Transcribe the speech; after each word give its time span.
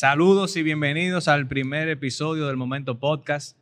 Saludos 0.00 0.56
y 0.56 0.62
bienvenidos 0.62 1.26
al 1.26 1.48
primer 1.48 1.88
episodio 1.88 2.46
del 2.46 2.56
Momento 2.56 3.00
Podcast. 3.00 3.58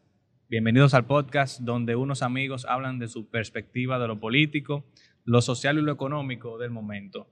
Bienvenidos 0.50 0.92
al 0.92 1.06
podcast 1.06 1.60
donde 1.60 1.96
unos 1.96 2.20
amigos 2.20 2.66
hablan 2.68 2.98
de 2.98 3.08
su 3.08 3.30
perspectiva 3.30 3.98
de 3.98 4.06
lo 4.06 4.20
político, 4.20 4.84
lo 5.24 5.40
social 5.40 5.78
y 5.78 5.80
lo 5.80 5.92
económico 5.92 6.58
del 6.58 6.70
momento. 6.70 7.26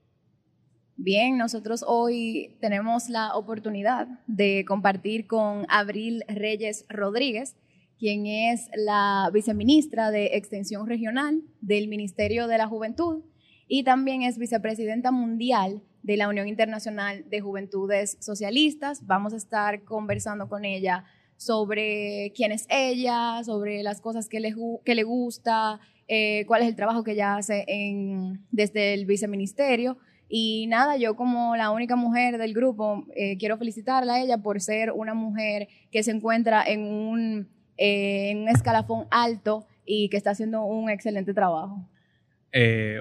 Bien, 0.95 1.37
nosotros 1.37 1.85
hoy 1.87 2.57
tenemos 2.61 3.07
la 3.07 3.35
oportunidad 3.35 4.07
de 4.25 4.65
compartir 4.67 5.27
con 5.27 5.67
Abril 5.69 6.23
Reyes 6.27 6.87
Rodríguez, 6.89 7.57
quien 7.99 8.25
es 8.25 8.71
la 8.75 9.29
viceministra 9.31 10.09
de 10.09 10.35
Extensión 10.35 10.87
Regional 10.87 11.43
del 11.61 11.89
Ministerio 11.89 12.47
de 12.47 12.57
la 12.57 12.65
Juventud 12.65 13.21
y 13.67 13.83
también 13.83 14.23
es 14.23 14.39
vicepresidenta 14.39 15.11
mundial 15.11 15.83
de 16.05 16.17
la 16.17 16.29
Unión 16.29 16.47
Internacional 16.47 17.27
de 17.27 17.41
Juventudes 17.41 18.17
Socialistas. 18.19 19.07
Vamos 19.07 19.33
a 19.33 19.37
estar 19.37 19.83
conversando 19.83 20.47
con 20.47 20.63
ella 20.63 21.03
sobre 21.35 22.31
quién 22.35 22.51
es 22.51 22.67
ella, 22.69 23.43
sobre 23.43 23.81
las 23.81 24.01
cosas 24.01 24.29
que 24.29 24.39
le, 24.39 24.53
que 24.85 24.93
le 24.93 25.01
gusta, 25.01 25.79
eh, 26.07 26.45
cuál 26.45 26.61
es 26.61 26.67
el 26.67 26.75
trabajo 26.75 27.03
que 27.03 27.13
ella 27.13 27.37
hace 27.37 27.65
en, 27.67 28.45
desde 28.51 28.93
el 28.93 29.07
viceministerio. 29.07 29.97
Y 30.29 30.67
nada, 30.67 30.95
yo 30.95 31.15
como 31.15 31.55
la 31.55 31.71
única 31.71 31.95
mujer 31.95 32.37
del 32.37 32.53
grupo, 32.53 33.07
eh, 33.15 33.37
quiero 33.37 33.57
felicitarla 33.57 34.13
a 34.15 34.21
ella 34.21 34.37
por 34.37 34.61
ser 34.61 34.91
una 34.91 35.15
mujer 35.15 35.67
que 35.91 36.03
se 36.03 36.11
encuentra 36.11 36.63
en 36.63 36.83
un, 36.83 37.49
eh, 37.77 38.29
en 38.29 38.43
un 38.43 38.49
escalafón 38.49 39.07
alto 39.09 39.65
y 39.85 40.09
que 40.09 40.17
está 40.17 40.31
haciendo 40.31 40.65
un 40.65 40.91
excelente 40.91 41.33
trabajo. 41.33 41.89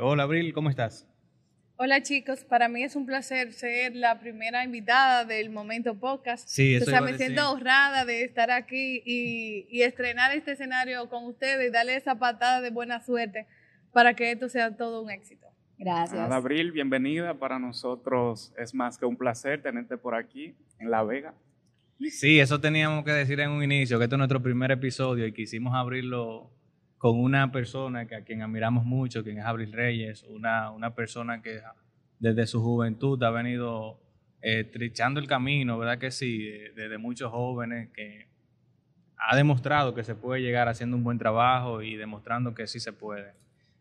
hola 0.01 0.23
Abril, 0.23 0.55
¿cómo 0.55 0.71
estás? 0.71 1.07
Hola 1.77 2.03
chicos, 2.03 2.45
para 2.45 2.69
mí 2.69 2.85
es 2.85 2.95
un 2.95 3.05
placer 3.05 3.53
ser 3.53 3.97
la 3.97 4.21
primera 4.21 4.63
invitada 4.63 5.25
del 5.25 5.51
Momento 5.51 5.97
Podcast. 5.97 6.49
Sí, 6.49 6.77
eso 6.77 6.85
o 6.85 6.89
sea, 6.89 7.01
me 7.01 7.19
siento 7.19 7.51
honrada 7.51 8.05
de 8.05 8.23
estar 8.23 8.53
aquí 8.53 9.03
y, 9.05 9.83
estrenar 9.83 10.33
este 10.37 10.53
escenario 10.53 11.09
con 11.09 11.25
ustedes 11.25 11.69
y 11.69 11.73
darle 11.73 11.97
esa 11.97 12.17
patada 12.17 12.61
de 12.61 12.71
buena 12.71 13.03
suerte 13.03 13.49
para 13.93 14.15
que 14.15 14.31
esto 14.31 14.49
sea 14.49 14.77
todo 14.77 15.03
un 15.03 15.11
éxito. 15.11 15.49
Gracias. 15.77 16.25
Hola, 16.25 16.37
Abril, 16.37 16.71
bienvenida. 16.71 17.35
Para 17.35 17.59
nosotros 17.59 18.55
es 18.57 18.73
más 18.73 18.97
que 18.97 19.07
un 19.07 19.17
placer 19.17 19.61
tenerte 19.61 19.97
por 19.97 20.15
aquí 20.15 20.55
en 20.79 20.93
La 20.93 21.03
Vega. 21.03 21.35
Sí, 21.99 22.39
eso 22.39 22.61
teníamos 22.61 23.05
que 23.05 23.11
decir 23.11 23.41
en 23.41 23.51
un 23.51 23.65
inicio, 23.65 23.99
que 23.99 24.05
este 24.05 24.15
es 24.15 24.19
nuestro 24.19 24.41
primer 24.41 24.71
episodio 24.71 25.27
y 25.27 25.33
quisimos 25.33 25.75
abrirlo 25.75 26.54
con 27.05 27.21
una 27.21 27.53
persona 27.53 28.07
que 28.07 28.15
a 28.15 28.25
quien 28.25 28.41
admiramos 28.41 28.87
mucho, 28.87 29.23
quien 29.23 29.37
es 29.37 29.45
Abril 29.45 29.75
Reyes, 29.75 30.23
una, 30.23 30.71
una 30.71 30.95
persona 30.95 31.43
que 31.43 31.61
desde 32.19 32.47
su 32.47 32.63
juventud 32.63 33.23
ha 33.25 33.31
venido 33.31 34.01
eh, 34.41 34.65
trichando 34.65 35.21
el 35.21 35.27
camino, 35.27 35.77
¿verdad 35.77 35.99
que 35.99 36.11
sí? 36.11 36.49
Desde 36.75 36.97
muchos 36.97 37.31
jóvenes 37.31 37.91
que 37.91 38.27
ha 39.19 39.37
demostrado 39.37 39.95
que 39.95 40.03
se 40.03 40.15
puede 40.15 40.41
llegar 40.41 40.67
haciendo 40.67 40.97
un 40.97 41.05
buen 41.05 41.19
trabajo 41.19 41.83
y 41.83 41.95
demostrando 41.97 42.55
que 42.55 42.67
sí 42.67 42.81
se 42.81 42.95
puede. 42.95 43.35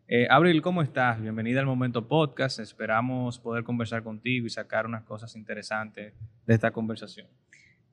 Eh, 0.06 0.26
Abril, 0.28 0.60
¿cómo 0.60 0.82
estás? 0.82 1.18
Bienvenida 1.18 1.60
al 1.60 1.66
Momento 1.66 2.06
Podcast. 2.06 2.58
Esperamos 2.58 3.38
poder 3.38 3.64
conversar 3.64 4.02
contigo 4.02 4.46
y 4.46 4.50
sacar 4.50 4.84
unas 4.84 5.02
cosas 5.02 5.34
interesantes 5.34 6.12
de 6.44 6.54
esta 6.54 6.72
conversación. 6.72 7.26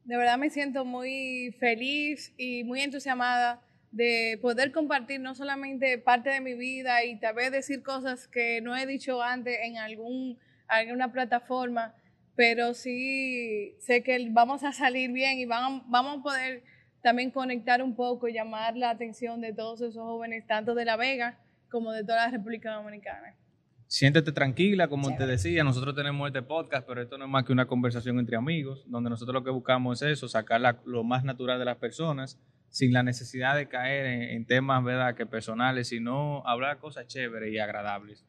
De 0.04 0.18
verdad 0.18 0.38
me 0.38 0.50
siento 0.50 0.84
muy 0.84 1.56
feliz 1.58 2.34
y 2.38 2.66
muy 2.66 2.82
entusiasmada 2.82 3.62
de 3.92 4.40
poder 4.42 4.72
compartir 4.72 5.20
no 5.20 5.36
solamente 5.36 5.98
parte 5.98 6.30
de 6.30 6.42
mi 6.42 6.54
vida 6.54 7.04
y 7.04 7.20
tal 7.20 7.36
vez 7.36 7.52
decir 7.52 7.84
cosas 7.84 8.28
que 8.28 8.62
no 8.62 8.76
he 8.76 8.86
dicho 8.86 9.22
antes 9.22 9.58
en 9.62 9.78
algún, 9.78 10.40
alguna 10.68 11.12
plataforma, 11.12 11.94
pero 12.36 12.74
sí 12.74 13.76
sé 13.80 14.02
que 14.02 14.28
vamos 14.32 14.64
a 14.64 14.72
salir 14.72 15.12
bien 15.12 15.38
y 15.38 15.46
vamos, 15.46 15.84
vamos 15.88 16.20
a 16.20 16.24
poder 16.24 16.64
también 17.04 17.32
conectar 17.32 17.84
un 17.84 17.96
poco 17.96 18.28
y 18.28 18.34
llamar 18.34 18.78
la 18.78 18.92
atención 18.92 19.42
de 19.42 19.54
todos 19.54 19.82
esos 19.82 20.02
jóvenes, 20.02 20.48
tanto 20.48 20.74
de 20.74 20.86
La 20.86 20.96
Vega 20.96 21.40
como 21.70 21.92
de 21.92 22.04
toda 22.04 22.28
la 22.28 22.32
República 22.32 22.74
Dominicana. 22.74 23.36
Siéntete 23.88 24.32
tranquila, 24.32 24.88
como 24.88 25.14
te 25.18 25.28
decía, 25.28 25.66
nosotros 25.66 25.94
tenemos 25.94 26.26
este 26.28 26.42
podcast, 26.42 26.88
pero 26.88 27.02
esto 27.02 27.18
no 27.18 27.26
es 27.26 27.32
más 27.32 27.44
que 27.44 27.52
una 27.52 27.68
conversación 27.68 28.20
entre 28.20 28.38
amigos, 28.38 28.86
donde 28.88 29.10
nosotros 29.10 29.34
lo 29.34 29.44
que 29.44 29.50
buscamos 29.50 30.02
es 30.02 30.12
eso, 30.14 30.30
sacar 30.30 30.62
lo 30.86 31.04
más 31.04 31.26
natural 31.26 31.60
de 31.60 31.66
las 31.66 31.76
personas 31.76 32.40
sin 32.72 32.94
la 32.94 33.04
necesidad 33.04 33.56
de 33.58 33.68
caer 33.68 34.06
en, 34.32 34.46
temas 34.46 34.84
¿verdad? 34.84 35.14
que 35.14 35.26
personales, 35.26 35.90
sino 35.90 36.42
hablar 36.48 36.80
cosas 36.80 37.06
chéveres 37.06 37.54
y 37.54 37.60
agradables. 37.60 38.26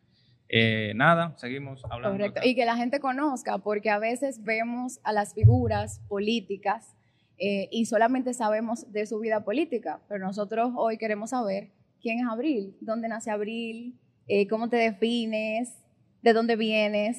Eh, 0.49 0.93
nada, 0.97 1.35
seguimos 1.39 1.83
hablando. 1.89 2.19
Correcto, 2.19 2.41
y 2.45 2.55
que 2.57 2.67
la 2.67 2.77
gente 2.77 2.99
conozca, 3.01 3.59
porque 3.59 3.89
a 3.89 3.99
veces 3.99 4.43
vemos 4.43 5.01
a 5.05 5.13
las 5.13 5.33
figuras 5.33 6.01
políticas 6.09 6.95
eh, 7.39 7.69
y 7.71 7.87
solamente 7.87 8.35
sabemos 8.35 8.93
de 8.93 9.07
su 9.07 9.21
vida 9.21 9.45
política, 9.45 10.01
pero 10.09 10.27
nosotros 10.27 10.73
hoy 10.77 10.99
queremos 10.99 11.31
saber 11.31 11.71
quién 12.03 12.19
es 12.19 12.27
Abril, 12.27 12.77
dónde 12.81 13.09
nace 13.09 13.31
Abril, 13.31 13.99
eh, 14.27 14.49
cómo 14.49 14.69
te 14.69 14.77
defines, 14.77 15.79
de 16.21 16.33
dónde 16.33 16.57
vienes. 16.57 17.19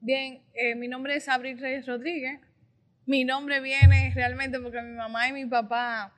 Bien, 0.00 0.42
mi 0.76 0.88
nombre 0.88 1.16
es 1.16 1.28
Abril 1.28 1.58
Reyes 1.58 1.86
Rodríguez, 1.86 2.40
mi 3.06 3.24
nombre 3.24 3.60
viene 3.60 4.12
realmente 4.14 4.58
porque 4.60 4.80
mi 4.82 4.96
mamá 4.96 5.28
y 5.28 5.32
mi 5.32 5.46
papá, 5.46 6.12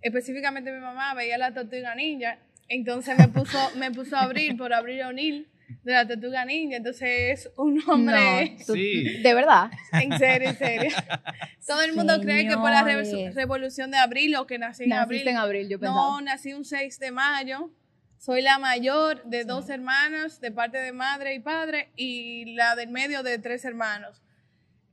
específicamente 0.00 0.72
mi 0.72 0.80
mamá, 0.80 1.14
veía 1.14 1.38
la 1.38 1.52
tortuga 1.52 1.94
ninja. 1.94 2.38
Entonces 2.68 3.18
me 3.18 3.28
puso, 3.28 3.58
me 3.76 3.90
puso 3.90 4.16
a 4.16 4.22
abrir 4.22 4.56
por 4.56 4.72
abrir 4.72 5.02
O'Neill 5.04 5.48
de 5.82 5.92
la 5.92 6.06
tortuga 6.06 6.44
ninja. 6.44 6.76
Entonces 6.76 7.46
es 7.46 7.50
un 7.56 7.76
nombre. 7.86 8.56
sí. 8.58 9.22
De 9.22 9.34
verdad. 9.34 9.70
En 9.92 10.16
serio, 10.18 10.50
en 10.50 10.56
serio. 10.56 10.90
Todo 11.66 11.82
el 11.82 11.94
mundo 11.94 12.20
cree 12.20 12.48
que 12.48 12.54
por 12.54 12.70
la 12.70 12.82
revolución 12.82 13.90
de 13.90 13.96
abril 13.96 14.36
o 14.36 14.46
que 14.46 14.58
nací 14.58 14.84
en 14.84 14.92
abril. 14.92 15.26
en 15.26 15.36
abril, 15.36 15.68
yo 15.68 15.78
pensaba. 15.78 16.00
No, 16.00 16.20
nací 16.20 16.52
un 16.52 16.64
6 16.64 16.98
de 16.98 17.10
mayo. 17.10 17.70
Soy 18.18 18.42
la 18.42 18.58
mayor 18.58 19.24
de 19.24 19.44
dos 19.44 19.70
hermanas, 19.70 20.42
de 20.42 20.50
parte 20.50 20.76
de 20.76 20.92
madre 20.92 21.34
y 21.34 21.40
padre, 21.40 21.88
y 21.96 22.54
la 22.54 22.76
del 22.76 22.90
medio 22.90 23.22
de 23.22 23.38
tres 23.38 23.64
hermanos. 23.64 24.20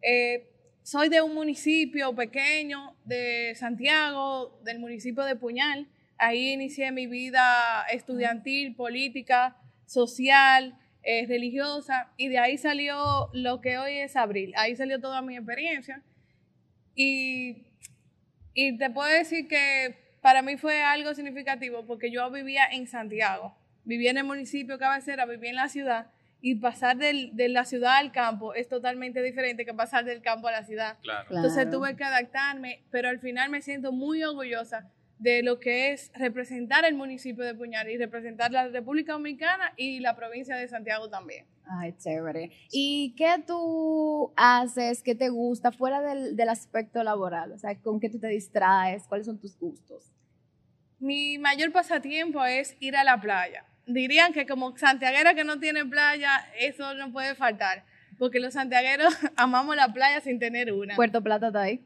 Eh, 0.01 0.47
soy 0.87 1.09
de 1.09 1.21
un 1.21 1.33
municipio 1.33 2.15
pequeño 2.15 2.95
de 3.03 3.53
Santiago, 3.55 4.57
del 4.63 4.79
municipio 4.79 5.25
de 5.25 5.35
Puñal. 5.35 5.85
Ahí 6.17 6.53
inicié 6.53 6.93
mi 6.93 7.07
vida 7.07 7.85
estudiantil, 7.91 8.73
política, 8.73 9.57
social, 9.85 10.79
eh, 11.03 11.25
religiosa, 11.27 12.13
y 12.15 12.29
de 12.29 12.39
ahí 12.39 12.57
salió 12.57 13.29
lo 13.33 13.59
que 13.59 13.77
hoy 13.77 13.97
es 13.97 14.15
Abril. 14.15 14.53
Ahí 14.55 14.77
salió 14.77 15.01
toda 15.01 15.21
mi 15.21 15.35
experiencia. 15.35 16.01
Y, 16.95 17.65
y 18.53 18.77
te 18.77 18.89
puedo 18.89 19.09
decir 19.09 19.49
que 19.49 19.93
para 20.21 20.41
mí 20.41 20.55
fue 20.55 20.83
algo 20.83 21.13
significativo 21.13 21.85
porque 21.85 22.11
yo 22.11 22.31
vivía 22.31 22.63
en 22.65 22.87
Santiago, 22.87 23.57
vivía 23.83 24.11
en 24.11 24.19
el 24.19 24.23
municipio 24.23 24.79
cabecera, 24.79 25.25
vivía 25.25 25.49
en 25.49 25.57
la 25.57 25.67
ciudad 25.67 26.07
y 26.41 26.55
pasar 26.55 26.97
del, 26.97 27.35
de 27.35 27.49
la 27.49 27.65
ciudad 27.65 27.97
al 27.97 28.11
campo 28.11 28.53
es 28.53 28.67
totalmente 28.67 29.21
diferente 29.21 29.65
que 29.65 29.73
pasar 29.73 30.05
del 30.05 30.21
campo 30.21 30.47
a 30.47 30.51
la 30.51 30.63
ciudad. 30.63 30.97
Entonces 31.29 31.69
tuve 31.69 31.95
que 31.95 32.03
adaptarme, 32.03 32.83
pero 32.91 33.09
al 33.09 33.19
final 33.19 33.49
me 33.49 33.61
siento 33.61 33.91
muy 33.91 34.23
orgullosa 34.23 34.89
de 35.19 35.41
lo 35.41 35.59
que 35.59 35.91
es 35.91 36.11
representar 36.13 36.85
el 36.85 36.93
municipio 36.93 37.43
de 37.43 37.55
Puñal 37.55 37.89
y 37.89 37.97
representar 37.97 38.51
la 38.51 38.67
República 38.67 39.13
Dominicana 39.13 39.73
y 39.75 39.99
la 39.99 40.15
provincia 40.15 40.55
de 40.55 40.67
Santiago 40.67 41.09
también. 41.09 41.47
Ay, 41.65 41.93
chévere. 41.97 42.51
¿Y 42.71 43.15
qué 43.17 43.43
tú 43.45 44.31
haces, 44.37 45.01
qué 45.01 45.15
te 45.15 45.29
gusta 45.29 45.71
fuera 45.71 46.01
del, 46.01 46.35
del 46.35 46.49
aspecto 46.49 47.03
laboral? 47.03 47.51
O 47.51 47.57
sea, 47.57 47.75
¿con 47.81 47.99
qué 47.99 48.09
tú 48.09 48.19
te 48.19 48.27
distraes? 48.27 49.07
¿Cuáles 49.07 49.25
son 49.25 49.39
tus 49.39 49.57
gustos? 49.57 50.13
Mi 50.99 51.39
mayor 51.39 51.71
pasatiempo 51.71 52.43
es 52.45 52.77
ir 52.79 52.95
a 52.95 53.03
la 53.03 53.19
playa 53.19 53.65
dirían 53.87 54.33
que 54.33 54.45
como 54.45 54.77
santiaguera 54.77 55.33
que 55.33 55.43
no 55.43 55.59
tiene 55.59 55.85
playa, 55.85 56.45
eso 56.59 56.93
no 56.93 57.11
puede 57.11 57.33
faltar. 57.35 57.83
Porque 58.19 58.39
los 58.39 58.53
santiagueros 58.53 59.13
amamos 59.35 59.75
la 59.75 59.93
playa 59.93 60.21
sin 60.21 60.39
tener 60.39 60.71
una. 60.71 60.95
Puerto 60.95 61.21
Plata 61.23 61.47
está 61.47 61.61
ahí. 61.61 61.81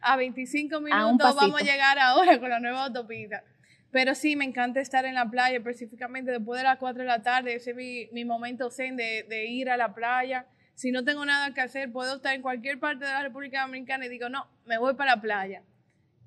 A 0.00 0.16
25 0.16 0.80
minutos 0.80 1.34
vamos 1.34 1.60
a 1.60 1.64
llegar 1.64 1.98
ahora 1.98 2.38
con 2.38 2.50
la 2.50 2.60
nueva 2.60 2.84
autopista. 2.84 3.42
Pero 3.90 4.14
sí, 4.14 4.34
me 4.34 4.44
encanta 4.44 4.80
estar 4.80 5.04
en 5.04 5.14
la 5.14 5.30
playa, 5.30 5.56
específicamente 5.56 6.32
después 6.32 6.58
de 6.58 6.64
las 6.64 6.78
4 6.78 7.02
de 7.02 7.08
la 7.08 7.22
tarde, 7.22 7.54
ese 7.54 7.70
es 7.70 7.76
mi, 7.76 8.06
mi 8.10 8.24
momento 8.24 8.68
zen 8.68 8.96
de, 8.96 9.24
de, 9.28 9.46
ir 9.46 9.70
a 9.70 9.76
la 9.76 9.94
playa. 9.94 10.46
Si 10.74 10.90
no 10.90 11.04
tengo 11.04 11.24
nada 11.24 11.54
que 11.54 11.60
hacer, 11.60 11.92
puedo 11.92 12.16
estar 12.16 12.34
en 12.34 12.42
cualquier 12.42 12.80
parte 12.80 13.04
de 13.04 13.12
la 13.12 13.22
República 13.22 13.62
Dominicana 13.62 14.06
y 14.06 14.08
digo, 14.08 14.28
no, 14.28 14.48
me 14.66 14.78
voy 14.78 14.94
para 14.94 15.14
la 15.14 15.20
playa. 15.20 15.62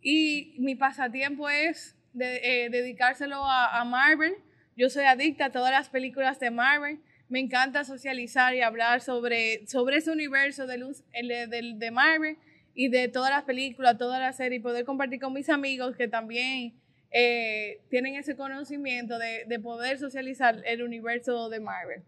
Y 0.01 0.55
mi 0.59 0.75
pasatiempo 0.75 1.49
es 1.49 1.97
de, 2.13 2.39
eh, 2.41 2.69
dedicárselo 2.69 3.43
a, 3.43 3.81
a 3.81 3.83
Marvel, 3.83 4.35
yo 4.77 4.89
soy 4.89 5.05
adicta 5.05 5.45
a 5.45 5.51
todas 5.51 5.71
las 5.71 5.89
películas 5.89 6.39
de 6.39 6.51
Marvel. 6.51 6.99
Me 7.29 7.39
encanta 7.39 7.83
socializar 7.83 8.53
y 8.53 8.61
hablar 8.61 9.01
sobre, 9.01 9.65
sobre 9.67 9.97
ese 9.97 10.11
universo 10.11 10.67
de, 10.67 10.77
luz, 10.77 11.03
de, 11.11 11.75
de 11.75 11.91
Marvel 11.91 12.37
y 12.73 12.89
de 12.89 13.09
todas 13.09 13.31
las 13.31 13.43
películas, 13.43 13.97
todas 13.97 14.19
las 14.19 14.37
series, 14.37 14.59
y 14.59 14.63
poder 14.63 14.85
compartir 14.85 15.19
con 15.19 15.33
mis 15.33 15.49
amigos 15.49 15.97
que 15.97 16.07
también 16.07 16.75
eh, 17.11 17.81
tienen 17.89 18.15
ese 18.15 18.35
conocimiento 18.35 19.17
de, 19.17 19.45
de, 19.45 19.59
poder 19.59 19.97
socializar 19.97 20.61
el 20.65 20.83
universo 20.83 21.49
de 21.49 21.59
Marvel. 21.59 22.03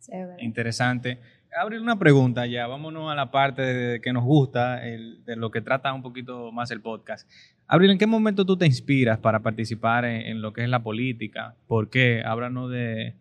Chévere. 0.00 0.44
Interesante. 0.44 1.18
Abrir 1.56 1.80
una 1.80 1.98
pregunta 1.98 2.46
ya, 2.46 2.66
vámonos 2.68 3.10
a 3.10 3.14
la 3.16 3.30
parte 3.32 3.62
de, 3.62 4.00
que 4.00 4.12
nos 4.12 4.22
gusta, 4.24 4.86
el- 4.86 5.24
de 5.24 5.34
lo 5.36 5.50
que 5.50 5.60
trata 5.60 5.92
un 5.92 6.02
poquito 6.02 6.52
más 6.52 6.70
el 6.70 6.80
podcast. 6.80 7.28
Abril, 7.66 7.90
¿en 7.90 7.98
qué 7.98 8.06
momento 8.06 8.44
tú 8.46 8.56
te 8.56 8.66
inspiras 8.66 9.18
para 9.18 9.40
participar 9.40 10.04
en, 10.04 10.42
lo 10.42 10.52
que 10.52 10.62
es 10.62 10.68
la 10.68 10.82
política? 10.82 11.56
¿Por 11.66 11.90
qué? 11.90 12.22
Háblanos 12.24 12.70
de, 12.70 13.14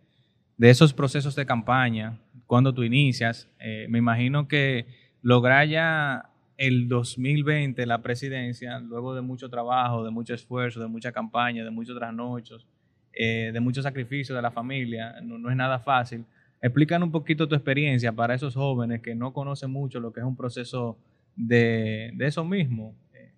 de 0.58 0.70
esos 0.70 0.94
procesos 0.94 1.36
de 1.36 1.46
campaña, 1.46 2.20
cuando 2.46 2.74
tú 2.74 2.84
inicias. 2.84 3.48
Eh, 3.60 3.88
me 3.90 3.98
imagino 3.98 4.48
que 4.48 4.86
lograr 5.24 5.68
ya 5.68 6.30
el 6.58 6.88
2020 6.88 7.84
la 7.88 8.02
presidencia, 8.02 8.80
luego 8.80 9.16
de 9.16 9.22
mucho 9.22 9.50
trabajo, 9.50 10.04
de 10.04 10.12
mucho 10.12 10.36
esfuerzo, 10.36 10.80
de 10.80 10.88
mucha 10.88 11.12
campaña, 11.12 11.64
de 11.64 11.72
muchos 11.72 11.98
trasnochos, 11.98 12.68
eh, 13.14 13.50
de 13.52 13.60
mucho 13.60 13.82
sacrificio 13.82 14.36
de 14.36 14.42
la 14.42 14.52
familia, 14.52 15.16
no, 15.24 15.40
no 15.40 15.50
es 15.50 15.56
nada 15.56 15.80
fácil. 15.80 16.26
Explícanos 16.62 17.08
un 17.08 17.12
poquito 17.12 17.48
tu 17.48 17.56
experiencia 17.56 18.12
para 18.12 18.36
esos 18.36 18.56
jóvenes 18.56 19.02
que 19.02 19.16
no 19.16 19.32
conocen 19.34 19.72
mucho 19.72 20.00
lo 20.00 20.12
que 20.12 20.20
es 20.20 20.26
un 20.26 20.36
proceso 20.36 20.98
de, 21.36 22.12
de 22.14 22.28
eso 22.28 22.44
mismo. 22.44 22.96
eh, 23.14 23.32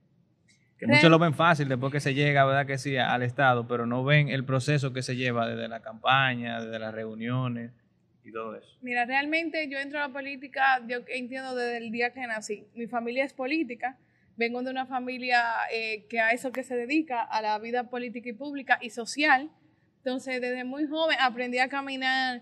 que 0.77 0.87
muchos 0.87 1.09
lo 1.11 1.19
ven 1.19 1.35
fácil 1.35 1.69
después 1.69 1.91
que 1.91 1.99
se 1.99 2.15
llega, 2.15 2.43
¿verdad? 2.45 2.65
Que 2.65 2.79
sí, 2.79 2.97
al 2.97 3.21
Estado, 3.21 3.67
pero 3.67 3.85
no 3.85 4.03
ven 4.03 4.29
el 4.29 4.43
proceso 4.43 4.91
que 4.91 5.03
se 5.03 5.15
lleva 5.15 5.47
desde 5.47 5.67
la 5.67 5.81
campaña, 5.81 6.61
desde 6.61 6.79
las 6.79 6.93
reuniones 6.93 7.71
y 8.23 8.31
todo 8.31 8.55
eso. 8.55 8.77
Mira, 8.81 9.05
realmente 9.05 9.69
yo 9.69 9.77
entro 9.77 9.99
a 9.99 10.07
la 10.07 10.13
política, 10.13 10.81
yo 10.87 10.99
entiendo 11.07 11.55
desde 11.55 11.77
el 11.77 11.91
día 11.91 12.13
que 12.13 12.25
nací. 12.25 12.65
Mi 12.73 12.87
familia 12.87 13.23
es 13.23 13.33
política, 13.33 13.99
vengo 14.35 14.63
de 14.63 14.71
una 14.71 14.87
familia 14.87 15.43
eh, 15.71 16.05
que 16.09 16.19
a 16.19 16.31
eso 16.31 16.51
que 16.51 16.63
se 16.63 16.75
dedica, 16.75 17.21
a 17.21 17.41
la 17.43 17.59
vida 17.59 17.89
política 17.89 18.29
y 18.29 18.33
pública 18.33 18.79
y 18.81 18.89
social. 18.89 19.51
Entonces, 19.97 20.41
desde 20.41 20.63
muy 20.63 20.87
joven 20.87 21.17
aprendí 21.21 21.59
a 21.59 21.69
caminar 21.69 22.41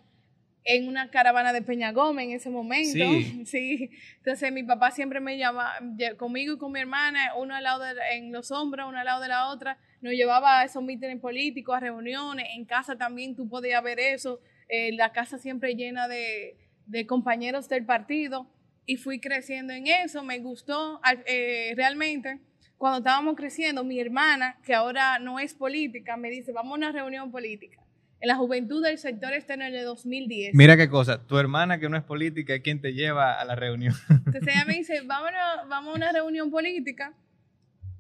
en 0.64 0.88
una 0.88 1.10
caravana 1.10 1.54
de 1.54 1.62
Peña 1.62 1.92
Gómez 1.92 2.26
en 2.26 2.32
ese 2.32 2.50
momento. 2.50 2.92
Sí. 2.92 3.44
Sí. 3.46 3.90
Entonces, 4.18 4.52
mi 4.52 4.64
papá 4.64 4.92
siempre 4.92 5.20
me 5.20 5.38
llamaba, 5.38 5.74
conmigo 6.18 6.54
y 6.54 6.58
con 6.58 6.72
mi 6.72 6.80
hermana, 6.80 7.34
uno 7.36 7.56
al 7.56 7.64
lado 7.64 7.84
de, 7.84 7.94
en 8.14 8.32
los 8.32 8.52
hombros, 8.52 8.88
uno 8.88 9.00
al 9.00 9.06
lado 9.06 9.22
de 9.22 9.30
la 9.30 9.48
otra, 9.48 9.78
nos 10.02 10.14
llevaba 10.14 10.60
a 10.60 10.66
esos 10.66 10.84
mítines 10.84 11.20
políticos, 11.20 11.76
a 11.76 11.80
reuniones. 11.80 12.48
En 12.56 12.66
casa 12.66 12.98
también 12.98 13.36
tú 13.36 13.50
podías 13.50 13.82
ver 13.84 14.00
eso. 14.00 14.40
Eh, 14.68 14.92
la 14.94 15.12
casa 15.12 15.38
siempre 15.38 15.76
llena 15.76 16.08
de, 16.08 16.58
de 16.86 17.06
compañeros 17.06 17.70
del 17.70 17.86
partido. 17.86 18.48
Y 18.86 18.98
fui 18.98 19.20
creciendo 19.20 19.74
en 19.74 19.86
eso, 19.88 20.24
me 20.24 20.40
gustó 20.40 21.00
eh, 21.28 21.74
realmente. 21.76 22.40
Cuando 22.78 23.00
estábamos 23.00 23.36
creciendo, 23.36 23.84
mi 23.84 24.00
hermana, 24.00 24.58
que 24.64 24.74
ahora 24.74 25.20
no 25.20 25.40
es 25.40 25.54
política, 25.54 26.18
me 26.18 26.30
dice, 26.30 26.54
vamos 26.54 26.72
a 26.72 26.76
una 26.78 26.92
reunión 26.92 27.30
política. 27.30 27.84
En 28.22 28.28
la 28.28 28.36
juventud 28.36 28.84
del 28.84 28.98
sector 28.98 29.34
externo 29.34 29.66
en 29.66 29.74
el 29.74 29.86
2010. 29.86 30.54
Mira 30.54 30.76
qué 30.76 30.90
cosa, 30.90 31.26
tu 31.26 31.38
hermana 31.38 31.80
que 31.80 31.88
no 31.88 31.96
es 31.96 32.04
política 32.04 32.54
es 32.54 32.62
quien 32.62 32.82
te 32.82 32.94
lleva 32.94 33.40
a 33.40 33.46
la 33.46 33.56
reunión. 33.56 33.96
Entonces 34.10 34.56
ella 34.56 34.66
me 34.66 34.74
dice, 34.74 35.02
vámonos, 35.06 35.40
vamos 35.70 35.94
a 35.94 35.98
una 35.98 36.12
reunión 36.12 36.52
política. 36.52 37.14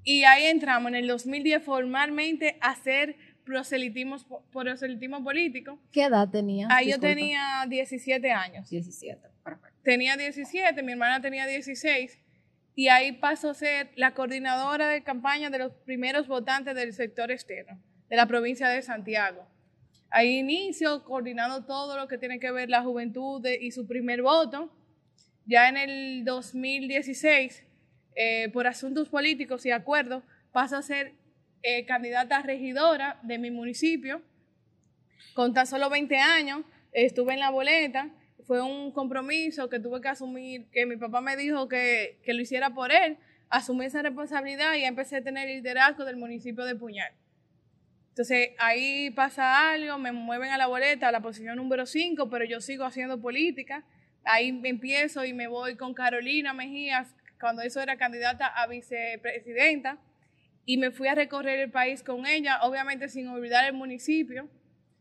Y 0.03 0.23
ahí 0.23 0.45
entramos 0.45 0.89
en 0.89 0.95
el 0.95 1.07
2010 1.07 1.63
formalmente 1.63 2.57
a 2.61 2.71
hacer 2.71 3.15
proselitismo, 3.45 4.17
proselitismo 4.51 5.23
político. 5.23 5.79
¿Qué 5.91 6.03
edad 6.03 6.29
tenías? 6.29 6.69
Ahí 6.71 6.91
yo 6.91 6.99
tenía 6.99 7.65
17 7.67 8.31
años. 8.31 8.69
17. 8.69 9.27
Perfecto. 9.43 9.79
Tenía 9.83 10.15
17, 10.17 10.83
mi 10.83 10.91
hermana 10.91 11.19
tenía 11.21 11.47
16. 11.47 12.19
Y 12.75 12.87
ahí 12.87 13.13
paso 13.13 13.49
a 13.49 13.53
ser 13.53 13.91
la 13.95 14.13
coordinadora 14.13 14.87
de 14.87 15.03
campaña 15.03 15.49
de 15.49 15.59
los 15.59 15.73
primeros 15.73 16.27
votantes 16.27 16.75
del 16.75 16.93
sector 16.93 17.31
externo, 17.31 17.81
de 18.07 18.15
la 18.15 18.27
provincia 18.27 18.69
de 18.69 18.81
Santiago. 18.81 19.48
Ahí 20.11 20.39
inicio 20.39 21.03
coordinando 21.03 21.65
todo 21.65 21.95
lo 21.97 22.07
que 22.07 22.17
tiene 22.17 22.39
que 22.39 22.51
ver 22.51 22.69
la 22.69 22.81
juventud 22.81 23.41
de- 23.41 23.59
y 23.61 23.71
su 23.71 23.85
primer 23.85 24.21
voto. 24.21 24.71
Ya 25.45 25.69
en 25.69 25.77
el 25.77 26.25
2016, 26.25 27.63
eh, 28.15 28.49
por 28.51 28.67
asuntos 28.67 29.09
políticos 29.09 29.65
y 29.65 29.71
acuerdos, 29.71 30.23
paso 30.51 30.77
a 30.77 30.81
ser 30.81 31.13
eh, 31.61 31.85
candidata 31.85 32.37
a 32.37 32.41
regidora 32.41 33.19
de 33.21 33.37
mi 33.37 33.51
municipio. 33.51 34.21
Con 35.33 35.53
tan 35.53 35.67
solo 35.67 35.89
20 35.89 36.15
años, 36.17 36.61
estuve 36.93 37.33
en 37.33 37.39
la 37.41 37.49
boleta. 37.49 38.09
Fue 38.45 38.61
un 38.61 38.91
compromiso 38.91 39.69
que 39.69 39.79
tuve 39.79 40.01
que 40.01 40.07
asumir, 40.07 40.65
que 40.71 40.85
mi 40.85 40.95
papá 40.97 41.21
me 41.21 41.35
dijo 41.35 41.67
que, 41.67 42.19
que 42.23 42.33
lo 42.33 42.41
hiciera 42.41 42.69
por 42.73 42.91
él. 42.91 43.17
Asumí 43.49 43.85
esa 43.85 44.01
responsabilidad 44.01 44.73
y 44.75 44.85
empecé 44.85 45.17
a 45.17 45.23
tener 45.23 45.47
liderazgo 45.49 46.05
del 46.05 46.17
municipio 46.17 46.63
de 46.65 46.75
Puñal. 46.75 47.11
Entonces 48.19 48.49
ahí 48.57 49.11
pasa 49.11 49.71
algo, 49.71 49.97
me 49.97 50.11
mueven 50.11 50.49
a 50.49 50.57
la 50.57 50.67
boleta, 50.67 51.07
a 51.07 51.11
la 51.13 51.21
posición 51.21 51.55
número 51.55 51.85
5, 51.85 52.29
pero 52.29 52.43
yo 52.43 52.59
sigo 52.59 52.83
haciendo 52.83 53.21
política. 53.21 53.85
Ahí 54.25 54.49
empiezo 54.65 55.23
y 55.23 55.31
me 55.31 55.47
voy 55.47 55.77
con 55.77 55.93
Carolina 55.93 56.53
Mejías, 56.53 57.15
cuando 57.39 57.61
eso 57.61 57.81
era 57.81 57.95
candidata 57.95 58.45
a 58.45 58.67
vicepresidenta, 58.67 59.99
y 60.65 60.75
me 60.75 60.91
fui 60.91 61.07
a 61.07 61.15
recorrer 61.15 61.59
el 61.59 61.71
país 61.71 62.03
con 62.03 62.25
ella, 62.25 62.59
obviamente 62.63 63.07
sin 63.07 63.29
olvidar 63.29 63.63
el 63.63 63.71
municipio 63.71 64.49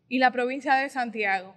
y 0.08 0.20
la 0.20 0.30
provincia 0.30 0.76
de 0.76 0.88
Santiago. 0.88 1.56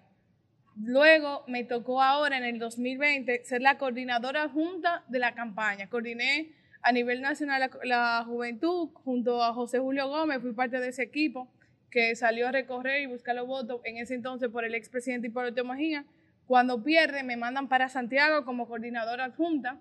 Luego 0.76 1.44
me 1.48 1.64
tocó 1.64 2.02
ahora 2.02 2.40
en 2.40 2.44
el 2.44 2.58
2020 2.58 3.46
ser 3.46 3.62
la 3.62 3.78
coordinadora 3.78 4.50
junta 4.50 5.04
de 5.10 5.20
la 5.20 5.36
campaña. 5.36 5.90
Coordiné 5.90 6.56
a 6.84 6.92
nivel 6.92 7.22
nacional 7.22 7.60
la, 7.60 7.70
la 7.84 8.24
juventud 8.26 8.90
junto 8.94 9.44
a 9.44 9.54
José 9.54 9.80
Julio 9.80 10.08
Gómez, 10.08 10.42
fui 10.42 10.54
parte 10.54 10.80
de 10.80 10.90
ese 10.90 11.04
equipo 11.04 11.52
que 11.90 12.16
salió 12.16 12.48
a 12.48 12.52
recorrer 12.52 13.02
y 13.02 13.06
buscar 13.06 13.36
los 13.36 13.48
votos 13.48 13.82
en 13.84 13.98
ese 13.98 14.16
entonces 14.16 14.50
por 14.50 14.64
el 14.64 14.74
expresidente 14.74 15.28
Hipólito 15.28 15.66
Mejía. 15.66 16.06
Cuando 16.48 16.84
pierde 16.84 17.24
me 17.24 17.38
mandan 17.38 17.68
para 17.68 17.90
Santiago 17.90 18.46
como 18.46 18.68
coordinadora 18.68 19.26
adjunta. 19.26 19.80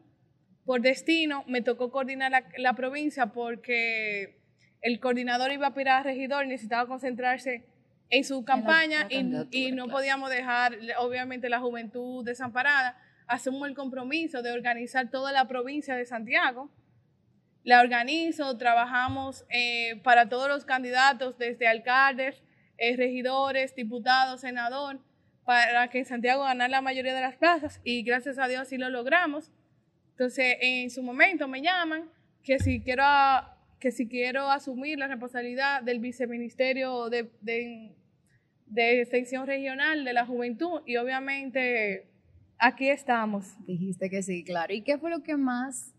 Por 0.65 0.83
destino 0.83 1.45
me 1.47 1.63
tocó 1.63 1.91
coordinar 1.91 2.31
la, 2.31 2.45
la 2.59 2.75
provincia 2.75 3.27
porque 3.27 4.41
el 4.83 5.01
coordinador 5.01 5.53
iba 5.53 5.67
a 5.67 5.69
aspirar 5.71 6.01
a 6.01 6.03
regidor 6.03 6.45
y 6.45 6.49
necesitaba 6.49 6.87
concentrarse 6.87 7.65
en 8.11 8.25
su 8.25 8.45
campaña 8.45 9.07
la 9.09 9.47
y, 9.51 9.69
y 9.69 9.73
no 9.73 9.85
claro. 9.85 9.99
podíamos 9.99 10.31
dejar, 10.31 10.77
obviamente, 10.99 11.49
la 11.49 11.61
juventud 11.61 12.25
desamparada. 12.25 12.97
Asumo 13.27 13.67
el 13.67 13.75
compromiso 13.75 14.43
de 14.43 14.51
organizar 14.51 15.11
toda 15.11 15.33
la 15.33 15.47
provincia 15.47 15.95
de 15.95 16.05
Santiago. 16.05 16.71
La 17.63 17.81
organizo, 17.81 18.57
trabajamos 18.57 19.45
eh, 19.51 20.01
para 20.03 20.29
todos 20.29 20.49
los 20.49 20.65
candidatos, 20.65 21.37
desde 21.39 21.67
alcaldes, 21.67 22.43
eh, 22.79 22.97
regidores, 22.97 23.75
diputados, 23.75 24.41
senador, 24.41 25.01
para 25.45 25.89
que 25.91 25.99
en 25.99 26.05
Santiago 26.07 26.45
ganar 26.45 26.71
la 26.71 26.81
mayoría 26.81 27.15
de 27.15 27.21
las 27.21 27.37
plazas 27.37 27.81
y 27.85 28.03
gracias 28.03 28.39
a 28.39 28.49
Dios 28.49 28.69
sí 28.69 28.79
lo 28.79 28.89
logramos. 28.89 29.53
Entonces, 30.13 30.57
en 30.61 30.91
su 30.91 31.03
momento 31.03 31.49
me 31.49 31.61
llaman 31.61 32.11
que 32.43 32.59
si 32.59 32.81
quiero, 32.81 33.05
que 33.79 33.91
si 33.91 34.09
quiero 34.09 34.51
asumir 34.51 34.99
la 34.99 35.09
responsabilidad 35.09 35.83
del 35.83 35.99
viceministerio 35.99 37.11
de, 37.11 37.31
de, 37.41 37.95
de 38.67 39.01
extensión 39.01 39.47
regional 39.47 40.05
de 40.05 40.13
la 40.13 40.25
juventud 40.25 40.83
y 40.87 40.97
obviamente 40.97 42.07
aquí 42.59 42.89
estamos. 42.89 43.55
Dijiste 43.67 44.09
que 44.09 44.23
sí, 44.23 44.45
claro. 44.45 44.73
¿Y 44.73 44.83
qué 44.83 44.99
fue 44.99 45.11
lo 45.11 45.23
que 45.23 45.37
más, 45.37 45.95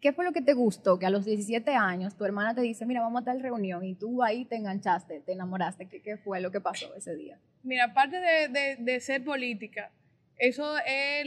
qué 0.00 0.12
fue 0.12 0.24
lo 0.24 0.32
que 0.32 0.42
te 0.42 0.52
gustó? 0.54 0.98
Que 0.98 1.06
a 1.06 1.10
los 1.10 1.24
17 1.24 1.70
años 1.74 2.16
tu 2.16 2.24
hermana 2.24 2.54
te 2.54 2.60
dice, 2.60 2.86
mira, 2.86 3.00
vamos 3.00 3.22
a 3.22 3.24
tal 3.24 3.40
reunión 3.40 3.84
y 3.84 3.94
tú 3.94 4.22
ahí 4.22 4.44
te 4.44 4.56
enganchaste, 4.56 5.20
te 5.20 5.32
enamoraste. 5.32 5.86
¿Qué, 5.86 6.00
qué 6.02 6.16
fue 6.16 6.40
lo 6.40 6.50
que 6.50 6.60
pasó 6.60 6.94
ese 6.94 7.14
día? 7.14 7.38
Mira, 7.62 7.84
aparte 7.86 8.18
de, 8.20 8.48
de- 8.48 8.76
de 8.78 9.00
ser 9.00 9.24
política, 9.24 9.90
eso 10.38 10.76
es 10.86 11.26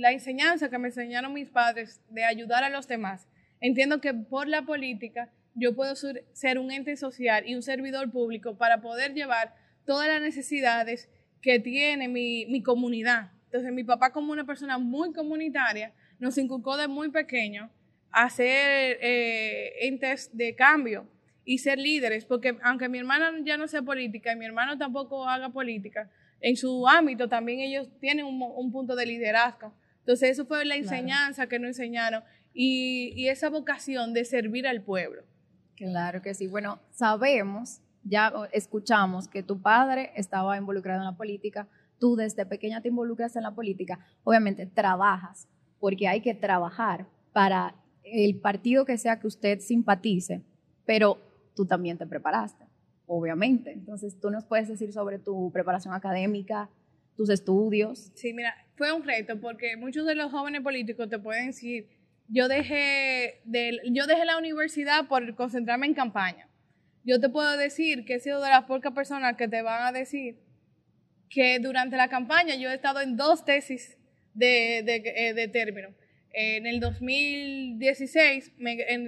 la 0.00 0.12
enseñanza 0.12 0.70
que 0.70 0.78
me 0.78 0.88
enseñaron 0.88 1.32
mis 1.34 1.50
padres 1.50 2.00
de 2.10 2.24
ayudar 2.24 2.64
a 2.64 2.70
los 2.70 2.88
demás. 2.88 3.28
Entiendo 3.60 4.00
que 4.00 4.14
por 4.14 4.48
la 4.48 4.62
política 4.62 5.30
yo 5.54 5.74
puedo 5.74 5.94
ser, 5.96 6.58
un 6.58 6.70
ente 6.70 6.96
social 6.96 7.46
y 7.46 7.54
un 7.54 7.62
servidor 7.62 8.10
público 8.10 8.56
para 8.56 8.80
poder 8.80 9.12
llevar 9.12 9.54
todas 9.84 10.08
las 10.08 10.22
necesidades 10.22 11.10
que 11.42 11.58
tiene 11.60 12.08
mi, 12.08 12.46
mi 12.46 12.62
comunidad. 12.62 13.32
Entonces, 13.46 13.72
mi 13.72 13.82
papá 13.84 14.12
como 14.12 14.32
una 14.32 14.44
persona 14.44 14.78
muy 14.78 15.12
comunitaria 15.12 15.92
nos 16.18 16.38
inculcó 16.38 16.76
de 16.76 16.88
muy 16.88 17.10
pequeño 17.10 17.70
a 18.10 18.30
ser 18.30 18.98
eh, 19.00 19.86
entes 19.86 20.30
de 20.36 20.54
cambio 20.54 21.06
y 21.44 21.58
ser 21.58 21.78
líderes, 21.78 22.24
porque 22.24 22.56
aunque 22.62 22.88
mi 22.88 22.98
hermana 22.98 23.32
ya 23.44 23.56
no 23.56 23.66
sea 23.68 23.82
política 23.82 24.32
y 24.32 24.36
mi 24.36 24.44
hermano 24.44 24.76
tampoco 24.78 25.26
haga 25.28 25.48
política, 25.50 26.10
en 26.40 26.56
su 26.56 26.86
ámbito 26.86 27.28
también 27.28 27.60
ellos 27.60 27.88
tienen 28.00 28.24
un, 28.26 28.40
un 28.42 28.70
punto 28.70 28.94
de 28.94 29.06
liderazgo. 29.06 29.72
Entonces 30.00 30.30
eso 30.30 30.46
fue 30.46 30.64
la 30.64 30.74
Claro. 30.76 30.90
enseñanza 30.90 31.46
que 31.48 31.58
nos 31.58 31.68
enseñaron 31.68 32.22
y, 32.54 33.12
y 33.16 33.28
esa 33.28 33.50
vocación 33.50 34.14
de 34.14 34.24
servir 34.24 34.66
al 34.66 34.82
pueblo. 34.82 35.22
Claro 35.76 36.22
que 36.22 36.34
sí. 36.34 36.46
Bueno, 36.48 36.80
sabemos, 36.90 37.80
ya 38.04 38.32
escuchamos 38.52 39.28
que 39.28 39.42
tu 39.42 39.60
padre 39.60 40.12
estaba 40.16 40.56
involucrado 40.56 41.00
en 41.00 41.06
la 41.06 41.16
política, 41.16 41.68
tú 41.98 42.16
desde 42.16 42.46
pequeña 42.46 42.80
te 42.80 42.88
involucras 42.88 43.36
en 43.36 43.42
la 43.42 43.54
política, 43.54 43.98
obviamente 44.24 44.66
trabajas, 44.66 45.48
porque 45.80 46.08
hay 46.08 46.20
que 46.20 46.34
trabajar 46.34 47.06
para 47.32 47.74
el 48.12 48.40
partido 48.40 48.84
que 48.84 48.98
sea 48.98 49.18
que 49.18 49.26
usted 49.26 49.60
simpatice, 49.60 50.42
pero 50.84 51.18
tú 51.54 51.66
también 51.66 51.98
te 51.98 52.06
preparaste, 52.06 52.64
obviamente. 53.06 53.72
Entonces, 53.72 54.18
tú 54.20 54.30
nos 54.30 54.44
puedes 54.44 54.68
decir 54.68 54.92
sobre 54.92 55.18
tu 55.18 55.50
preparación 55.52 55.94
académica, 55.94 56.70
tus 57.16 57.30
estudios. 57.30 58.12
Sí, 58.14 58.32
mira, 58.32 58.54
fue 58.76 58.92
un 58.92 59.02
reto 59.02 59.40
porque 59.40 59.76
muchos 59.76 60.06
de 60.06 60.14
los 60.14 60.30
jóvenes 60.30 60.62
políticos 60.62 61.08
te 61.08 61.18
pueden 61.18 61.48
decir, 61.48 61.88
yo 62.28 62.46
dejé, 62.46 63.40
la 63.44 64.38
universidad 64.38 65.08
por 65.08 65.34
concentrarme 65.34 65.86
en 65.86 65.94
campaña. 65.94 66.48
Yo 67.04 67.20
te 67.20 67.28
puedo 67.28 67.56
decir 67.56 68.04
que 68.04 68.14
he 68.14 68.20
sido 68.20 68.40
de 68.40 68.50
las 68.50 68.64
pocas 68.64 68.92
personas 68.92 69.36
que 69.36 69.48
te 69.48 69.62
van 69.62 69.82
a 69.82 69.92
decir 69.92 70.38
que 71.28 71.58
durante 71.58 71.96
la 71.96 72.08
campaña 72.08 72.54
yo 72.54 72.70
he 72.70 72.74
estado 72.74 73.00
en 73.00 73.16
dos 73.16 73.44
tesis 73.44 73.96
de, 74.34 74.82
de, 74.84 75.02
eh, 75.16 75.34
de 75.34 75.48
término. 75.48 75.88
En 76.40 76.68
el 76.68 76.78
2016, 76.78 78.52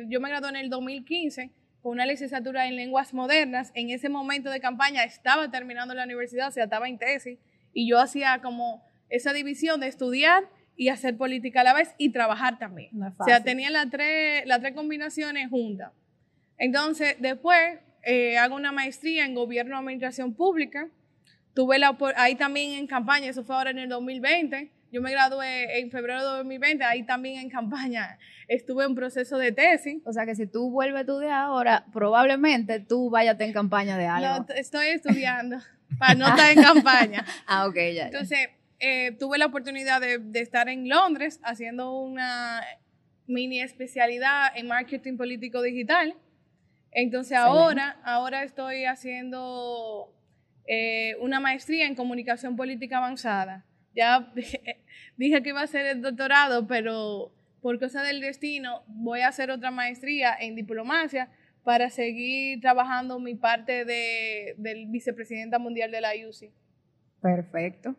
yo 0.09 0.21
me 0.21 0.29
gradué 0.29 0.49
en 0.49 0.57
el 0.57 0.69
2015 0.69 1.53
con 1.81 1.93
una 1.93 2.05
licenciatura 2.05 2.67
en 2.67 2.75
lenguas 2.75 3.15
modernas. 3.15 3.71
En 3.77 3.91
ese 3.91 4.09
momento 4.09 4.51
de 4.51 4.59
campaña 4.59 5.05
estaba 5.05 5.49
terminando 5.49 5.95
la 5.95 6.03
universidad, 6.03 6.49
o 6.49 6.51
sea, 6.51 6.65
estaba 6.65 6.89
en 6.89 6.99
tesis, 6.99 7.39
y 7.73 7.89
yo 7.89 8.01
hacía 8.01 8.41
como 8.43 8.85
esa 9.11 9.33
división 9.33 9.79
de 9.79 9.87
estudiar 9.87 10.43
y 10.75 10.89
hacer 10.89 11.17
política 11.17 11.61
a 11.61 11.65
la 11.65 11.73
vez 11.73 11.95
y 11.99 12.11
trabajar 12.11 12.59
también. 12.59 12.91
o 13.01 13.25
sea, 13.25 13.45
tenía 13.45 13.71
las 13.71 13.89
tres, 13.91 14.45
las 14.47 14.59
tres 14.59 14.75
combinaciones 14.75 15.51
juntas. 15.51 15.93
Entonces, 16.59 17.15
después 17.21 17.79
eh, 18.03 18.39
hago 18.39 18.57
una 18.57 18.73
maestría 18.73 19.25
en 19.25 19.37
gobierno 19.37 19.77
y 19.77 19.79
administración 19.79 20.35
pública. 20.35 20.89
Tuve 21.55 21.79
la, 21.79 21.97
ahí 22.17 22.35
también 22.35 22.73
en 22.73 22.89
campaña, 22.89 23.29
eso 23.29 23.45
fue 23.45 23.55
ahora 23.55 23.71
en 23.71 23.79
el 23.79 23.89
2020 23.89 24.80
yo 24.93 25.01
me 25.01 25.13
gradué 25.13 25.79
en 25.79 25.91
febrero 25.91 26.21
de 26.21 26.37
2020, 26.39 26.85
ahí 26.85 27.05
también 27.05 27.41
en 27.41 27.49
campaña 27.49 28.19
estuve 28.49 28.85
en 28.85 28.95
proceso 28.97 29.39
de 29.39 29.53
tesis. 29.53 30.03
O 30.05 30.13
sea 30.13 30.27
que 30.27 30.35
si 30.35 30.47
tú 30.47 30.71
vuelves 30.71 30.99
a 30.99 31.01
estudiar 31.03 31.33
ahora, 31.33 31.87
probablemente 31.93 32.81
tú 32.81 33.09
vayas 33.09 33.39
en 33.41 33.53
campaña 33.53 33.97
de 33.97 34.07
algo. 34.07 34.47
No, 34.49 34.55
estoy 34.55 34.89
estudiando 34.89 35.59
para 35.99 36.15
no 36.15 36.27
estar 36.27 36.51
en 36.51 36.63
campaña. 36.63 37.25
ah, 37.47 37.67
ok, 37.69 37.77
ya. 37.95 38.07
Entonces, 38.07 38.49
eh, 38.81 39.13
tuve 39.13 39.39
la 39.39 39.47
oportunidad 39.47 40.01
de, 40.01 40.21
estar 40.41 40.69
en 40.69 40.89
Londres 40.89 41.39
haciendo 41.45 42.01
una 42.01 42.61
mini 43.27 43.61
especialidad 43.61 44.49
en 44.57 44.67
marketing 44.67 45.17
político 45.17 45.63
digital. 45.63 46.17
Entonces 46.91 47.39
ahora, 47.39 48.01
ahora 48.03 48.43
estoy 48.43 48.85
haciendo 48.85 50.13
eh, 50.67 51.15
una 51.21 51.39
maestría 51.39 51.87
en 51.87 51.95
comunicación 51.95 52.57
política 52.57 52.99
avanzada 52.99 53.65
ya 53.95 54.33
dije 55.17 55.43
que 55.43 55.49
iba 55.49 55.61
a 55.61 55.65
hacer 55.65 55.87
el 55.87 56.03
doctorado, 56.03 56.67
pero 56.67 57.33
por 57.61 57.79
cosa 57.79 58.03
del 58.03 58.21
destino 58.21 58.83
voy 58.87 59.21
a 59.21 59.29
hacer 59.29 59.51
otra 59.51 59.71
maestría 59.71 60.35
en 60.39 60.57
diplomacia 60.57 61.29
para 61.65 61.91
seguir 61.91 62.61
trabajando 62.61 63.19
mi 63.19 63.35
parte 63.35 63.85
de, 63.85 64.55
del 64.57 64.87
vicepresidenta 64.87 65.59
mundial 65.59 65.91
de 65.91 66.01
la 66.01 66.11
UCI. 66.29 66.51
Perfecto. 67.21 67.95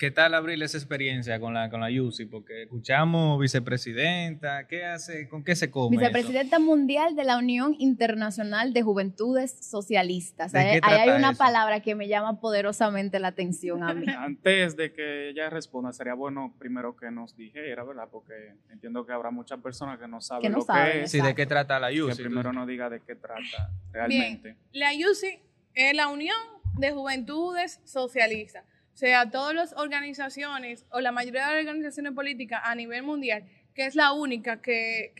¿Qué 0.00 0.10
tal 0.10 0.32
abrir 0.32 0.62
esa 0.62 0.78
experiencia 0.78 1.38
con 1.40 1.52
la, 1.52 1.68
con 1.68 1.82
la 1.82 1.88
UCI? 1.88 2.24
Porque 2.24 2.62
escuchamos 2.62 3.38
vicepresidenta, 3.38 4.66
¿qué 4.66 4.86
hace? 4.86 5.28
¿Con 5.28 5.44
qué 5.44 5.54
se 5.54 5.70
come? 5.70 5.98
Vicepresidenta 5.98 6.58
mundial 6.58 7.14
de 7.14 7.24
la 7.24 7.36
Unión 7.36 7.76
Internacional 7.78 8.72
de 8.72 8.80
Juventudes 8.80 9.58
Socialistas. 9.60 10.54
Ahí 10.54 10.80
hay 10.82 11.10
una 11.10 11.34
palabra 11.34 11.80
que 11.80 11.94
me 11.94 12.08
llama 12.08 12.40
poderosamente 12.40 13.20
la 13.20 13.28
atención 13.28 13.82
a 13.82 13.92
mí. 13.92 14.06
Antes 14.18 14.74
de 14.74 14.94
que 14.94 15.28
ella 15.28 15.50
responda, 15.50 15.92
sería 15.92 16.14
bueno 16.14 16.54
primero 16.58 16.96
que 16.96 17.10
nos 17.10 17.36
dijera, 17.36 17.84
¿verdad? 17.84 18.08
Porque 18.10 18.54
entiendo 18.70 19.04
que 19.04 19.12
habrá 19.12 19.30
muchas 19.30 19.60
personas 19.60 19.98
que 19.98 20.08
no 20.08 20.22
saben 20.22 20.52
lo 20.52 20.64
que 20.64 21.02
es. 21.02 21.10
Sí, 21.10 21.20
de 21.20 21.34
qué 21.34 21.44
trata 21.44 21.78
la 21.78 21.88
UCI. 21.90 22.16
Que 22.16 22.22
primero 22.22 22.54
nos 22.54 22.66
diga 22.66 22.88
de 22.88 23.00
qué 23.00 23.16
trata 23.16 23.70
realmente. 23.92 24.56
Bien. 24.72 24.80
La 24.80 24.92
UCI 25.10 25.40
es 25.74 25.94
la 25.94 26.08
Unión 26.08 26.38
de 26.78 26.90
Juventudes 26.90 27.82
Socialistas 27.84 28.64
sea, 29.00 29.30
todas 29.30 29.54
las 29.54 29.72
organizaciones 29.78 30.84
o 30.90 31.00
la 31.00 31.10
mayoría 31.10 31.48
de 31.48 31.54
las 31.54 31.64
organizaciones 31.64 32.12
políticas 32.12 32.60
a 32.62 32.74
nivel 32.74 33.02
mundial, 33.02 33.44
que 33.74 33.86
es 33.86 33.94
la 33.94 34.12
única 34.12 34.60
que, 34.60 35.14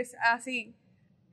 es 0.00 0.16
así 0.22 0.74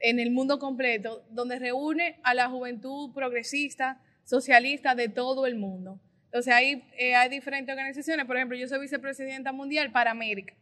en 0.01 0.19
el 0.19 0.31
mundo 0.31 0.59
completo, 0.59 1.25
donde 1.29 1.59
reúne 1.59 2.19
a 2.23 2.33
la 2.33 2.49
juventud 2.49 3.13
progresista, 3.13 4.01
socialista 4.25 4.95
de 4.95 5.07
todo 5.07 5.45
el 5.45 5.55
mundo. 5.55 6.01
Entonces 6.25 6.53
ahí 6.53 6.83
eh, 6.97 7.15
hay 7.15 7.29
diferentes 7.29 7.71
organizaciones, 7.71 8.25
por 8.25 8.35
ejemplo, 8.35 8.57
yo 8.57 8.67
soy 8.67 8.79
vicepresidenta 8.81 9.53
mundial 9.53 9.93
para 9.93 10.11
América 10.11 10.53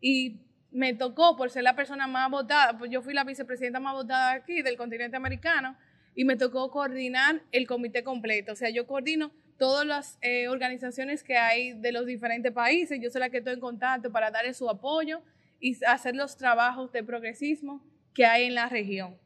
y 0.00 0.40
me 0.70 0.94
tocó 0.94 1.36
por 1.36 1.50
ser 1.50 1.64
la 1.64 1.76
persona 1.76 2.06
más 2.06 2.30
votada, 2.30 2.78
pues 2.78 2.90
yo 2.90 3.02
fui 3.02 3.12
la 3.12 3.24
vicepresidenta 3.24 3.80
más 3.80 3.92
votada 3.92 4.32
aquí 4.32 4.62
del 4.62 4.78
continente 4.78 5.16
americano 5.16 5.76
y 6.14 6.24
me 6.24 6.36
tocó 6.36 6.70
coordinar 6.70 7.42
el 7.52 7.66
comité 7.66 8.02
completo, 8.02 8.52
o 8.52 8.56
sea, 8.56 8.70
yo 8.70 8.86
coordino 8.86 9.30
todas 9.58 9.86
las 9.86 10.18
eh, 10.20 10.48
organizaciones 10.48 11.22
que 11.22 11.36
hay 11.36 11.72
de 11.72 11.92
los 11.92 12.06
diferentes 12.06 12.52
países. 12.52 12.98
Yo 13.00 13.10
soy 13.10 13.20
la 13.20 13.30
que 13.30 13.38
estoy 13.38 13.54
en 13.54 13.60
contacto 13.60 14.10
para 14.10 14.30
darle 14.30 14.54
su 14.54 14.68
apoyo 14.68 15.22
y 15.60 15.82
hacer 15.84 16.14
los 16.14 16.36
trabajos 16.36 16.92
de 16.92 17.02
progresismo 17.02 17.82
que 18.12 18.26
hay 18.26 18.44
en 18.44 18.54
la 18.54 18.68
región. 18.68 19.16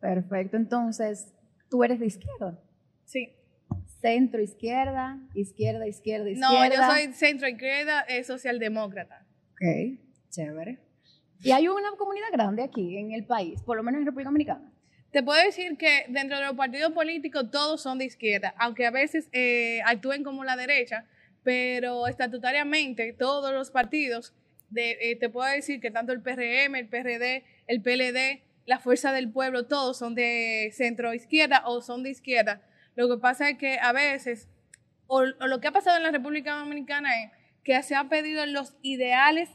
Perfecto, 0.00 0.56
entonces, 0.56 1.32
¿tú 1.70 1.84
eres 1.84 2.00
de 2.00 2.06
izquierda? 2.06 2.58
Sí. 3.04 3.32
Centro, 4.00 4.42
izquierda, 4.42 5.20
izquierda, 5.34 5.86
izquierda, 5.86 6.28
izquierda. 6.28 6.68
No, 6.68 6.74
yo 6.74 6.92
soy 6.92 7.12
centro 7.12 7.48
izquierda, 7.48 8.00
es 8.00 8.26
socialdemócrata. 8.26 9.24
Ok, 9.52 10.00
chévere. 10.30 10.80
Y 11.38 11.50
hay 11.52 11.68
una 11.68 11.90
comunidad 11.96 12.26
grande 12.32 12.62
aquí 12.62 12.96
en 12.96 13.12
el 13.12 13.24
país, 13.26 13.62
por 13.62 13.76
lo 13.76 13.82
menos 13.82 14.00
en 14.00 14.06
República 14.06 14.28
Dominicana. 14.28 14.71
Te 15.12 15.22
puedo 15.22 15.44
decir 15.44 15.76
que 15.76 16.06
dentro 16.08 16.38
de 16.38 16.46
los 16.46 16.54
partidos 16.54 16.92
políticos 16.92 17.50
todos 17.50 17.82
son 17.82 17.98
de 17.98 18.06
izquierda, 18.06 18.54
aunque 18.56 18.86
a 18.86 18.90
veces 18.90 19.28
eh, 19.32 19.82
actúen 19.84 20.24
como 20.24 20.42
la 20.42 20.56
derecha, 20.56 21.04
pero 21.42 22.06
estatutariamente 22.06 23.12
todos 23.12 23.52
los 23.52 23.70
partidos, 23.70 24.32
eh, 24.74 25.16
te 25.16 25.28
puedo 25.28 25.50
decir 25.52 25.82
que 25.82 25.90
tanto 25.90 26.12
el 26.12 26.22
PRM, 26.22 26.76
el 26.76 26.88
PRD, 26.88 27.44
el 27.66 27.82
PLD, 27.82 28.42
la 28.64 28.78
Fuerza 28.78 29.12
del 29.12 29.30
Pueblo, 29.30 29.66
todos 29.66 29.98
son 29.98 30.14
de 30.14 30.70
centro 30.72 31.12
izquierda 31.12 31.62
o 31.66 31.82
son 31.82 32.02
de 32.02 32.10
izquierda. 32.10 32.62
Lo 32.94 33.06
que 33.06 33.20
pasa 33.20 33.50
es 33.50 33.58
que 33.58 33.78
a 33.78 33.92
veces, 33.92 34.48
o, 35.08 35.24
lo 35.24 35.60
que 35.60 35.68
ha 35.68 35.72
pasado 35.72 35.98
en 35.98 36.04
la 36.04 36.10
República 36.10 36.54
Dominicana 36.54 37.22
es 37.22 37.32
que 37.64 37.82
se 37.82 37.94
han 37.94 38.08
pedido 38.08 38.46
los 38.46 38.76
ideales 38.80 39.50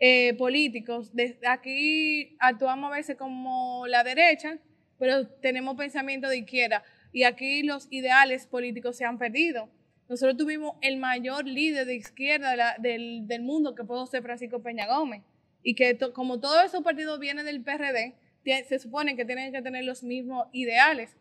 eh, 0.00 0.34
políticos. 0.34 1.12
aquí 1.46 2.36
actuamos 2.40 2.90
a 2.90 2.96
veces 2.96 3.16
como 3.16 3.86
la 3.86 4.02
derecha, 4.02 4.58
pero 4.98 5.26
tenemos 5.26 5.76
pensamiento 5.76 6.28
de 6.28 6.38
izquierda 6.38 6.82
y 7.12 7.24
aquí 7.24 7.62
los 7.62 7.88
ideales 7.90 8.46
políticos 8.46 8.96
se 8.96 9.04
han 9.04 9.18
perdido. 9.18 9.70
Nosotros 10.08 10.36
tuvimos 10.36 10.76
el 10.82 10.98
mayor 10.98 11.46
líder 11.46 11.86
de 11.86 11.94
izquierda 11.94 12.76
del, 12.78 13.40
mundo, 13.40 13.74
que 13.74 13.84
fue 13.84 13.96
José 13.96 14.22
Francisco 14.22 14.62
Peña 14.62 14.86
Gómez, 14.86 15.22
y 15.62 15.74
que 15.74 15.98
como 16.12 16.38
todos 16.40 16.64
esos 16.64 16.82
partidos 16.84 17.18
vienen 17.18 17.44
del 17.44 17.62
PRD, 17.62 18.14
se 18.44 18.78
supone 18.78 19.16
que 19.16 19.24
tienen 19.24 19.52
que 19.52 19.62
tener 19.62 19.84
los 19.84 20.02
mismos 20.04 20.46
ideales. 20.52 21.16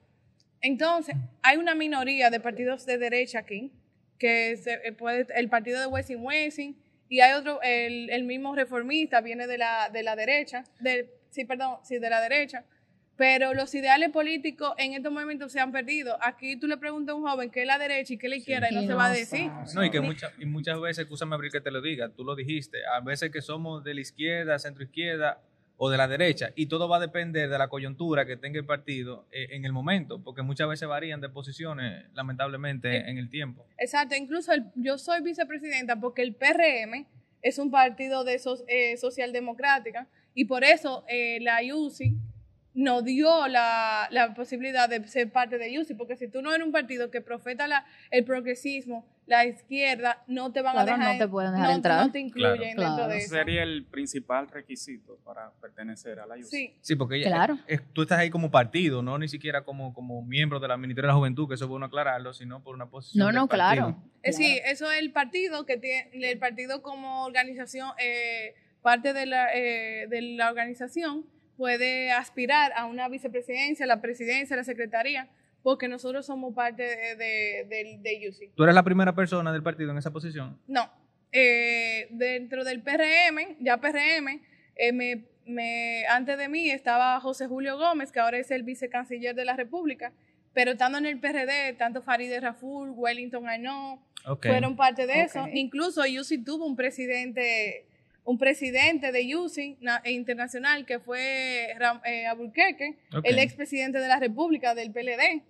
Entonces, 0.62 1.16
hay 1.42 1.58
una 1.58 1.76
minoría 1.76 2.30
de 2.30 2.40
partidos 2.40 2.86
de 2.86 2.98
derecha 2.98 3.40
aquí, 3.40 3.72
que 4.20 4.52
es 4.52 4.68
eh, 4.68 4.94
puede, 4.98 5.28
el 5.36 5.50
partido 5.50 5.80
de 5.80 5.88
Wessing 5.88 6.24
Wessing, 6.24 6.76
y 7.10 7.22
hay 7.22 7.34
otro, 7.34 7.62
el, 7.62 8.10
el, 8.10 8.24
mismo 8.24 8.56
reformista 8.56 9.22
viene 9.22 9.48
de 9.48 9.58
la, 9.58 9.90
de 9.92 10.04
la 10.04 10.16
derecha, 10.16 10.64
de, 10.80 11.10
sí, 11.30 11.46
perdón, 11.46 11.78
sí, 11.84 12.00
de 12.00 12.10
la 12.10 12.22
derecha, 12.22 12.66
pero 13.18 13.54
los 13.54 13.74
ideales 13.74 14.10
políticos 14.10 14.74
en 14.78 14.94
estos 14.94 15.12
momentos 15.12 15.52
se 15.52 15.60
han 15.60 15.72
perdido. 15.72 16.18
Aquí 16.22 16.58
tú 16.58 16.68
le 16.68 16.78
preguntas 16.78 17.14
a 17.14 17.16
un 17.16 17.24
joven 17.24 17.50
qué 17.50 17.62
es 17.62 17.68
la 17.68 17.78
derecha 17.78 18.14
y 18.14 18.18
qué 18.18 18.28
es 18.28 18.30
la 18.30 18.36
izquierda 18.36 18.72
y 18.72 18.76
no 18.76 18.82
se 18.82 18.94
va 18.94 19.06
a 19.06 19.14
decir. 19.14 19.50
No, 19.74 19.86
y 19.86 19.90
que 19.90 20.02
muchas, 20.02 20.34
y 20.38 20.46
muchas 20.46 20.80
veces, 20.80 21.04
escúchame 21.04 21.36
abrir 21.36 21.52
que 21.52 21.62
te 21.62 21.72
lo 21.72 21.82
diga, 21.82 22.10
tú 22.10 22.24
lo 22.24 22.36
dijiste, 22.36 22.80
a 22.86 23.00
veces 23.00 23.32
que 23.32 23.42
somos 23.42 23.84
de 23.84 23.94
la 23.94 24.02
izquierda, 24.02 24.60
centro 24.60 24.84
izquierda 24.84 25.42
o 25.78 25.90
de 25.90 25.98
la 25.98 26.08
derecha, 26.08 26.52
y 26.56 26.68
todo 26.68 26.88
va 26.88 26.98
a 26.98 27.00
depender 27.02 27.50
de 27.50 27.58
la 27.58 27.68
coyuntura 27.68 28.26
que 28.26 28.38
tenga 28.38 28.60
el 28.60 28.66
partido 28.66 29.28
eh, 29.32 29.48
en 29.52 29.66
el 29.66 29.74
momento, 29.74 30.22
porque 30.24 30.42
muchas 30.42 30.70
veces 30.70 30.88
varían 30.88 31.20
de 31.20 31.30
posiciones, 31.30 32.06
lamentablemente, 32.14 32.98
eh, 32.98 33.10
en 33.10 33.18
el 33.18 33.30
tiempo. 33.30 33.66
Exacto, 33.78 34.16
incluso 34.16 34.54
yo 34.76 34.98
soy 34.98 35.22
vicepresidenta 35.22 36.00
porque 36.00 36.22
el 36.22 36.34
PRM 36.34 37.06
es 37.42 37.60
un 37.60 37.72
partido 37.72 38.24
de 38.24 38.42
eh, 38.68 38.98
socialdemocrática 38.98 40.08
y 40.34 40.46
por 40.46 40.64
eso 40.64 41.06
la 41.40 41.60
UCI 41.74 42.18
nos 42.76 43.06
dio 43.06 43.48
la, 43.48 44.08
la, 44.12 44.34
posibilidad 44.34 44.90
de 44.90 45.08
ser 45.08 45.32
parte 45.32 45.58
de 45.58 45.80
UCI, 45.80 45.94
porque 45.94 46.18
si 46.18 46.28
tú 46.28 46.42
no 46.42 46.54
eres 46.54 46.66
un 46.66 46.74
partido 46.74 47.10
que 47.10 47.22
profeta 47.22 47.68
la, 47.68 47.86
el 48.12 48.26
progresismo, 48.26 49.08
la 49.28 49.46
izquierda, 49.46 50.24
no 50.28 50.52
te 50.52 50.62
van 50.62 50.78
a 50.78 50.86
dejar, 50.86 51.14
no 51.14 51.18
te 51.18 51.28
pueden 51.28 51.54
dejar 51.54 51.72
entrar. 51.72 52.06
No 52.06 52.12
te 52.12 52.20
incluyen 52.20 52.76
dentro 52.76 53.08
de 53.08 53.18
eso. 53.18 53.34
sería 53.34 53.64
el 53.64 53.86
principal 53.86 54.50
requisito 54.50 55.18
para 55.24 55.52
pertenecer 55.62 56.20
a 56.20 56.28
la 56.28 56.36
UCI. 56.36 56.44
Sí, 56.44 56.78
sí 56.82 56.96
porque 56.96 57.24
claro. 57.24 57.58
tú 57.94 58.04
estás 58.04 58.20
ahí 58.20 58.30
como 58.30 58.52
partido, 58.52 59.02
no 59.02 59.18
ni 59.18 59.30
siquiera 59.30 59.64
como, 59.64 59.94
como 59.94 60.22
miembro 60.22 60.60
de 60.60 60.68
la 60.68 60.78
Ministerio 60.78 61.08
de 61.08 61.14
la 61.14 61.18
Juventud, 61.18 61.48
que 61.48 61.56
eso 61.56 61.66
es 61.66 61.70
bueno 61.70 61.86
aclararlo, 61.86 62.34
sino 62.34 62.62
por 62.62 62.76
una 62.76 62.88
posición 62.90 63.26
No, 63.26 63.32
no, 63.32 63.48
claro. 63.48 63.96
Eh, 64.22 64.34
sí, 64.34 64.60
eso 64.66 64.92
es 64.92 65.00
el 65.00 65.12
partido, 65.12 65.66
que 65.66 65.78
tiene, 65.78 66.10
el 66.14 66.38
partido 66.40 66.82
como 66.82 67.24
organización, 67.24 67.92
eh, 68.00 68.54
parte 68.82 69.14
de 69.14 69.26
la, 69.26 69.48
eh, 69.54 70.08
de 70.10 70.22
la 70.22 70.50
organización, 70.50 71.26
puede 71.58 72.12
aspirar 72.12 72.72
a 72.76 72.86
una 72.86 73.08
vicepresidencia, 73.10 73.86
la 73.86 74.02
presidencia, 74.02 74.56
la 74.56 74.64
secretaría, 74.64 75.30
porque 75.64 75.88
nosotros 75.88 76.26
somos 76.26 76.54
parte 76.54 76.84
de, 76.84 77.16
de, 77.66 78.00
de, 78.00 78.30
UCI. 78.30 78.52
¿Tú 78.56 78.64
eres 78.64 78.76
la 78.76 78.84
primera 78.84 79.16
persona 79.16 79.52
del 79.52 79.64
partido 79.64 79.92
en 79.92 79.98
esa 79.98 80.12
posición? 80.12 80.60
No. 80.68 80.90
Eh, 81.32 82.08
dentro 82.12 82.64
del 82.64 82.82
PRM, 82.82 83.58
ya 83.60 83.78
PRM, 83.78 84.42
eh, 84.76 84.92
me, 84.92 85.26
me, 85.46 86.06
antes 86.08 86.38
de 86.38 86.50
mí 86.50 86.70
estaba 86.70 87.20
José 87.20 87.48
Julio 87.48 87.78
Gómez, 87.78 88.12
que 88.12 88.20
ahora 88.20 88.38
es 88.38 88.52
el 88.52 88.64
vicecanciller 88.64 89.36
de 89.36 89.46
la 89.46 89.56
República, 89.56 90.14
pero 90.54 90.72
estando 90.72 90.98
en 90.98 91.06
el 91.06 91.20
PRD, 91.20 91.74
tanto 91.74 92.02
Farideh 92.02 92.40
Raful, 92.40 92.92
Wellington 92.92 93.48
Arnaud, 93.48 94.00
fueron 94.42 94.76
parte 94.76 95.06
de 95.06 95.24
eso. 95.24 95.46
Incluso 95.54 96.02
UCI 96.02 96.44
tuvo 96.44 96.66
un 96.66 96.76
presidente 96.76 97.86
un 98.26 98.40
presidente 98.40 99.12
de 99.12 99.36
UCI 99.36 99.78
internacional 100.06 100.86
que 100.86 101.00
fue 101.00 101.72
eh, 102.04 102.26
Alburquerque, 102.26 102.98
el 103.24 103.40
expresidente 103.40 104.00
de 104.00 104.08
la 104.08 104.20
República 104.20 104.74
del 104.74 104.92
PLD. 104.92 105.44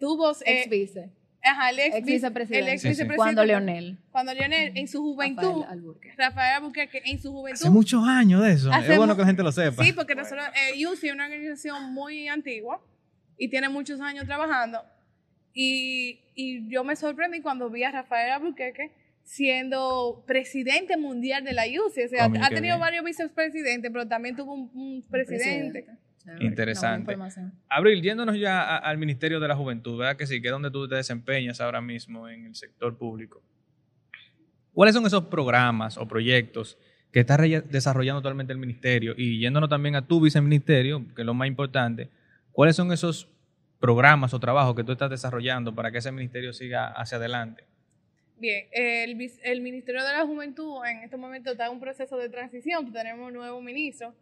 Tuvo, 0.00 0.32
eh, 0.32 0.62
ex 0.62 0.70
vice. 0.70 1.10
Ajá, 1.42 1.70
el 1.70 1.78
ex, 1.78 2.04
vicepresidente. 2.04 2.88
El 2.88 3.00
ex 3.00 3.16
Cuando 3.16 3.44
Leonel. 3.44 3.98
Cuando 4.10 4.32
Leonel, 4.32 4.72
en 4.74 4.88
su 4.88 5.00
juventud. 5.00 5.64
Rafael 6.16 6.56
Alburquerque. 6.56 7.02
en 7.04 7.20
su 7.20 7.30
juventud. 7.30 7.60
Hace 7.60 7.70
muchos 7.70 8.02
años 8.08 8.42
de 8.42 8.52
eso. 8.52 8.72
es 8.72 8.96
bueno 8.96 9.14
que 9.14 9.20
la 9.20 9.26
gente 9.26 9.42
lo 9.42 9.52
sepa. 9.52 9.84
Sí, 9.84 9.92
porque 9.92 10.14
nosotros, 10.14 10.44
eh, 10.54 10.86
UCI 10.86 11.08
es 11.08 11.12
una 11.12 11.26
organización 11.26 11.92
muy 11.92 12.28
antigua 12.28 12.82
y 13.36 13.48
tiene 13.48 13.68
muchos 13.68 14.00
años 14.00 14.24
trabajando. 14.24 14.82
Y, 15.52 16.20
y 16.34 16.68
yo 16.68 16.82
me 16.82 16.96
sorprendí 16.96 17.42
cuando 17.42 17.68
vi 17.70 17.84
a 17.84 17.90
Rafael 17.90 18.32
Alburquerque 18.32 18.90
siendo 19.26 20.22
presidente 20.24 20.96
mundial 20.96 21.44
de 21.44 21.52
la 21.52 21.64
UCI. 21.64 22.04
O 22.04 22.08
sea, 22.08 22.24
ha 22.26 22.48
tenido 22.48 22.78
varios 22.78 23.04
vicepresidentes, 23.04 23.90
pero 23.92 24.06
también 24.06 24.36
tuvo 24.36 24.54
un, 24.54 25.04
presidente. 25.10 25.84
Interesante. 26.40 27.16
Abril, 27.68 28.02
yéndonos 28.02 28.38
ya 28.38 28.76
al 28.76 28.98
Ministerio 28.98 29.40
de 29.40 29.48
la 29.48 29.56
Juventud, 29.56 29.98
¿verdad 29.98 30.16
que 30.16 30.26
sí? 30.26 30.40
Que 30.40 30.48
es 30.48 30.52
donde 30.52 30.70
tú 30.70 30.88
te 30.88 30.94
desempeñas 30.94 31.60
ahora 31.60 31.80
mismo 31.80 32.28
en 32.28 32.46
el 32.46 32.54
sector 32.54 32.96
público. 32.96 33.42
¿Cuáles 34.72 34.94
son 34.94 35.06
esos 35.06 35.24
programas 35.24 35.98
o 35.98 36.06
proyectos 36.06 36.78
que 37.10 37.20
está 37.20 37.36
desarrollando 37.36 38.18
actualmente 38.18 38.52
el 38.52 38.58
ministerio? 38.58 39.14
Y 39.16 39.40
yéndonos 39.40 39.68
también 39.68 39.96
a 39.96 40.06
tu 40.06 40.20
viceministerio, 40.20 41.04
que 41.14 41.22
es 41.22 41.26
lo 41.26 41.34
más 41.34 41.48
importante, 41.48 42.10
¿cuáles 42.52 42.76
son 42.76 42.92
esos 42.92 43.28
programas 43.80 44.34
o 44.34 44.40
trabajos 44.40 44.76
que 44.76 44.84
tú 44.84 44.92
estás 44.92 45.10
desarrollando 45.10 45.74
para 45.74 45.90
que 45.90 45.98
ese 45.98 46.12
ministerio 46.12 46.52
siga 46.52 46.88
hacia 46.88 47.18
adelante? 47.18 47.64
Bien, 48.38 48.66
el, 48.70 49.16
Ministerio 49.62 50.04
de 50.04 50.12
la 50.12 50.26
Juventud 50.26 50.84
en 50.84 50.98
este 50.98 51.16
momento 51.16 51.52
está 51.52 51.66
en 51.66 51.72
un 51.72 51.80
proceso 51.80 52.18
de 52.18 52.28
transición, 52.28 52.92
tenemos 52.92 53.28
un 53.28 53.34
nuevo 53.34 53.60
ministro 53.62 54.14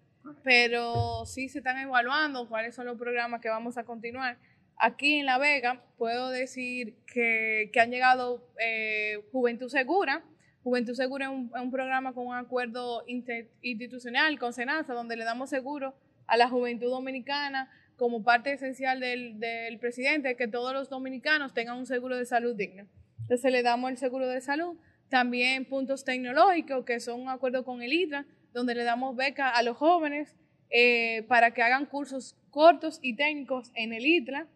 pero 0.42 1.26
sí 1.26 1.48
se 1.48 1.58
están 1.58 1.78
evaluando 1.78 2.48
cuáles 2.48 2.74
son 2.74 2.86
los 2.86 2.98
programas 2.98 3.40
que 3.40 3.48
vamos 3.48 3.76
a 3.76 3.84
continuar. 3.84 4.38
Aquí 4.76 5.18
en 5.18 5.26
La 5.26 5.38
Vega 5.38 5.84
puedo 5.98 6.30
decir 6.30 6.96
que, 7.06 7.70
que 7.72 7.80
han 7.80 7.90
llegado 7.90 8.48
eh, 8.58 9.22
Juventud 9.32 9.68
Segura. 9.68 10.24
Juventud 10.62 10.94
Segura 10.94 11.26
es 11.26 11.30
un, 11.30 11.70
programa 11.70 12.14
con 12.14 12.26
un 12.26 12.34
acuerdo 12.34 13.04
institucional 13.06 14.38
con 14.38 14.52
SENASA, 14.52 14.94
donde 14.94 15.16
le 15.16 15.24
damos 15.24 15.50
seguro 15.50 15.94
a 16.26 16.38
la 16.38 16.48
juventud 16.48 16.88
dominicana 16.88 17.70
como 17.96 18.24
parte 18.24 18.52
esencial 18.52 18.98
del, 18.98 19.38
del 19.38 19.78
presidente, 19.78 20.36
que 20.36 20.48
todos 20.48 20.72
los 20.72 20.88
dominicanos 20.88 21.52
tengan 21.52 21.76
un 21.76 21.86
seguro 21.86 22.16
de 22.16 22.24
salud 22.24 22.56
digno. 22.56 22.86
Entonces 23.24 23.50
le 23.50 23.62
damos 23.62 23.90
el 23.90 23.96
seguro 23.96 24.28
de 24.28 24.40
salud. 24.40 24.76
También 25.08 25.64
puntos 25.64 26.04
tecnológicos, 26.04 26.84
que 26.84 27.00
son 27.00 27.22
un 27.22 27.28
acuerdo 27.28 27.64
con 27.64 27.82
el 27.82 27.92
ITRA, 27.92 28.26
donde 28.52 28.74
le 28.74 28.84
damos 28.84 29.16
beca 29.16 29.50
a 29.50 29.62
los 29.62 29.76
jóvenes 29.76 30.36
eh, 30.70 31.24
para 31.28 31.52
que 31.52 31.62
hagan 31.62 31.86
cursos 31.86 32.36
cortos 32.50 32.98
y 33.02 33.16
técnicos 33.16 33.70
en 33.74 33.92
el 33.92 34.04
ITLA. 34.04 34.46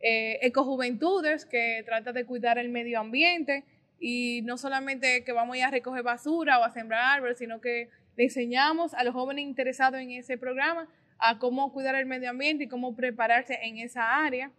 Eh, 0.00 0.38
Ecojuventudes, 0.42 1.46
que 1.46 1.82
trata 1.84 2.12
de 2.12 2.24
cuidar 2.24 2.58
el 2.58 2.68
medio 2.68 3.00
ambiente 3.00 3.64
y 4.00 4.42
no 4.42 4.58
solamente 4.58 5.24
que 5.24 5.32
vamos 5.32 5.56
a 5.58 5.70
recoger 5.70 6.02
basura 6.02 6.58
o 6.58 6.64
a 6.64 6.70
sembrar 6.70 7.16
árboles, 7.16 7.38
sino 7.38 7.60
que 7.60 7.88
le 8.16 8.24
enseñamos 8.24 8.94
a 8.94 9.04
los 9.04 9.14
jóvenes 9.14 9.44
interesados 9.44 10.00
en 10.00 10.10
ese 10.10 10.36
programa 10.38 10.88
a 11.18 11.38
cómo 11.38 11.72
cuidar 11.72 11.94
el 11.94 12.06
medio 12.06 12.30
ambiente 12.30 12.64
y 12.64 12.68
cómo 12.68 12.96
prepararse 12.96 13.58
en 13.62 13.78
esa 13.78 14.24
área. 14.24 14.50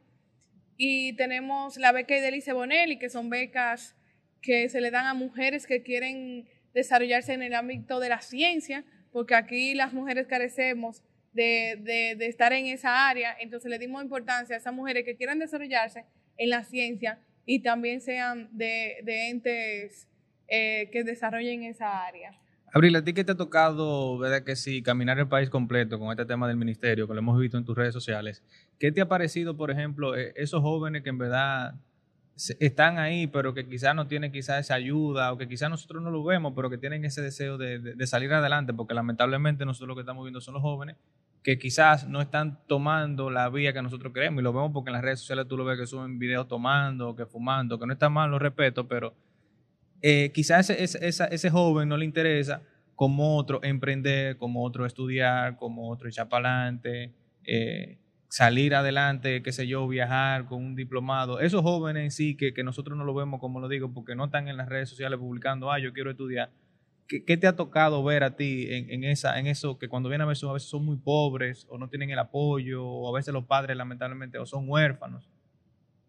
Y 0.78 1.14
tenemos 1.14 1.78
la 1.78 1.92
beca 1.92 2.18
Idelice 2.18 2.54
Bonelli, 2.54 2.98
que 2.98 3.10
son 3.10 3.30
becas 3.30 3.96
que 4.42 4.70
se 4.70 4.82
le 4.82 4.92
dan 4.92 5.06
a 5.06 5.14
mujeres 5.14 5.66
que 5.66 5.84
quieren 5.84 6.48
desarrollarse 6.74 7.34
en 7.34 7.44
el 7.44 7.54
ámbito 7.54 8.00
de 8.00 8.10
la 8.10 8.22
ciencia, 8.22 8.84
porque 9.12 9.36
aquí 9.36 9.74
las 9.74 9.94
mujeres 9.94 10.28
carecemos 10.28 11.04
de, 11.34 12.16
de, 12.18 12.26
estar 12.26 12.54
en 12.54 12.68
esa 12.68 13.10
área, 13.10 13.36
entonces 13.40 13.70
le 13.70 13.80
dimos 13.80 14.04
importancia 14.04 14.56
a 14.56 14.60
esas 14.60 14.74
mujeres 14.74 15.04
que 15.06 15.16
quieran 15.16 15.40
desarrollarse 15.40 16.06
en 16.38 16.50
la 16.50 16.64
ciencia 16.64 17.20
y 17.46 17.60
también 17.60 18.02
sean 18.02 18.50
de, 18.52 18.98
de 19.04 19.30
entes 19.30 20.08
eh, 20.48 20.90
que 20.92 21.04
desarrollen 21.04 21.64
esa 21.64 22.06
área. 22.06 22.38
Abril, 22.76 22.96
¿a 22.96 23.04
ti 23.04 23.14
qué 23.14 23.24
te 23.24 23.34
ha 23.34 23.38
tocado, 23.38 24.18
verdad 24.18 24.44
que 24.44 24.56
sí, 24.56 24.82
caminar 24.82 25.20
el 25.20 25.28
país 25.28 25.48
completo 25.52 26.00
con 26.00 26.10
este 26.10 26.26
tema 26.26 26.48
del 26.48 26.58
ministerio, 26.58 27.08
que 27.08 27.14
lo 27.14 27.20
hemos 27.20 27.40
visto 27.40 27.56
en 27.56 27.66
tus 27.66 27.78
redes 27.78 27.94
sociales? 27.94 28.44
¿Qué 28.80 28.92
te 28.92 29.00
ha 29.00 29.08
parecido, 29.08 29.56
por 29.56 29.70
ejemplo, 29.70 30.18
e, 30.18 30.34
esos 30.36 30.64
jóvenes 30.64 31.04
que 31.04 31.10
en 31.10 31.20
verdad 31.20 31.76
están 32.60 32.98
ahí, 32.98 33.28
pero 33.28 33.54
que 33.54 33.70
quizás 33.70 33.94
no 33.94 34.08
tienen 34.08 34.32
quizás 34.32 34.60
esa 34.60 34.74
ayuda 34.74 35.32
o 35.32 35.38
que 35.38 35.48
quizás 35.48 35.70
nosotros 35.70 36.02
no 36.02 36.10
lo 36.10 36.24
vemos, 36.24 36.54
pero 36.56 36.72
que 36.72 36.80
tienen 36.80 37.06
ese 37.06 37.22
deseo 37.22 37.60
de, 37.60 38.08
salir 38.08 38.34
adelante, 38.34 38.74
porque 38.74 38.96
lamentablemente 38.96 39.66
nosotros 39.66 39.90
lo 39.90 39.96
que 39.96 40.02
estamos 40.02 40.24
viendo 40.24 40.42
son 40.42 40.56
los 40.56 40.64
jóvenes 40.64 40.96
que 41.44 41.60
quizás 41.60 42.08
no 42.08 42.22
están 42.22 42.58
tomando 42.68 43.30
la 43.30 43.50
vía 43.50 43.72
que 43.74 43.84
nosotros 43.84 44.14
queremos 44.14 44.42
y 44.42 44.44
lo 44.44 44.54
vemos 44.54 44.72
porque 44.74 44.90
en 44.90 44.94
las 44.94 45.04
redes 45.04 45.20
sociales 45.20 45.46
tú 45.48 45.58
lo 45.58 45.66
ves 45.66 45.78
que 45.78 45.86
suben 45.86 46.18
videos 46.18 46.48
tomando, 46.48 47.16
que 47.16 47.26
fumando, 47.28 47.78
que 47.78 47.86
no 47.86 47.94
está 47.94 48.10
mal, 48.10 48.32
lo 48.32 48.40
respeto, 48.40 48.88
pero 48.88 49.14
eh, 50.06 50.32
quizás 50.34 50.70
ese, 50.70 51.00
ese, 51.08 51.50
joven 51.50 51.88
no 51.88 51.96
le 51.96 52.04
interesa 52.04 52.62
como 52.94 53.38
otro 53.38 53.64
emprender, 53.64 54.36
como 54.36 54.66
otro 54.66 54.86
estudiar, 54.86 55.56
como 55.56 55.90
otro 55.90 56.10
echar 56.10 56.28
para 56.28 56.64
adelante. 56.64 57.14
Eh, 57.46 57.98
salir 58.28 58.76
adelante, 58.76 59.42
qué 59.42 59.52
sé 59.54 59.66
yo, 59.66 59.88
viajar 59.88 60.46
con 60.46 60.62
un 60.62 60.76
diplomado. 60.76 61.40
Esos 61.40 61.62
jóvenes 61.62 62.04
en 62.04 62.12
sí, 62.12 62.36
que, 62.36 62.54
que, 62.54 62.64
nosotros 62.64 62.98
no 62.98 63.06
lo 63.06 63.14
vemos, 63.14 63.40
como 63.40 63.62
lo 63.62 63.70
digo, 63.70 63.94
porque 63.94 64.14
no 64.14 64.26
están 64.26 64.50
en 64.50 64.58
las 64.58 64.68
redes 64.68 64.90
sociales 64.90 65.20
publicando, 65.20 65.72
ah, 65.72 65.80
yo 65.80 65.94
quiero 65.94 66.12
estudiar. 66.12 66.52
¿Qué, 67.08 67.24
qué 67.24 67.38
te 67.38 67.48
ha 67.48 67.56
tocado 67.56 68.04
ver 68.04 68.24
a 68.24 68.36
ti 68.36 68.74
en, 68.74 68.90
en, 68.90 69.04
esa, 69.06 69.40
en 69.40 69.48
eso, 69.48 69.80
que 69.80 69.88
cuando 69.88 70.10
vienen 70.10 70.26
a 70.26 70.30
veces, 70.30 70.44
a 70.44 70.52
veces 70.52 70.68
son 70.68 70.84
muy 70.84 70.98
pobres 70.98 71.66
o 71.70 71.78
no 71.78 71.88
tienen 71.88 72.10
el 72.10 72.20
apoyo, 72.20 72.84
o 72.84 73.14
a 73.14 73.18
veces 73.18 73.34
los 73.34 73.46
padres 73.46 73.78
lamentablemente 73.78 74.38
o 74.38 74.46
son 74.46 74.68
huérfanos? 74.68 75.30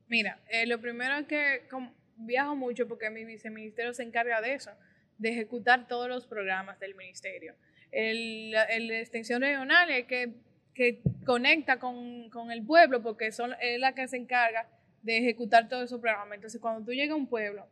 Mira, 0.09 0.41
eh, 0.51 0.67
lo 0.67 0.81
primero 0.81 1.15
es 1.17 1.27
que 1.27 1.69
viajo 2.17 2.57
mucho 2.57 2.89
porque 2.89 3.11
mi 3.11 3.25
viceministerio 3.25 3.93
se 3.93 4.03
encarga 4.03 4.41
de 4.41 4.55
eso, 4.55 4.71
de 5.19 5.31
ejecutar 5.31 5.87
todos 5.89 6.09
los 6.09 6.27
programas 6.27 6.79
del 6.81 6.95
ministerio. 6.95 7.55
El, 7.91 8.55
el 8.71 8.91
extensión 8.91 9.43
regional 9.43 9.91
es 9.91 10.07
que 10.07 10.35
que 10.75 11.01
conecta 11.25 11.79
con, 11.79 12.51
el 12.51 12.67
pueblo, 12.67 13.01
porque 13.03 13.29
es 13.29 13.39
la 13.79 13.95
que 13.95 14.09
se 14.09 14.17
encarga 14.17 14.69
de 15.03 15.19
ejecutar 15.19 15.69
todos 15.69 15.85
esos 15.85 16.01
programas. 16.01 16.35
Entonces, 16.35 16.61
cuando 16.61 16.85
tú 16.85 16.93
llegas 16.93 17.15
a 17.15 17.17
un 17.17 17.29
pueblo, 17.29 17.67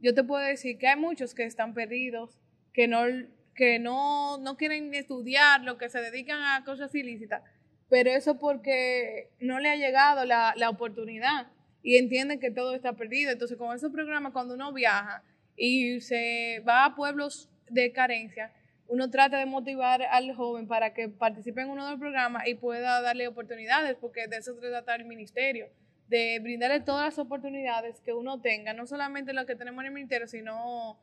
yo 0.00 0.14
te 0.14 0.22
puedo 0.22 0.44
decir 0.44 0.78
que 0.78 0.88
hay 0.88 0.98
muchos 0.98 1.34
que 1.34 1.44
están 1.44 1.74
perdidos, 1.74 2.38
que 2.72 2.86
no, 2.88 4.56
quieren 4.58 4.94
estudiar, 4.94 5.62
lo 5.62 5.78
que 5.78 5.88
se 5.88 6.00
dedican 6.00 6.42
a 6.42 6.64
cosas 6.64 6.94
ilícitas, 6.94 7.42
pero 7.88 8.10
eso 8.10 8.38
porque 8.38 9.30
no 9.40 9.58
le 9.58 9.70
ha 9.70 9.76
llegado 9.76 10.24
la 10.24 10.68
oportunidad 10.68 11.46
y 11.82 11.96
entienden 11.96 12.40
que 12.40 12.50
todo 12.50 12.74
está 12.74 12.94
perdido. 12.94 13.30
Entonces, 13.30 13.56
con 13.58 13.74
esos 13.74 13.92
programas, 13.92 14.32
cuando 14.32 14.54
uno 14.54 14.72
viaja 14.72 15.22
y 15.56 16.00
se 16.00 16.62
va 16.66 16.84
a 16.84 16.94
pueblos 16.94 17.48
de 17.68 17.92
carencia, 17.92 18.52
uno 18.88 19.10
trata 19.10 19.38
de 19.38 19.46
motivar 19.46 20.02
al 20.02 20.34
joven 20.34 20.66
para 20.66 20.92
que 20.92 21.08
participe 21.08 21.62
en 21.62 21.70
uno 21.70 21.84
de 21.84 21.92
los 21.92 22.00
programas 22.00 22.46
y 22.46 22.54
pueda 22.54 23.00
darle 23.00 23.26
oportunidades, 23.26 23.96
porque 24.00 24.26
de 24.26 24.36
eso 24.36 24.54
trata 24.58 24.94
el 24.94 25.06
ministerio, 25.06 25.68
de 26.08 26.38
brindarle 26.40 26.80
todas 26.80 27.06
las 27.06 27.18
oportunidades 27.18 28.00
que 28.00 28.12
uno 28.12 28.40
tenga, 28.40 28.74
no 28.74 28.86
solamente 28.86 29.32
lo 29.32 29.46
que 29.46 29.56
tenemos 29.56 29.82
en 29.82 29.86
el 29.86 29.94
ministerio, 29.94 30.26
sino 30.26 30.98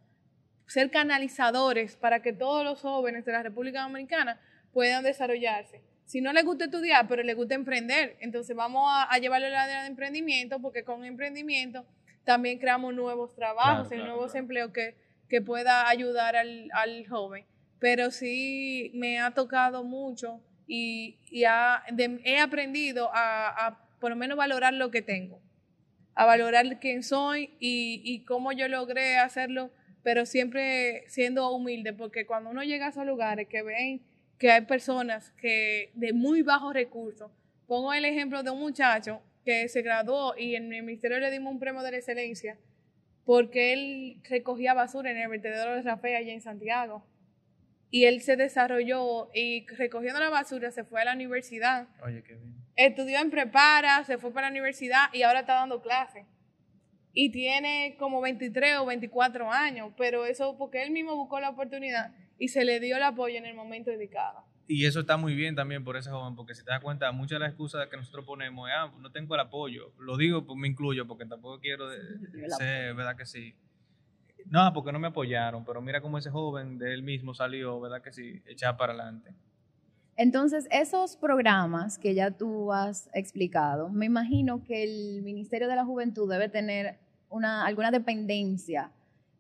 ser 0.68 0.92
canalizadores 0.92 1.96
para 1.98 2.22
que 2.22 2.32
todos 2.32 2.64
los 2.64 2.82
jóvenes 2.82 3.26
de 3.26 3.32
la 3.32 3.42
República 3.42 3.82
Dominicana 3.82 4.40
puedan 4.72 5.04
desarrollarse. 5.04 5.82
Si 6.10 6.22
no 6.22 6.34
les 6.34 6.44
gusta 6.44 6.66
estudiar, 6.66 7.08
pero 7.08 7.22
les 7.22 7.36
gusta 7.36 7.54
emprender, 7.54 8.18
entonces 8.20 8.56
vamos 8.56 8.84
a, 8.92 9.16
llevarle 9.20 9.52
la 9.52 9.68
idea 9.68 9.82
de 9.84 9.90
emprendimiento, 9.90 10.60
porque 10.60 10.84
con 10.84 11.06
emprendimiento 11.06 11.86
también 12.24 12.58
creamos 12.58 12.96
nuevos 12.96 13.36
trabajos 13.36 13.92
y 13.92 13.98
nuevos 13.98 14.34
empleos 14.34 14.72
que, 14.72 14.96
que 15.28 15.40
pueda 15.44 15.88
ayudar 15.88 16.36
al, 16.36 16.68
al 16.74 17.08
joven. 17.08 17.46
Pero 17.78 18.10
sí 18.10 18.90
me 18.96 19.20
ha 19.20 19.36
tocado 19.36 19.84
mucho 19.84 20.42
y, 20.66 21.20
he 21.32 22.40
aprendido 22.40 23.12
a, 23.14 23.80
por 24.00 24.10
lo 24.10 24.16
menos 24.16 24.36
valorar 24.36 24.74
lo 24.74 24.90
que 24.90 25.04
tengo, 25.04 25.40
a 26.16 26.26
valorar 26.26 26.80
quién 26.80 27.04
soy 27.04 27.52
y, 27.60 28.24
cómo 28.26 28.52
yo 28.52 28.68
logré 28.68 29.18
hacerlo, 29.18 29.70
pero 30.02 30.26
siempre 30.26 31.04
siendo 31.08 31.52
humilde, 31.52 31.94
porque 31.94 32.26
cuando 32.26 32.50
uno 32.50 32.64
llega 32.64 32.88
a 32.88 32.90
esos 32.90 33.06
lugares 33.06 33.48
que 33.48 33.62
ven 33.62 34.02
que 34.40 34.50
hay 34.52 34.62
personas 34.62 35.32
que 35.32 35.92
de 35.94 36.14
muy 36.14 36.42
bajos 36.42 36.74
recursos, 36.74 37.30
pongo 37.68 37.94
el 37.94 38.06
ejemplo 38.06 38.42
de 38.42 38.50
un 38.50 38.60
muchacho 38.60 39.22
que 39.46 39.68
se 39.68 39.82
graduó 39.82 40.36
y 40.38 40.56
en 40.56 40.74
el 40.74 40.84
ministerio 40.84 41.20
le 41.20 41.30
dimos 41.30 41.54
un 41.54 41.60
premio 41.60 41.84
de 41.84 41.92
la 41.92 41.98
excelencia 41.98 42.58
porque 43.26 43.74
él 43.74 44.22
recogía 44.28 44.74
basura 44.74 45.12
en 45.12 45.18
el 45.18 45.28
vertedero 45.30 45.76
de 45.76 45.84
Rafael 45.84 46.16
allá 46.16 46.34
en 46.34 46.42
Santiago. 46.42 47.06
Y 47.92 48.06
él 48.06 48.22
se 48.22 48.38
desarrolló 48.38 49.30
y 49.36 49.68
recogiendo 49.68 50.20
la 50.20 50.32
basura 50.32 50.72
se 50.72 50.84
fue 50.84 51.02
a 51.02 51.06
la 51.06 51.14
universidad. 51.14 51.88
Oye, 52.04 52.24
qué 52.24 52.34
bien. 52.34 52.56
Estudió 52.76 53.20
en 53.20 53.30
prepara, 53.30 54.04
se 54.04 54.18
fue 54.18 54.34
para 54.34 54.48
la 54.48 54.52
universidad 54.52 55.14
y 55.14 55.22
ahora 55.22 55.42
está 55.42 55.54
dando 55.54 55.80
clases. 55.84 56.26
Y 57.14 57.32
tiene 57.32 57.96
como 58.00 58.20
23 58.20 58.78
o 58.78 58.88
24 58.88 59.52
años, 59.52 59.92
pero 59.96 60.26
eso 60.26 60.58
porque 60.58 60.82
él 60.82 60.90
mismo 60.90 61.16
buscó 61.16 61.40
la 61.40 61.50
oportunidad 61.50 62.12
y 62.40 62.48
se 62.48 62.66
le 62.66 62.80
dio 62.80 62.98
el 62.98 63.04
apoyo 63.04 63.38
en 63.38 63.46
el 63.46 63.56
momento 63.56 63.92
indicado. 63.92 64.44
Y 64.68 64.86
eso 64.86 65.02
está 65.02 65.18
muy 65.18 65.34
bien 65.36 65.56
también 65.56 65.84
por 65.84 65.98
ese 65.98 66.10
joven, 66.12 66.36
porque 66.36 66.54
si 66.54 66.64
te 66.64 66.72
das 66.72 66.80
cuenta, 66.80 67.12
muchas 67.12 67.38
de 67.38 67.40
las 67.40 67.50
excusas 67.50 67.88
que 67.88 67.98
nosotros 67.98 68.24
ponemos 68.24 68.70
es, 68.70 68.76
ah, 68.78 68.92
no 69.00 69.12
tengo 69.12 69.34
el 69.34 69.42
apoyo. 69.42 69.92
Lo 69.98 70.16
digo, 70.16 70.46
pues 70.46 70.58
me 70.58 70.68
incluyo, 70.68 71.08
porque 71.08 71.26
tampoco 71.26 71.60
quiero 71.60 71.90
ser, 72.58 72.94
¿verdad 72.94 73.16
que 73.18 73.26
sí? 73.26 73.56
No, 74.46 74.72
porque 74.74 74.92
no 74.92 75.00
me 75.00 75.08
apoyaron, 75.08 75.66
pero 75.66 75.82
mira 75.82 76.02
cómo 76.02 76.18
ese 76.18 76.30
joven 76.30 76.78
de 76.78 76.94
él 76.94 77.02
mismo 77.02 77.34
salió, 77.34 77.80
¿verdad 77.80 78.02
que 78.02 78.12
sí? 78.12 78.42
Echar 78.46 78.78
para 78.78 78.94
adelante. 78.94 79.34
Entonces, 80.16 80.68
esos 80.70 81.18
programas 81.18 81.98
que 81.98 82.14
ya 82.14 82.30
tú 82.30 82.72
has 82.72 83.10
explicado, 83.14 83.90
me 83.90 84.06
imagino 84.06 84.64
que 84.64 84.84
el 84.84 85.24
Ministerio 85.24 85.68
de 85.68 85.76
la 85.76 85.86
Juventud 85.86 86.30
debe 86.30 86.48
tener 86.48 87.00
una, 87.30 87.66
alguna 87.66 87.90
dependencia 87.90 88.92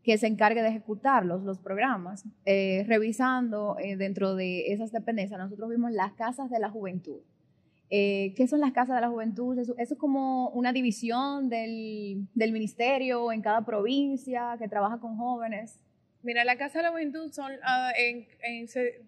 que 0.10 0.18
se 0.18 0.26
encargue 0.26 0.64
de 0.64 0.70
ejecutarlos, 0.70 1.44
los 1.44 1.60
programas. 1.60 2.26
Eh, 2.44 2.84
revisando 2.88 3.78
eh, 3.78 3.96
dentro 3.96 4.34
de 4.34 4.74
esas 4.74 4.92
dependencias, 4.92 5.40
nosotros 5.40 5.70
vimos 5.70 5.92
las 5.92 6.14
casas 6.14 6.50
de 6.50 6.58
la 6.58 6.72
juventud. 6.72 7.22
Eh, 7.92 8.34
¿Qué 8.36 8.48
son 8.48 8.60
las 8.60 8.72
casas 8.72 8.96
de 8.96 9.02
la 9.02 9.10
juventud? 9.10 9.60
Eso, 9.60 9.76
es 9.78 9.94
como 10.00 10.50
una 10.50 10.74
división 10.74 11.48
del, 11.48 12.28
del, 12.34 12.52
ministerio 12.52 13.32
en 13.32 13.44
cada 13.44 13.64
provincia 13.64 14.56
que 14.58 14.68
trabaja 14.68 15.00
con 15.00 15.16
jóvenes. 15.16 15.80
Mira, 16.24 16.44
la 16.44 16.58
casa 16.58 16.80
de 16.80 16.84
la 16.86 16.90
juventud 16.90 17.32
son, 17.32 17.52
ah, 17.62 17.92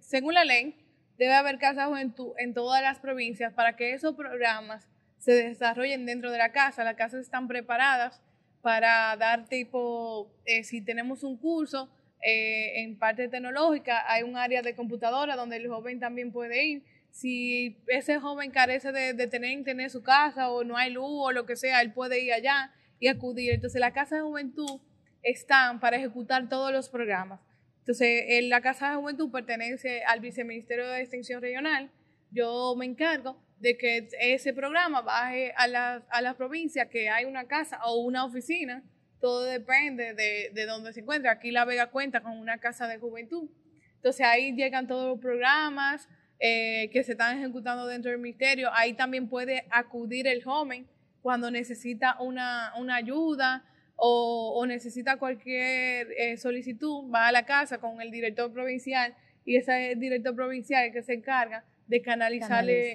según 0.02 0.36
la 0.36 0.46
ley, 0.46 0.76
debe 1.18 1.34
haber 1.34 1.58
casa 1.58 1.82
de 1.82 1.88
juventud 1.88 2.34
en 2.38 2.54
todas 2.54 2.84
las 2.84 3.00
provincias 3.00 3.54
para 3.54 3.76
que 3.76 3.94
esos 3.94 4.16
programas 4.16 4.88
se 5.18 5.32
desarrollen 5.32 6.06
dentro 6.06 6.32
de 6.32 6.38
la 6.38 6.52
casa. 6.52 6.84
Las 6.84 6.96
casas 6.96 7.22
están 7.22 7.48
preparadas 7.48 8.22
para 8.62 9.15
dar 9.17 9.47
tipo, 9.47 10.32
eh, 10.45 10.63
si 10.63 10.82
tenemos 10.82 11.24
un 11.24 11.38
curso 11.38 11.89
eh, 12.21 12.82
en 12.82 12.97
parte 12.97 13.28
tecnológica, 13.28 14.04
hay 14.08 14.24
un 14.24 14.38
área 14.38 14.62
de 14.62 14.76
computadora 14.76 15.36
donde 15.36 15.58
el 15.58 15.67
joven 15.67 16.00
también 16.00 16.32
puede 16.32 16.63
ir. 16.63 16.84
Si 17.10 17.78
ese 17.88 18.19
joven 18.19 18.52
carece 18.52 18.91
de, 18.91 19.28
tener 19.28 19.67
en 19.67 19.89
su 19.89 20.02
casa 20.02 20.50
o 20.50 20.63
no 20.63 20.78
hay 20.78 20.91
luz 20.91 21.10
o 21.10 21.32
lo 21.32 21.45
que 21.45 21.56
sea, 21.56 21.82
él 21.82 21.91
puede 21.91 22.24
ir 22.24 22.32
allá 22.32 22.71
y 23.00 23.08
acudir. 23.08 23.52
Entonces, 23.52 23.82
la 23.82 23.91
Casa 23.91 24.15
de 24.15 24.21
Juventud 24.21 24.80
están 25.24 25.80
para 25.80 25.97
ejecutar 25.97 26.47
todos 26.47 26.71
los 26.71 26.89
programas. 26.89 27.41
Entonces, 27.80 28.24
la 28.43 28.62
Casa 28.62 28.91
de 28.91 28.95
Juventud 28.95 29.32
pertenece 29.32 30.04
al 30.04 30.21
Viceministerio 30.21 30.88
de 30.88 31.02
Extensión 31.02 31.41
Regional. 31.41 31.91
Yo 32.32 32.76
me 32.78 32.86
encargo 32.86 33.41
de 33.62 33.78
que 33.78 34.10
ese 34.19 34.54
programa 34.54 35.02
baje 35.02 35.54
a 35.56 35.67
la, 35.67 36.04
a 36.10 36.21
la 36.21 36.36
provincia, 36.36 36.89
que 36.89 37.10
hay 37.10 37.26
una 37.26 37.45
casa 37.45 37.80
o 37.86 38.00
una 38.02 38.26
oficina, 38.26 38.84
todo 39.19 39.43
depende 39.43 40.15
de, 40.15 40.50
de 40.52 40.65
dónde 40.65 40.93
se 40.93 41.02
encuentre. 41.02 41.30
Aquí 41.30 41.52
La 41.52 41.63
Vega 41.63 41.91
cuenta 41.91 42.21
con 42.21 42.38
una 42.38 42.58
casa 42.58 42.88
de 42.88 42.97
juventud. 42.97 43.50
Entonces 43.97 44.26
ahí 44.26 44.54
llegan 44.54 44.88
todos 44.88 45.08
los 45.08 45.19
programas 45.19 46.10
eh, 46.39 46.89
que 46.91 47.04
se 47.04 47.12
están 47.12 47.38
ejecutando 47.38 47.86
dentro 47.86 48.10
del 48.10 48.19
ministerio. 48.19 48.71
Ahí 48.74 48.93
también 48.93 49.30
puede 49.30 49.67
acudir 49.69 50.26
el 50.26 50.43
joven 50.43 50.88
cuando 51.21 51.52
necesita 51.52 52.19
una, 52.19 52.74
una 52.80 52.95
ayuda 52.95 53.63
o, 53.95 54.54
o, 54.56 54.65
necesita 54.65 55.17
cualquier 55.17 56.08
eh, 56.17 56.38
solicitud, 56.38 57.12
va 57.13 57.28
a 57.28 57.32
la 57.32 57.45
casa 57.45 57.78
con 57.78 58.02
el 58.02 58.10
director 58.10 58.52
provincial 58.52 59.13
y 59.45 59.58
ese 59.58 59.93
director 59.95 60.36
provincial 60.36 60.91
que 60.91 61.04
se 61.04 61.13
encarga 61.13 61.63
de 61.88 62.02
canalizarle 62.02 62.91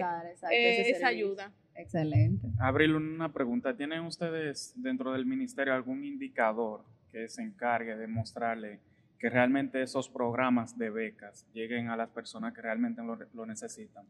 eh, 0.50 0.90
esa 0.90 1.08
ayuda. 1.08 1.52
Excelente. 1.74 2.48
Abril, 2.58 2.94
una 2.94 3.32
pregunta. 3.32 3.76
¿Tienen 3.76 4.00
ustedes 4.00 4.72
dentro 4.76 5.12
del 5.12 5.26
ministerio 5.26 5.74
algún 5.74 6.04
indicador 6.04 6.84
que 7.10 7.28
se 7.28 7.42
encargue 7.42 7.96
de 7.96 8.06
mostrarle 8.06 8.80
que 9.18 9.30
realmente 9.30 9.82
esos 9.82 10.08
programas 10.08 10.76
de 10.78 10.90
becas 10.90 11.46
lleguen 11.52 11.88
a 11.88 11.96
las 11.96 12.08
personas 12.10 12.54
que 12.54 12.62
realmente 12.62 13.02
lo, 13.02 13.46
necesitan? 13.46 14.06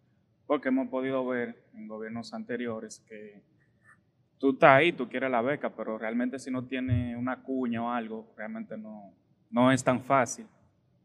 Porque 0.47 0.69
hemos 0.69 0.89
podido 0.89 1.27
ver 1.27 1.57
en 1.75 1.89
gobiernos 1.89 2.33
anteriores 2.33 3.01
que 3.09 3.43
tú 4.39 4.51
estás 4.51 4.71
ahí, 4.71 4.93
tú 4.93 5.09
quieres 5.09 5.31
la 5.31 5.43
beca, 5.43 5.71
pero 5.75 5.99
realmente 5.99 6.39
si 6.39 6.51
no 6.51 6.65
tiene 6.65 7.17
una 7.17 7.43
cuña 7.43 7.83
o 7.83 7.91
algo, 7.91 8.33
realmente 8.37 8.77
no, 8.77 9.13
no 9.51 9.73
es 9.73 9.83
tan 9.83 10.01
fácil. 10.05 10.47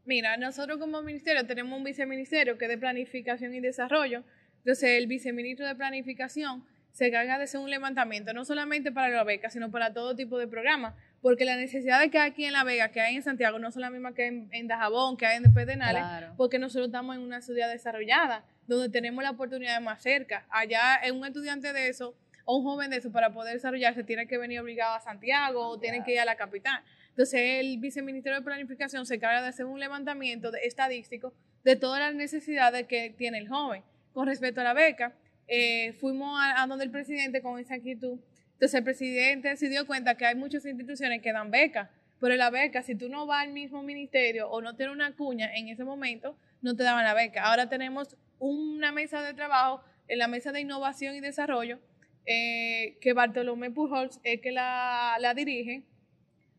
Mira, 0.04 0.36
nosotros 0.36 0.78
como 0.78 1.02
ministerio 1.02 1.46
tenemos 1.46 1.76
un 1.76 1.84
viceministerio 1.84 2.58
que 2.58 2.64
es 2.64 2.70
de 2.70 2.78
planificación 2.78 3.54
y 3.54 3.60
desarrollo. 3.60 4.24
Entonces, 4.58 4.90
el 4.98 5.06
viceministro 5.06 5.66
de 5.66 5.74
planificación 5.74 6.64
se 6.92 7.06
encarga 7.06 7.38
de 7.38 7.44
hacer 7.44 7.58
un 7.60 7.70
levantamiento, 7.70 8.32
no 8.32 8.44
solamente 8.44 8.92
para 8.92 9.08
la 9.08 9.24
beca, 9.24 9.48
sino 9.50 9.70
para 9.70 9.92
todo 9.92 10.14
tipo 10.14 10.38
de 10.38 10.46
programas, 10.46 10.94
porque 11.22 11.44
la 11.44 11.56
necesidad 11.56 12.00
de 12.00 12.10
que 12.10 12.18
aquí 12.18 12.44
en 12.44 12.52
La 12.52 12.64
Vega, 12.64 12.90
que 12.90 13.00
hay 13.00 13.16
en 13.16 13.22
Santiago, 13.22 13.58
no 13.58 13.70
son 13.70 13.82
las 13.82 13.90
mismas 13.90 14.14
que 14.14 14.26
en, 14.26 14.68
Dajabón, 14.68 15.16
que 15.16 15.24
hay 15.24 15.38
en 15.42 15.54
Pedernales, 15.54 16.02
porque 16.36 16.58
nosotros 16.58 16.88
estamos 16.88 17.16
en 17.16 17.22
una 17.22 17.40
ciudad 17.40 17.70
desarrollada, 17.70 18.44
donde 18.66 18.90
tenemos 18.90 19.24
la 19.24 19.30
oportunidad 19.30 19.74
de 19.78 19.84
más 19.84 20.02
cerca. 20.02 20.44
Allá, 20.50 21.00
un 21.12 21.24
estudiante 21.24 21.72
de 21.72 21.88
eso, 21.88 22.14
o 22.44 22.58
un 22.58 22.64
joven 22.64 22.90
de 22.90 22.98
eso, 22.98 23.10
para 23.10 23.32
poder 23.32 23.54
desarrollarse, 23.54 24.04
tiene 24.04 24.26
que 24.26 24.36
venir 24.36 24.60
obligado 24.60 24.94
a 24.94 25.00
Santiago 25.00 25.66
o 25.68 25.78
tiene 25.78 26.04
que 26.04 26.12
ir 26.12 26.20
a 26.20 26.24
la 26.24 26.36
capital. 26.36 26.82
Entonces, 27.12 27.60
el 27.60 27.76
viceministerio 27.78 28.38
de 28.38 28.44
Planificación 28.44 29.04
se 29.04 29.16
encarga 29.16 29.42
de 29.42 29.48
hacer 29.48 29.66
un 29.66 29.78
levantamiento 29.78 30.50
estadístico 30.54 31.34
de 31.62 31.76
todas 31.76 32.00
las 32.00 32.14
necesidades 32.14 32.86
que 32.86 33.10
tiene 33.10 33.36
el 33.36 33.48
joven. 33.48 33.82
Con 34.14 34.26
respecto 34.26 34.62
a 34.62 34.64
la 34.64 34.72
beca, 34.72 35.12
eh, 35.46 35.92
fuimos 36.00 36.40
a, 36.42 36.66
donde 36.66 36.84
el 36.84 36.90
presidente 36.90 37.42
con 37.42 37.58
esa 37.58 37.74
actitud. 37.74 38.18
Entonces, 38.54 38.74
el 38.74 38.84
presidente 38.84 39.54
se 39.58 39.68
dio 39.68 39.86
cuenta 39.86 40.16
que 40.16 40.24
hay 40.24 40.34
muchas 40.36 40.64
instituciones 40.64 41.20
que 41.20 41.32
dan 41.32 41.50
becas, 41.50 41.90
pero 42.18 42.34
la 42.36 42.48
beca, 42.48 42.82
si 42.82 42.94
tú 42.94 43.10
no 43.10 43.26
vas 43.26 43.42
al 43.42 43.52
mismo 43.52 43.82
ministerio 43.82 44.48
o 44.48 44.62
no 44.62 44.74
tienes 44.74 44.94
una 44.94 45.14
cuña 45.14 45.54
en 45.54 45.68
ese 45.68 45.84
momento, 45.84 46.38
no 46.62 46.74
te 46.76 46.82
daban 46.82 47.04
la 47.04 47.12
beca. 47.12 47.42
Ahora 47.42 47.68
tenemos 47.68 48.16
una 48.38 48.90
mesa 48.90 49.20
de 49.20 49.34
trabajo, 49.34 49.84
en 50.08 50.18
la 50.18 50.28
mesa 50.28 50.50
de 50.50 50.60
innovación 50.60 51.14
y 51.14 51.20
desarrollo, 51.20 51.78
eh, 52.24 52.96
que 53.00 53.12
Bartolomé 53.12 53.70
Pujols 53.70 54.18
es 54.22 54.40
que 54.40 54.52
la, 54.52 55.16
la 55.20 55.34
dirige 55.34 55.82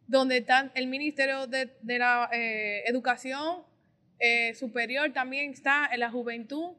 donde 0.07 0.37
está 0.37 0.71
el 0.75 0.87
Ministerio 0.87 1.47
de, 1.47 1.69
la 1.83 2.29
eh, 2.31 2.83
Educación 2.87 3.63
eh, 4.19 4.53
Superior, 4.55 5.11
también 5.13 5.51
está 5.51 5.89
en 5.91 5.99
la 5.99 6.09
Juventud, 6.09 6.71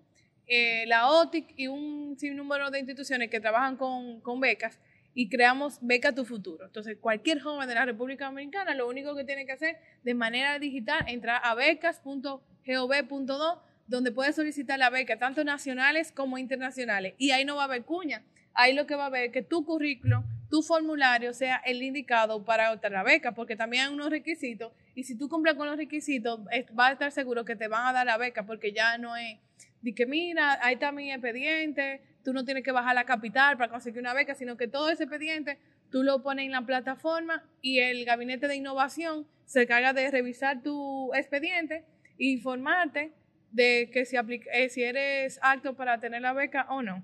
eh, 0.47 0.85
la 0.87 1.09
OTIC 1.09 1.55
y 1.57 1.69
un 1.69 2.17
sinnúmero 2.19 2.71
de 2.71 2.79
instituciones 2.79 3.31
que 3.31 3.41
trabajan 3.41 3.77
con, 3.77 4.21
con, 4.21 4.41
becas 4.41 4.79
y 5.15 5.29
creamos 5.29 5.79
Beca 5.81 6.15
Tu 6.15 6.25
Futuro. 6.25 6.67
Entonces, 6.67 6.99
cualquier 7.01 7.41
joven 7.41 7.69
de 7.69 7.75
la 7.75 7.87
República 7.87 8.27
Dominicana 8.27 8.75
lo 8.75 8.89
único 8.89 9.15
que 9.15 9.25
tiene 9.25 9.47
que 9.47 9.53
hacer 9.53 9.79
de 10.03 10.15
manera 10.15 10.59
digital, 10.59 11.05
entrar 11.07 11.41
a 11.45 11.55
becas.gov.do, 11.55 13.63
donde 13.87 14.13
puede 14.13 14.33
solicitar 14.33 14.79
la 14.79 14.91
beca, 14.91 15.19
tanto 15.19 15.45
nacionales 15.45 16.13
como 16.13 16.39
internacionales. 16.39 17.15
Y 17.19 17.31
ahí 17.31 17.45
no 17.45 17.57
va 17.57 17.63
a 17.63 17.67
haber 17.67 17.85
cuña. 17.85 18.23
Ahí 18.55 18.73
lo 18.73 18.87
que 18.87 18.95
va 18.95 19.05
a 19.05 19.07
haber 19.07 19.25
es 19.25 19.33
que 19.33 19.43
tu 19.43 19.65
currículum 19.65 20.25
tu 20.55 20.63
formulario 20.63 21.35
sea 21.35 21.57
el 21.67 21.83
indicado 21.83 22.45
para 22.45 22.71
otra 22.71 22.89
la 22.89 23.03
beca, 23.03 23.33
porque 23.33 23.57
también 23.57 23.87
hay 23.87 23.93
unos 23.93 24.09
requisitos 24.09 24.73
y 24.95 25.03
si 25.03 25.19
tú 25.19 25.29
cumples 25.29 25.57
con 25.57 25.67
los 25.67 25.77
requisitos, 25.77 26.45
vas 26.75 26.91
a 26.91 26.93
estar 26.93 27.11
seguro 27.11 27.45
que 27.45 27.57
te 27.57 27.67
van 27.67 27.89
a 27.89 27.93
dar 27.93 28.07
la 28.07 28.19
beca, 28.19 28.47
porque 28.47 28.73
ya 28.73 28.97
no 28.97 29.17
es 29.17 29.41
de 29.83 29.95
que 29.97 30.07
mira, 30.07 30.57
ahí 30.63 30.75
está 30.75 30.93
mi 30.93 31.11
expediente, 31.11 32.03
tú 32.23 32.33
no 32.33 32.45
tienes 32.45 32.63
que 32.63 32.71
bajar 32.71 32.95
la 32.95 33.03
capital 33.03 33.57
para 33.57 33.69
conseguir 33.69 33.99
una 33.99 34.15
beca, 34.15 34.37
sino 34.37 34.57
que 34.57 34.69
todo 34.69 34.91
ese 34.91 35.03
expediente 35.03 35.59
tú 35.91 36.05
lo 36.05 36.23
pones 36.23 36.45
en 36.45 36.53
la 36.53 36.63
plataforma 36.63 37.43
y 37.61 37.81
el 37.81 38.05
gabinete 38.05 38.47
de 38.47 38.55
innovación 38.55 39.27
se 39.47 39.63
encarga 39.63 39.93
de 39.93 40.09
revisar 40.09 40.63
tu 40.63 41.13
expediente 41.15 41.85
e 42.17 42.27
informarte 42.27 43.13
de 43.51 43.91
que 43.93 44.05
si, 44.05 44.17
eh, 44.53 44.69
si 44.69 44.85
eres 44.85 45.41
apto 45.43 45.75
para 45.75 45.99
tener 45.99 46.23
la 46.23 46.33
beca 46.33 46.69
o 46.71 46.81
no. 46.81 47.03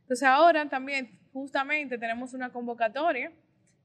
Entonces 0.00 0.26
ahora 0.26 0.66
también 0.70 1.10
justamente 1.36 1.98
tenemos 1.98 2.32
una 2.32 2.50
convocatoria 2.50 3.30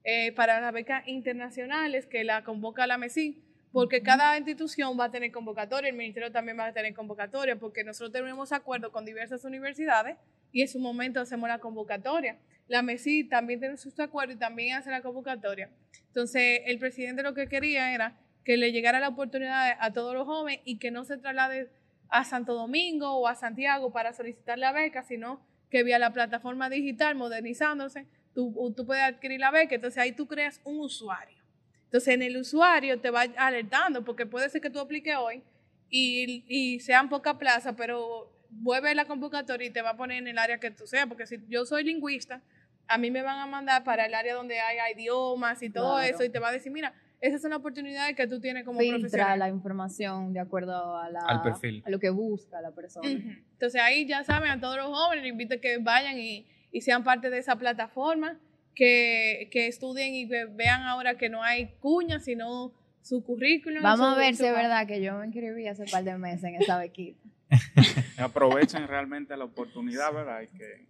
eh, 0.06 0.32
para 0.32 0.62
las 0.62 0.72
becas 0.72 1.06
internacionales 1.06 2.06
que 2.06 2.24
la 2.24 2.46
convoca 2.46 2.88
la 2.88 2.98
MESI, 2.98 3.44
porque 3.74 4.02
cada 4.02 4.38
institución 4.38 4.98
va 4.98 5.06
a 5.06 5.12
tener 5.12 5.34
convocatoria, 5.34 5.90
el 5.90 5.98
ministerio 5.98 6.32
también 6.32 6.58
va 6.58 6.68
a 6.68 6.74
tener 6.74 6.94
convocatoria, 6.94 7.58
porque 7.58 7.84
nosotros 7.84 8.14
tenemos 8.14 8.54
acuerdo 8.54 8.94
con 8.94 9.04
diversas 9.04 9.44
universidades 9.44 10.16
y 10.54 10.62
en 10.62 10.70
su 10.70 10.80
momento 10.80 11.20
hacemos 11.20 11.50
la 11.50 11.60
convocatoria. 11.60 12.38
La 12.70 12.84
MESI 12.84 13.26
también 13.26 13.60
tiene 13.60 13.76
sus 13.76 14.00
acuerdos 14.00 14.38
y 14.38 14.40
también 14.40 14.78
hace 14.78 14.90
la 14.90 15.02
convocatoria. 15.02 15.70
Entonces, 16.08 16.62
el 16.66 16.80
presidente 16.80 17.22
lo 17.22 17.34
que 17.34 17.50
quería 17.50 17.94
era 17.94 18.18
que 18.46 18.56
le 18.56 18.72
llegara 18.72 19.02
la 19.02 19.10
oportunidad 19.10 19.76
a 19.78 19.92
todos 19.92 20.14
los 20.14 20.26
jóvenes 20.26 20.62
y 20.64 20.80
que 20.80 20.90
no 20.90 21.04
se 21.04 21.18
traslade 21.18 21.70
a 22.08 22.24
Santo 22.24 22.54
Domingo 22.54 23.12
o 23.12 23.28
a 23.28 23.36
Santiago 23.36 23.92
para 23.92 24.14
solicitar 24.14 24.58
la 24.58 24.72
beca, 24.72 25.04
sino 25.04 25.51
que 25.72 25.84
vía 25.84 25.98
la 25.98 26.14
plataforma 26.14 26.70
digital, 26.70 27.16
modernizándose, 27.16 28.06
tú, 28.36 28.74
tú 28.76 28.86
puedes 28.86 29.04
adquirir 29.04 29.40
la 29.40 29.50
beca, 29.50 29.76
entonces 29.76 29.98
ahí 29.98 30.12
tú 30.12 30.28
creas 30.28 30.62
un 30.64 30.80
usuario. 30.80 31.38
Entonces 31.86 32.14
en 32.14 32.22
el 32.22 32.38
usuario 32.38 33.00
te 33.00 33.10
va 33.10 33.22
alertando, 33.38 34.04
porque 34.04 34.26
puede 34.26 34.50
ser 34.50 34.62
que 34.62 34.70
tú 34.70 34.80
apliques 34.80 35.16
hoy 35.16 35.42
y, 35.90 36.44
y 36.48 36.80
sean 36.82 37.10
poca 37.10 37.38
plaza, 37.38 37.76
pero 37.76 38.32
vuelve 38.50 38.94
la 38.94 39.06
convocatoria 39.06 39.68
y 39.68 39.72
te 39.72 39.82
va 39.82 39.92
a 39.92 39.98
poner 39.98 40.18
en 40.18 40.28
el 40.28 40.38
área 40.38 40.60
que 40.60 40.72
tú 40.72 40.86
seas, 40.86 41.08
porque 41.08 41.26
si 41.26 41.40
yo 41.48 41.66
soy 41.66 41.86
lingüista, 41.86 42.42
a 42.88 42.98
mí 42.98 43.10
me 43.10 43.22
van 43.22 43.40
a 43.40 43.46
mandar 43.46 43.86
para 43.86 44.06
el 44.06 44.14
área 44.14 44.36
donde 44.36 44.60
hay 44.60 44.94
idiomas 44.94 45.64
y 45.64 45.70
todo 45.70 46.00
eso 46.02 46.24
y 46.24 46.30
te 46.30 46.40
va 46.40 46.50
a 46.50 46.52
decir, 46.52 46.72
mira, 46.72 46.94
esa 47.22 47.36
es 47.38 47.44
una 47.46 47.58
oportunidad 47.58 48.14
que 48.16 48.28
tú 48.28 48.40
tienes 48.42 48.66
como 48.66 48.80
Filtra 48.80 49.00
profesional. 49.00 49.40
la 49.40 49.50
información 49.50 50.34
de 50.34 50.40
acuerdo 50.40 50.98
a, 50.98 51.10
la, 51.10 51.20
Al 51.22 51.42
perfil. 51.42 51.84
a 51.86 51.90
lo 51.90 52.00
que 52.00 52.10
busca 52.10 52.60
la 52.62 52.72
persona. 52.72 53.08
Entonces 53.08 53.80
ahí 53.82 54.06
ya 54.08 54.24
saben 54.24 54.50
a 54.52 54.60
todos 54.60 54.76
los 54.78 54.88
jóvenes, 54.88 55.24
les 55.24 55.32
invito 55.32 55.56
a 55.56 55.58
que 55.58 55.78
vayan 55.78 56.18
y, 56.20 56.48
y 56.72 56.82
sean 56.82 57.04
parte 57.04 57.30
de 57.30 57.38
esa 57.38 57.56
plataforma, 57.58 58.40
que, 58.74 59.50
que 59.52 59.68
estudien 59.68 60.16
y 60.16 60.28
que 60.28 60.46
vean 60.46 60.82
ahora 60.84 61.18
que 61.18 61.30
no 61.30 61.44
hay 61.44 61.68
cuñas, 61.80 62.24
sino 62.26 62.74
su 63.02 63.24
currículum. 63.24 63.84
Vamos 63.84 64.00
su- 64.10 64.16
a 64.16 64.18
ver 64.18 64.36
si 64.36 64.46
es 64.46 64.54
verdad 64.54 64.88
que 64.88 65.02
yo 65.02 65.16
me 65.18 65.26
inscribí 65.26 65.68
hace 65.68 65.84
un 65.84 65.90
par 65.90 66.04
de 66.04 66.18
meses 66.18 66.44
en 66.46 66.56
esa 66.56 66.78
bequita. 66.80 67.20
Aprovechen 68.18 68.88
realmente 68.88 69.36
la 69.36 69.46
oportunidad, 69.46 70.14
¿verdad? 70.14 70.42
Y 70.42 70.48
que 70.58 70.86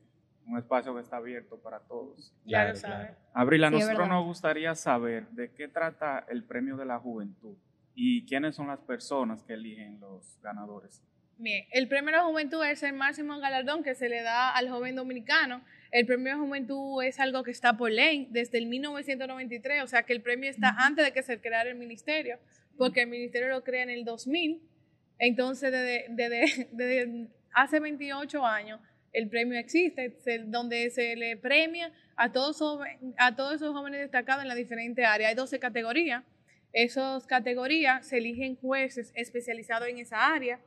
un 0.47 0.57
espacio 0.57 0.93
que 0.95 1.01
está 1.01 1.17
abierto 1.17 1.57
para 1.59 1.79
todos. 1.79 2.33
Ya 2.45 2.59
Claro, 2.59 2.69
lo 2.69 2.75
saben. 2.75 2.97
claro. 3.07 3.15
Abril, 3.33 3.63
a 3.63 3.69
Sí, 3.69 3.75
nosotros 3.75 4.07
nos 4.09 4.25
gustaría 4.25 4.75
saber 4.75 5.27
de 5.29 5.51
qué 5.51 5.67
trata 5.67 6.25
el 6.29 6.43
premio 6.43 6.75
de 6.77 6.85
la 6.85 6.99
juventud 6.99 7.55
y 7.95 8.25
quiénes 8.25 8.55
son 8.55 8.67
las 8.67 8.79
personas 8.79 9.43
que 9.43 9.53
eligen 9.53 9.99
los 9.99 10.39
ganadores. 10.41 11.01
Bien, 11.37 11.65
el 11.71 11.87
premio 11.87 12.11
de 12.11 12.17
la 12.17 12.23
juventud 12.23 12.63
es 12.65 12.83
el 12.83 12.93
máximo 12.93 13.39
galardón 13.39 13.83
que 13.83 13.95
se 13.95 14.09
le 14.09 14.21
da 14.21 14.51
al 14.55 14.69
joven 14.69 14.95
dominicano. 14.95 15.61
El 15.91 16.05
premio 16.05 16.33
de 16.33 16.39
juventud 16.39 17.01
es 17.03 17.19
algo 17.19 17.43
que 17.43 17.51
está 17.51 17.77
por 17.77 17.89
ley 17.91 18.27
desde 18.31 18.57
el 18.59 18.67
1993, 18.67 19.83
o 19.83 19.87
sea 19.87 20.03
que 20.03 20.13
el 20.13 20.21
premio 20.21 20.49
está 20.49 20.69
antes 20.77 21.03
de 21.05 21.11
que 21.13 21.23
se 21.23 21.39
creara 21.41 21.69
el 21.69 21.77
ministerio, 21.77 22.37
porque 22.77 23.01
el 23.03 23.09
ministerio 23.09 23.49
lo 23.49 23.63
crea 23.63 23.83
en 23.83 23.89
el 23.89 24.05
2000. 24.05 24.61
Entonces, 25.17 25.71
desde, 25.71 26.05
desde- 26.09 26.69
desde 26.73 27.27
hace 27.53 27.79
28 27.79 28.45
años, 28.45 28.79
el 29.13 29.29
premio 29.29 29.59
existe, 29.59 30.13
donde 30.45 30.89
se 30.89 31.15
le 31.15 31.37
premia 31.37 31.91
a 32.15 32.31
todos, 32.31 32.61
a 33.17 33.35
todos 33.35 33.55
esos 33.55 33.73
jóvenes 33.73 33.99
destacados 33.99 34.43
en 34.43 34.47
las 34.47 34.57
diferentes 34.57 35.05
áreas. 35.05 35.29
Hay 35.29 35.35
12 35.35 35.59
categorías. 35.59 36.23
Esas 36.73 37.27
categorías 37.27 38.07
se 38.07 38.17
eligen 38.17 38.55
jueces 38.55 39.11
especializados 39.15 39.89
en 39.89 39.97
esa 39.97 40.33
área. 40.33 40.61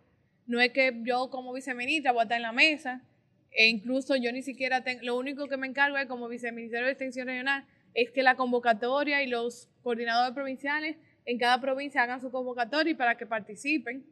No 0.46 0.60
es 0.60 0.72
que 0.72 0.92
yo 1.04 1.30
como 1.30 1.52
viceministra 1.54 2.12
voy 2.12 2.20
a 2.20 2.22
estar 2.24 2.36
en 2.36 2.42
la 2.42 2.52
mesa, 2.52 3.02
e 3.50 3.68
incluso 3.68 4.16
yo 4.16 4.30
ni 4.32 4.42
siquiera 4.42 4.84
tengo, 4.84 5.02
lo 5.04 5.16
único 5.16 5.48
que 5.48 5.56
me 5.56 5.66
encargo 5.66 5.96
es 5.96 6.06
como 6.06 6.28
viceministerio 6.28 6.86
de 6.86 6.92
Extensión 6.92 7.28
Regional, 7.28 7.64
es 7.94 8.10
que 8.10 8.22
la 8.22 8.34
convocatoria 8.34 9.22
y 9.22 9.28
los 9.28 9.68
coordinadores 9.82 10.34
provinciales 10.34 10.96
en 11.24 11.38
cada 11.38 11.60
provincia 11.60 12.02
hagan 12.02 12.20
su 12.20 12.30
convocatoria 12.30 12.96
para 12.96 13.16
que 13.16 13.24
participen, 13.24 14.04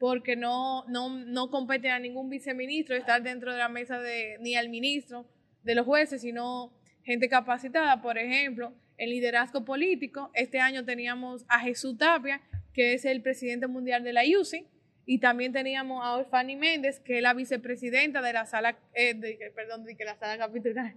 porque 0.00 0.34
no, 0.34 0.84
no, 0.88 1.10
no 1.10 1.50
compete 1.50 1.90
a 1.90 1.98
ningún 1.98 2.30
viceministro 2.30 2.96
estar 2.96 3.22
dentro 3.22 3.52
de 3.52 3.58
la 3.58 3.68
mesa 3.68 4.00
de, 4.00 4.38
ni 4.40 4.56
al 4.56 4.70
ministro 4.70 5.26
de 5.62 5.74
los 5.74 5.84
jueces, 5.84 6.22
sino 6.22 6.72
gente 7.04 7.28
capacitada, 7.28 8.00
por 8.00 8.16
ejemplo, 8.16 8.72
en 8.96 9.10
liderazgo 9.10 9.62
político. 9.64 10.30
Este 10.34 10.58
año 10.58 10.86
teníamos 10.86 11.44
a 11.48 11.60
Jesús 11.60 11.98
Tapia, 11.98 12.40
que 12.72 12.94
es 12.94 13.04
el 13.04 13.20
presidente 13.20 13.66
mundial 13.66 14.02
de 14.02 14.14
la 14.14 14.24
IUCI, 14.24 14.66
y 15.04 15.18
también 15.18 15.52
teníamos 15.52 16.02
a 16.04 16.16
Orfani 16.16 16.56
Méndez, 16.56 17.00
que 17.00 17.16
es 17.16 17.22
la 17.22 17.34
vicepresidenta 17.34 18.22
de 18.22 18.32
la 18.32 18.46
sala, 18.46 18.78
eh, 18.94 19.12
de- 19.12 19.52
perdón, 19.54 19.84
de 19.84 19.96
la 20.04 20.16
sala 20.16 20.38
capitular 20.38 20.94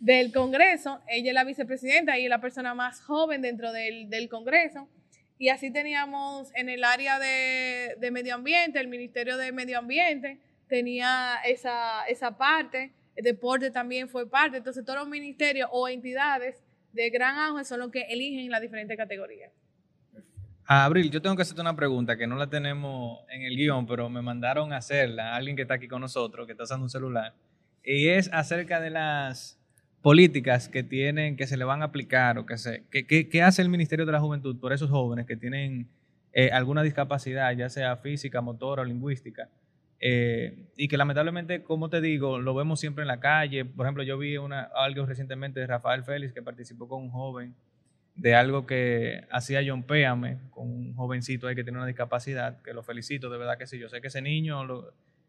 del 0.00 0.32
Congreso. 0.32 1.00
Ella 1.06 1.30
es 1.30 1.34
la 1.34 1.44
vicepresidenta 1.44 2.18
y 2.18 2.24
es 2.24 2.30
la 2.30 2.40
persona 2.40 2.72
más 2.74 3.02
joven 3.02 3.42
dentro 3.42 3.72
del, 3.72 4.08
del 4.08 4.28
Congreso. 4.30 4.88
Y 5.38 5.50
así 5.50 5.72
teníamos 5.72 6.50
en 6.54 6.68
el 6.68 6.82
área 6.84 7.18
de, 7.18 7.96
de 7.98 8.10
medio 8.10 8.34
ambiente, 8.34 8.80
el 8.80 8.88
Ministerio 8.88 9.36
de 9.36 9.52
Medio 9.52 9.78
Ambiente 9.78 10.40
tenía 10.68 11.36
esa, 11.44 12.04
esa 12.06 12.36
parte, 12.36 12.92
el 13.16 13.24
deporte 13.24 13.70
también 13.70 14.08
fue 14.08 14.28
parte. 14.28 14.58
Entonces 14.58 14.84
todos 14.84 15.00
los 15.00 15.08
ministerios 15.08 15.68
o 15.72 15.88
entidades 15.88 16.62
de 16.92 17.10
gran 17.10 17.36
auge 17.36 17.64
son 17.64 17.80
los 17.80 17.90
que 17.90 18.02
eligen 18.02 18.50
las 18.50 18.60
diferentes 18.60 18.96
categorías. 18.96 19.50
Abril, 20.70 21.10
yo 21.10 21.22
tengo 21.22 21.34
que 21.34 21.42
hacerte 21.42 21.62
una 21.62 21.74
pregunta 21.74 22.18
que 22.18 22.26
no 22.26 22.36
la 22.36 22.48
tenemos 22.48 23.20
en 23.30 23.42
el 23.42 23.56
guion, 23.56 23.86
pero 23.86 24.10
me 24.10 24.20
mandaron 24.20 24.72
a 24.74 24.76
hacerla, 24.76 25.34
alguien 25.34 25.56
que 25.56 25.62
está 25.62 25.74
aquí 25.74 25.88
con 25.88 26.02
nosotros, 26.02 26.46
que 26.46 26.52
está 26.52 26.64
usando 26.64 26.84
un 26.84 26.90
celular, 26.90 27.32
y 27.82 28.08
es 28.08 28.30
acerca 28.34 28.78
de 28.78 28.90
las 28.90 29.57
políticas 30.02 30.68
que 30.68 30.82
tienen, 30.82 31.36
que 31.36 31.46
se 31.46 31.56
le 31.56 31.64
van 31.64 31.82
a 31.82 31.86
aplicar, 31.86 32.38
o 32.38 32.46
que 32.46 32.56
se, 32.58 32.84
que, 32.90 33.06
que- 33.06 33.42
hace 33.42 33.62
el 33.62 33.68
Ministerio 33.68 34.06
de 34.06 34.12
la 34.12 34.20
Juventud 34.20 34.58
por 34.60 34.72
esos 34.72 34.90
jóvenes 34.90 35.26
que 35.26 35.36
tienen 35.36 35.88
eh, 36.32 36.50
alguna 36.52 36.82
discapacidad, 36.82 37.52
ya 37.56 37.68
sea 37.68 37.96
física, 37.96 38.40
motora 38.40 38.82
o 38.82 38.84
lingüística, 38.84 39.48
eh, 40.00 40.66
y 40.76 40.86
que 40.88 40.96
lamentablemente, 40.96 41.62
como 41.64 41.90
te 41.90 42.00
digo, 42.00 42.38
lo 42.38 42.54
vemos 42.54 42.78
siempre 42.80 43.02
en 43.02 43.08
la 43.08 43.18
calle. 43.20 43.64
Por 43.64 43.86
ejemplo, 43.86 44.04
yo 44.04 44.16
vi 44.18 44.36
una, 44.36 44.62
algo 44.76 45.04
recientemente 45.06 45.58
de 45.60 45.66
Rafael 45.66 46.04
Félix 46.04 46.32
que 46.32 46.42
participó 46.42 46.86
con 46.88 47.02
un 47.02 47.10
joven 47.10 47.54
de 48.14 48.34
algo 48.34 48.66
que 48.66 49.24
hacía 49.30 49.60
John 49.66 49.82
Péame, 49.84 50.38
con 50.50 50.68
un 50.68 50.94
jovencito 50.94 51.46
ahí 51.48 51.54
que 51.56 51.62
tiene 51.64 51.78
una 51.78 51.86
discapacidad, 51.86 52.60
que 52.62 52.72
lo 52.74 52.82
felicito, 52.82 53.30
de 53.30 53.38
verdad 53.38 53.58
que 53.58 53.66
sí. 53.66 53.78
Yo 53.78 53.88
sé 53.88 54.00
que 54.00 54.08
ese 54.08 54.22
niño, 54.22 54.64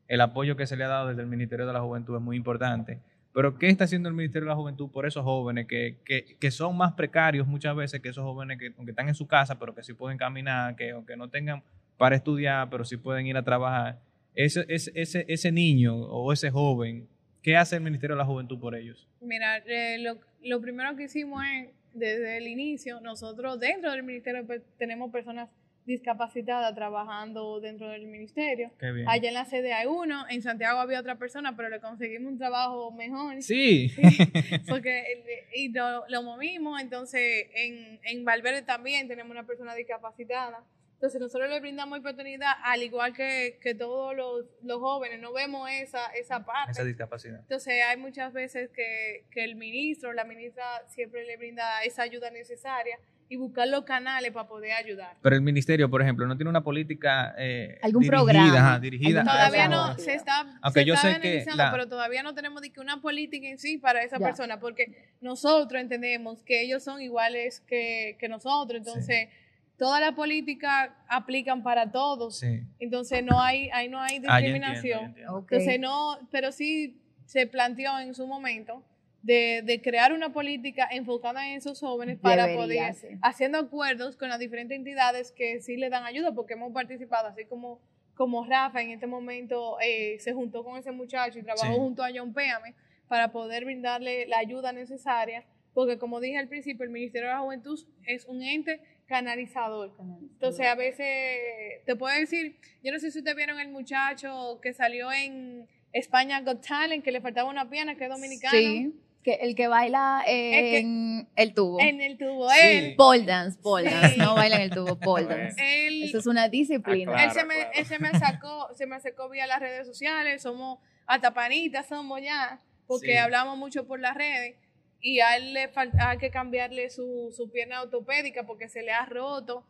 el 0.08 0.22
apoyo 0.22 0.56
que 0.56 0.66
se 0.68 0.76
le 0.76 0.84
ha 0.84 0.88
dado 0.88 1.08
desde 1.10 1.22
el 1.22 1.28
Ministerio 1.28 1.68
de 1.68 1.74
la 1.74 1.82
Juventud 1.82 2.16
es 2.16 2.22
muy 2.22 2.36
importante. 2.38 3.00
Pero, 3.34 3.58
¿qué 3.58 3.68
está 3.70 3.84
haciendo 3.84 4.10
el 4.10 4.16
Ministerio 4.16 4.48
de 4.48 4.50
la 4.50 4.56
Juventud 4.56 4.90
por 4.90 5.06
esos 5.06 5.24
jóvenes 5.24 5.68
que, 5.68 5.98
que, 6.04 6.38
que 6.40 6.52
son 6.52 6.76
más 6.76 6.94
precarios 6.94 7.48
muchas 7.48 7.76
veces 7.76 8.02
que 8.02 8.10
esos 8.10 8.24
jóvenes 8.24 8.58
que, 8.58 8.74
aunque 8.78 8.92
están 8.92 9.08
en 9.08 9.16
su 9.16 9.28
casa, 9.28 9.60
pero 9.60 9.76
que 9.76 9.84
sí 9.84 9.94
pueden 9.94 10.18
caminar, 10.18 10.76
que 10.76 10.92
aunque 10.92 11.16
no 11.16 11.30
tengan 11.30 11.64
para 11.98 12.16
estudiar, 12.16 12.70
pero 12.70 12.84
sí 12.84 12.98
pueden 12.98 13.28
ir 13.28 13.38
a 13.38 13.44
trabajar? 13.44 14.00
Ese, 14.34 14.66
ese, 14.68 15.26
ese, 15.28 15.52
niño 15.52 15.96
o 15.96 16.32
ese 16.32 16.50
joven, 16.50 17.08
¿qué 17.42 17.58
hace 17.58 17.76
el 17.76 17.84
Ministerio 17.84 18.16
de 18.16 18.20
la 18.20 18.26
Juventud 18.26 18.60
por 18.60 18.74
ellos? 18.74 19.08
Mira, 19.22 19.58
eh, 19.58 19.98
lo, 20.00 20.18
lo 20.44 20.62
primero 20.62 20.96
que 20.96 21.04
hicimos 21.04 21.44
es, 21.44 21.70
desde 21.94 22.38
el 22.38 22.48
inicio, 22.48 23.02
nosotros 23.02 23.60
dentro 23.60 23.92
del 23.92 24.04
ministerio 24.04 24.46
pues, 24.46 24.62
tenemos 24.78 25.12
personas 25.12 25.50
discapacitadas 25.90 26.74
trabajando 26.76 27.60
dentro 27.60 27.90
del 27.90 28.06
ministerio. 28.06 28.72
Qué 28.80 28.92
bien. 28.92 29.10
Allá 29.10 29.28
en 29.28 29.34
la 29.34 29.46
sede 29.46 29.74
hay 29.74 29.88
uno, 29.88 30.24
en 30.30 30.42
Santiago 30.42 30.80
había 30.80 31.00
otra 31.00 31.18
persona, 31.18 31.56
pero 31.56 31.68
le 31.70 31.82
conseguimos 31.82 32.32
un 32.32 32.38
trabajo 32.38 32.92
mejor. 32.92 33.42
Sí. 33.42 33.92
Porque 34.70 35.48
y 35.54 35.74
lo, 35.74 36.08
lo 36.08 36.22
movimos, 36.22 36.80
entonces 36.80 37.48
en, 37.56 38.00
en 38.04 38.24
Valverde 38.24 38.62
también 38.62 39.08
tenemos 39.08 39.32
una 39.32 39.46
persona 39.46 39.74
discapacitada. 39.74 40.64
Entonces 40.94 41.22
nosotros 41.22 41.50
le 41.50 41.60
brindamos 41.60 42.00
oportunidad, 42.00 42.52
al 42.62 42.84
igual 42.84 43.14
que, 43.14 43.58
que 43.62 43.74
todos 43.74 44.16
los, 44.16 44.46
los 44.62 44.80
jóvenes, 44.80 45.20
no 45.20 45.34
vemos 45.34 45.70
esa, 45.72 46.08
esa 46.08 46.46
parte. 46.46 46.72
esa 46.72 46.84
discapacidad. 46.84 47.40
Entonces 47.40 47.82
hay 47.88 47.98
muchas 47.98 48.32
veces 48.34 48.70
que, 48.76 49.26
que 49.32 49.44
el 49.44 49.56
ministro, 49.56 50.14
la 50.14 50.26
ministra 50.26 50.66
siempre 50.88 51.26
le 51.26 51.38
brinda 51.38 51.82
esa 51.84 52.04
ayuda 52.04 52.30
necesaria 52.32 53.00
y 53.32 53.36
buscar 53.36 53.68
los 53.68 53.84
canales 53.84 54.32
para 54.32 54.48
poder 54.48 54.72
ayudar. 54.74 55.16
Pero 55.22 55.36
el 55.36 55.44
ministerio, 55.44 55.88
por 55.88 56.02
ejemplo, 56.02 56.26
no 56.26 56.36
tiene 56.36 56.50
una 56.50 56.64
política 56.64 57.36
eh, 57.38 57.78
Algún 57.84 58.02
dirigida, 58.02 58.18
programa. 58.24 58.58
ajá, 58.58 58.80
dirigida 58.80 59.22
a 59.22 59.24
Todavía 59.24 59.68
no 59.68 59.98
se 60.00 60.16
está, 60.16 60.58
Aunque 60.64 60.80
se 60.82 60.86
yo 60.88 60.94
está 60.96 61.14
sé 61.14 61.22
que 61.22 61.46
la- 61.56 61.72
pero 61.72 61.88
todavía 61.88 62.24
no 62.24 62.34
tenemos 62.34 62.62
de 62.64 62.72
que 62.72 62.80
una 62.80 63.00
política 63.02 63.48
en 63.48 63.60
sí 63.60 63.78
para 63.78 64.02
esa 64.02 64.18
Ya. 64.18 64.26
persona, 64.26 64.60
porque 64.60 65.14
nosotros 65.22 65.80
entendemos 65.80 66.42
que 66.44 66.64
ellos 66.64 66.84
son 66.84 67.02
iguales 67.02 67.60
que, 67.68 68.18
que 68.20 68.28
nosotros, 68.28 68.80
entonces 68.80 69.30
todas 69.78 70.02
las 70.02 70.14
políticas 70.14 70.90
aplican 71.08 71.62
para 71.62 71.92
todos, 71.92 72.40
Sí. 72.40 72.62
entonces 72.80 73.24
no 73.24 73.40
hay, 73.42 73.70
ahí 73.74 73.90
no 73.90 74.02
hay 74.02 74.22
Ah, 74.28 74.42
yo 74.42 74.48
entiendo, 74.48 74.68
yo 74.68 74.74
discriminación. 74.74 75.06
entiendo. 75.06 75.40
Entonces 75.40 75.80
no, 75.80 76.18
pero 76.32 76.52
sí 76.52 77.00
se 77.26 77.46
planteó 77.46 78.00
en 78.00 78.16
su 78.16 78.26
momento 78.26 78.84
de, 79.22 79.62
de 79.66 79.82
crear 79.82 80.14
una 80.14 80.32
política 80.32 80.88
enfocada 80.92 81.48
en 81.48 81.58
esos 81.58 81.80
jóvenes 81.80 82.18
para 82.20 82.48
Debería, 82.48 82.90
poder, 82.90 82.94
sí. 82.96 83.08
haciendo 83.22 83.58
acuerdos 83.58 84.16
con 84.16 84.30
las 84.30 84.40
diferentes 84.40 84.78
entidades 84.78 85.32
que 85.32 85.62
sí 85.62 85.76
le 85.78 85.90
dan 85.90 86.06
ayuda, 86.06 86.34
porque 86.34 86.54
hemos 86.54 86.72
participado, 86.72 87.28
así 87.28 87.46
como, 87.46 87.82
como 88.16 88.46
Rafa 88.46 88.82
en 88.82 88.92
este 88.92 89.08
momento 89.08 89.78
eh, 89.82 90.18
se 90.20 90.32
juntó 90.34 90.64
con 90.64 90.78
ese 90.78 90.92
muchacho 90.92 91.40
y 91.40 91.44
trabajó 91.44 91.74
Sí. 91.74 91.80
junto 91.80 92.04
a 92.04 92.10
John 92.16 92.34
Péame 92.34 92.74
para 93.08 93.32
poder 93.32 93.66
brindarle 93.66 94.26
la 94.28 94.38
ayuda 94.40 94.72
necesaria, 94.72 95.44
porque 95.74 95.98
como 95.98 96.20
dije 96.20 96.38
al 96.38 96.48
principio, 96.48 96.84
el 96.86 96.90
Ministerio 96.92 97.28
de 97.30 97.34
la 97.36 97.42
Juventud 97.42 97.80
es 98.06 98.26
un 98.26 98.42
ente 98.42 98.82
canalizador. 99.06 99.92
Entonces, 100.22 100.66
a 100.68 100.76
veces 100.76 101.38
te 101.86 101.96
puedo 101.96 102.16
decir, 102.18 102.56
yo 102.84 102.92
no 102.92 103.00
sé 103.00 103.12
si 103.12 103.18
ustedes 103.20 103.36
vieron 103.36 103.60
el 103.60 103.70
muchacho 103.70 104.60
que 104.62 104.72
salió 104.74 105.12
en 105.12 105.68
España 105.92 106.42
Got 106.42 106.66
Talent, 106.66 107.04
que 107.04 107.12
le 107.12 107.20
faltaba 107.22 107.50
una 107.50 107.70
pierna, 107.70 107.96
que 107.96 108.04
es 108.06 108.10
dominicano. 108.10 108.58
Sí, 108.58 108.94
que 109.24 109.34
el 109.36 109.54
que 109.56 109.68
baila 109.68 110.24
en 110.26 111.28
el 111.36 111.54
tubo. 111.54 111.80
En 111.82 112.00
el 112.02 112.18
tubo, 112.18 112.50
Sí. 112.50 112.60
él. 112.62 112.96
pole 112.96 113.24
dance, 113.24 113.60
pole 113.62 113.90
dance, 113.90 114.14
Sí. 114.16 114.20
no 114.20 114.36
baila 114.36 114.56
en 114.58 114.62
el 114.64 114.70
tubo, 114.70 114.98
pole 115.00 115.26
dance. 115.26 115.88
Él, 115.88 116.04
Eso 116.04 116.20
es 116.20 116.26
una 116.28 116.48
disciplina. 116.48 117.14
Ah, 117.16 117.26
él 117.26 117.32
se 117.32 117.44
me, 117.46 117.56
claro. 117.56 117.72
él 117.76 117.86
se 117.86 118.00
me 118.00 118.12
sacó, 118.18 118.70
se 118.76 118.86
me 118.88 118.96
acercó 118.96 119.30
vía 119.30 119.46
las 119.48 119.60
redes 119.60 119.86
sociales, 119.86 120.42
somos 120.42 120.80
hasta 121.06 121.34
panitas, 121.34 121.88
somos 121.88 122.22
ya. 122.22 122.60
porque 122.88 123.12
Sí. 123.12 123.18
hablamos 123.18 123.56
mucho 123.58 123.86
por 123.86 124.00
las 124.00 124.16
redes 124.16 124.56
y 125.02 125.20
a 125.20 125.38
él 125.38 125.54
le 125.54 125.68
falta 125.68 126.10
hay 126.10 126.18
que 126.18 126.32
cambiarle 126.32 126.90
su, 126.90 127.32
su 127.36 127.52
pierna 127.52 127.84
ortopédica 127.84 128.48
porque 128.48 128.68
se 128.68 128.82
le 128.82 128.92
ha 128.92 129.06
roto 129.06 129.64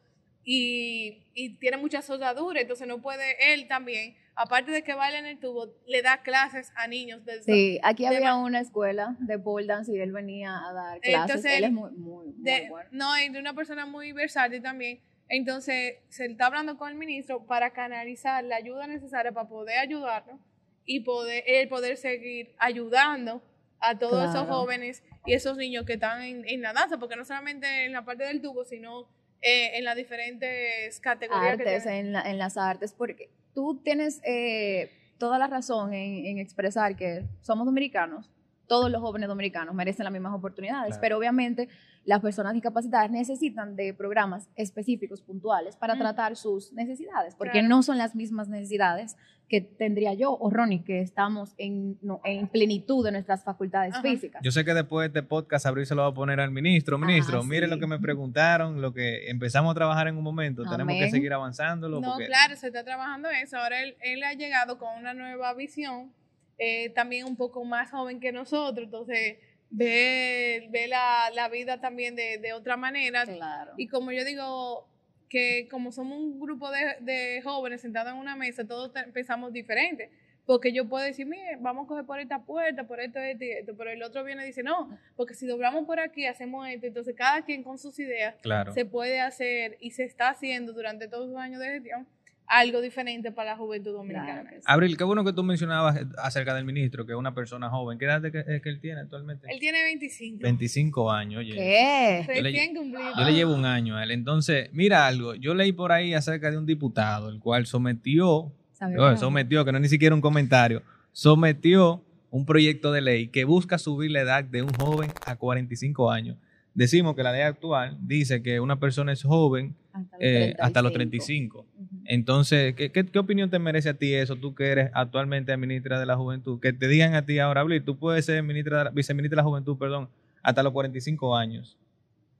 y, 0.45 1.23
y 1.33 1.49
tiene 1.55 1.75
mucha 1.77 2.01
soldadura, 2.01 2.62
entonces 2.62 2.88
no 2.88 3.01
puede 3.01 3.53
él 3.53 3.67
también, 3.67 4.15
aparte 4.41 4.71
de 4.71 4.84
que 4.84 4.93
baila 4.93 5.19
en 5.19 5.25
el 5.25 5.38
tubo, 5.39 5.67
le 5.86 6.02
da 6.02 6.21
clases 6.21 6.71
a 6.75 6.88
niños 6.88 7.25
del 7.25 7.43
Sí, 7.43 7.80
aquí 7.84 8.06
había 8.06 8.36
una 8.36 8.60
escuela 8.62 9.15
de 9.19 9.38
pole 9.38 9.67
dance 9.67 9.91
y 9.93 9.99
él 9.99 10.12
venía 10.13 10.58
a 10.65 10.73
dar 10.73 10.99
clases. 11.02 11.21
Entonces, 11.36 11.58
él 11.58 11.63
es 11.65 11.71
muy, 11.71 11.91
muy, 11.91 12.25
muy 12.28 12.34
de, 12.43 12.67
bueno. 12.69 12.89
no, 12.91 13.19
y 13.19 13.30
de 13.30 13.39
una 13.39 13.54
persona 13.54 13.86
muy 13.86 14.12
versátil 14.13 14.62
también. 14.62 15.02
Entonces, 15.28 15.97
se 16.08 16.25
está 16.25 16.47
hablando 16.47 16.78
con 16.78 16.89
el 16.89 16.95
ministro 16.95 17.45
para 17.45 17.71
canalizar 17.71 18.43
la 18.43 18.56
ayuda 18.56 18.88
necesaria 18.88 19.32
para 19.32 19.47
poder 19.47 19.78
ayudarnos 19.78 20.39
y 20.86 21.02
poder, 21.02 21.43
él 21.45 21.67
poder 21.67 21.97
seguir 21.97 22.56
ayudando 22.58 23.43
a 23.82 23.99
todos 23.99 24.30
esos 24.30 24.47
jóvenes 24.47 25.04
y 25.25 25.34
esos 25.34 25.56
niños 25.58 25.86
que 25.86 25.93
están 25.93 26.21
en, 26.23 26.47
en 26.47 26.62
la 26.62 26.73
danza, 26.73 26.97
porque 26.97 27.15
no 27.15 27.25
solamente 27.25 27.86
en 27.86 27.91
la 27.93 28.04
parte 28.06 28.23
del 28.23 28.41
tubo, 28.41 28.63
sino 28.65 29.08
eh, 29.41 29.78
en 29.78 29.84
las 29.86 29.95
diferentes 29.95 30.99
categorías 30.99 31.52
artes, 31.60 31.84
tienen. 31.84 32.08
en, 32.08 32.13
la- 32.13 32.21
en 32.23 32.38
las 32.38 32.58
artes, 32.58 32.93
porque 32.93 33.30
tú 33.53 33.79
tienes 33.83 34.21
eh, 34.23 34.91
toda 35.17 35.38
la 35.38 35.47
razón 35.47 35.93
en, 35.93 36.25
en 36.25 36.38
expresar 36.39 36.95
que 36.95 37.25
somos 37.41 37.65
dominicanos, 37.65 38.29
todos 38.69 38.89
los 38.89 39.01
jóvenes 39.01 39.27
dominicanos 39.27 39.75
merecen 39.75 40.05
las 40.05 40.13
mismas 40.13 40.34
oportunidades, 40.34 40.91
Claro. 40.91 41.01
pero 41.01 41.17
obviamente 41.17 41.67
las 42.05 42.21
personas 42.21 42.53
discapacitadas 42.53 43.12
necesitan 43.12 43.75
de 43.75 43.93
programas 43.93 44.47
específicos, 44.55 45.21
puntuales, 45.21 45.75
para 45.75 45.95
Mm. 45.95 45.99
tratar 45.99 46.36
sus 46.38 46.71
necesidades, 46.71 47.36
porque 47.36 47.60
Claro. 47.60 47.67
no 47.67 47.84
son 47.84 47.97
las 47.97 48.15
mismas 48.15 48.47
necesidades 48.47 49.17
que 49.49 49.62
tendría 49.62 50.13
yo 50.13 50.32
o 50.39 50.49
Ronnie, 50.51 50.84
que 50.84 51.01
estamos 51.01 51.55
en, 51.58 51.97
no, 52.03 52.21
en 52.23 52.47
plenitud 52.47 53.03
de 53.03 53.12
nuestras 53.12 53.43
facultades 53.43 53.93
Ajá. 53.95 54.03
físicas. 54.03 54.41
Yo 54.43 54.51
sé 54.51 54.63
que 54.63 54.75
después 54.75 55.12
de 55.12 55.19
este 55.19 55.27
podcast 55.27 55.65
Abril 55.65 55.88
se 55.88 55.95
lo 55.95 56.03
va 56.03 56.10
a 56.10 56.13
poner 56.13 56.39
al 56.39 56.51
ministro. 56.51 56.99
Ministro, 56.99 57.39
Ah, 57.39 57.43
mire 57.43 57.65
sí. 57.65 57.71
lo 57.71 57.79
que 57.79 57.88
me 57.88 57.97
preguntaron, 57.99 58.79
lo 58.79 58.93
que 58.93 59.29
empezamos 59.29 59.71
a 59.71 59.75
trabajar 59.75 60.08
en 60.08 60.15
un 60.17 60.23
momento. 60.23 60.63
Tenemos 60.69 60.93
que 60.95 61.10
seguir 61.10 61.34
avanzándolo. 61.34 61.99
No, 61.99 62.12
porque- 62.12 62.27
claro, 62.27 62.55
se 62.55 62.67
está 62.67 62.84
trabajando 62.84 63.27
eso. 63.29 63.58
Ahora 63.58 63.82
él, 63.82 63.95
él 64.01 64.23
ha 64.23 64.34
llegado 64.34 64.77
con 64.77 64.89
una 64.99 65.15
nueva 65.15 65.53
visión, 65.55 66.13
eh, 66.59 66.89
también 66.91 67.25
un 67.25 67.35
poco 67.35 67.63
más 67.63 67.89
joven 67.89 68.19
que 68.19 68.31
nosotros, 68.31 68.85
entonces 68.85 69.37
ve, 69.71 70.67
ve 70.71 70.87
la, 70.87 71.29
la 71.33 71.49
vida 71.49 71.79
también 71.79 72.15
de, 72.15 72.37
de 72.37 72.53
otra 72.53 72.77
manera. 72.77 73.25
Claro. 73.25 73.73
Y 73.77 73.87
como 73.87 74.11
yo 74.11 74.23
digo, 74.25 74.87
que 75.29 75.67
como 75.69 75.91
somos 75.91 76.17
un 76.17 76.39
grupo 76.39 76.69
de, 76.71 76.97
de 77.01 77.41
jóvenes 77.43 77.81
sentados 77.81 78.13
en 78.13 78.17
una 78.19 78.35
mesa, 78.35 78.65
todos 78.67 78.91
pensamos 79.13 79.53
diferente. 79.53 80.09
Porque 80.45 80.73
yo 80.73 80.89
puedo 80.89 81.05
decir, 81.05 81.27
mire, 81.27 81.57
vamos 81.59 81.85
a 81.85 81.87
coger 81.87 82.05
por 82.05 82.19
esta 82.19 82.39
puerta, 82.39 82.87
por 82.87 82.99
esto, 82.99 83.19
esto 83.19 83.43
y 83.45 83.51
esto, 83.51 83.75
pero 83.77 83.91
el 83.91 84.01
otro 84.01 84.23
viene 84.23 84.41
y 84.41 84.47
dice, 84.47 84.63
no, 84.63 84.97
porque 85.15 85.35
si 85.35 85.45
doblamos 85.45 85.85
por 85.85 85.99
aquí, 85.99 86.25
hacemos 86.25 86.67
esto. 86.67 86.87
Entonces, 86.87 87.15
cada 87.15 87.43
quien 87.43 87.61
con 87.61 87.77
sus 87.77 87.99
ideas 87.99 88.33
Claro. 88.41 88.73
se 88.73 88.83
puede 88.83 89.19
hacer 89.19 89.77
y 89.79 89.91
se 89.91 90.05
está 90.05 90.29
haciendo 90.29 90.73
durante 90.73 91.07
todos 91.07 91.29
los 91.29 91.37
años 91.37 91.59
de 91.59 91.67
gestión 91.67 92.07
algo 92.49 92.81
diferente 92.81 93.31
para 93.31 93.51
la 93.51 93.57
juventud 93.57 93.93
dominicana. 93.93 94.41
Claro 94.41 94.49
que 94.49 94.55
sí. 94.57 94.62
Abril, 94.65 94.97
qué 94.97 95.03
bueno 95.03 95.23
que 95.23 95.33
tú 95.33 95.43
mencionabas 95.43 95.97
acerca 96.17 96.53
del 96.55 96.65
ministro, 96.65 97.05
que 97.05 97.13
es 97.13 97.17
una 97.17 97.33
persona 97.33 97.69
joven. 97.69 97.97
¿Qué 97.99 98.05
edad 98.05 98.25
es 98.25 98.31
que, 98.31 98.39
es 98.39 98.62
que 98.62 98.69
él 98.69 98.79
tiene 98.81 99.01
actualmente? 99.01 99.47
Él 99.51 99.59
tiene 99.59 99.83
25. 99.83 100.39
25 100.41 101.12
años, 101.12 101.39
oye. 101.39 101.53
¿Qué? 101.53 102.25
Yo 102.35 102.41
le- 102.41 102.73
cumplido. 102.75 103.12
Yo 103.17 103.23
le 103.23 103.33
llevo 103.33 103.53
un 103.53 103.65
año 103.65 103.95
a 103.97 104.03
él. 104.03 104.12
Entonces, 104.12 104.69
mira 104.73 105.05
algo. 105.07 105.35
Yo 105.35 105.53
leí 105.53 105.71
por 105.71 105.91
ahí 105.91 106.13
acerca 106.13 106.49
de 106.51 106.57
un 106.57 106.65
diputado, 106.65 107.29
el 107.29 107.39
cual 107.39 107.65
sometió, 107.67 108.51
¿Sabe 108.73 108.97
oye, 108.99 109.13
qué? 109.13 109.19
sometió, 109.19 109.63
que 109.63 109.71
no 109.71 109.77
es 109.77 109.83
ni 109.83 109.89
siquiera 109.89 110.15
un 110.15 110.21
comentario, 110.21 110.81
sometió 111.12 112.03
un 112.31 112.45
proyecto 112.45 112.91
de 112.91 113.01
ley 113.01 113.27
que 113.27 113.43
busca 113.43 113.77
subir 113.77 114.12
la 114.12 114.21
edad 114.21 114.43
de 114.43 114.62
un 114.62 114.73
joven 114.73 115.12
a 115.25 115.35
45 115.35 116.12
años. 116.12 116.38
Decimos 116.73 117.15
que 117.15 117.23
la 117.23 117.31
ley 117.31 117.41
actual 117.41 117.97
dice 118.01 118.41
que 118.41 118.59
una 118.59 118.79
persona 118.79 119.12
es 119.12 119.23
joven 119.23 119.75
Hasta 119.91 120.15
los 120.17 120.25
eh, 120.25 120.55
hasta 120.59 120.81
los 120.81 120.93
35. 120.93 121.65
35. 121.73 121.83
Ujú. 121.83 121.88
Entonces, 122.11 122.73
¿qué, 122.73 122.91
qué, 122.91 123.05
qué 123.05 123.19
opinión 123.19 123.51
te 123.51 123.59
merece 123.59 123.89
a 123.89 123.93
ti 123.93 124.15
eso, 124.15 124.35
tú 124.35 124.55
que 124.55 124.65
eres 124.71 124.89
actualmente 124.95 125.55
ministra 125.57 125.99
de 125.99 126.07
la 126.07 126.15
Juventud? 126.17 126.59
Que 126.59 126.73
te 126.73 126.87
digan 126.87 127.13
a 127.13 127.23
ti 127.23 127.37
ahora, 127.37 127.61
Abril, 127.61 127.83
tú 127.85 127.99
puedes 127.99 128.25
ser 128.25 128.41
ministra 128.41 128.79
de 128.79 128.83
la- 128.85 128.89
viceministra 128.89 129.35
de 129.35 129.41
la 129.43 129.47
Juventud, 129.47 129.77
perdón, 129.77 130.09
hasta 130.41 130.63
los 130.63 130.73
45 130.73 131.35
años. 131.37 131.77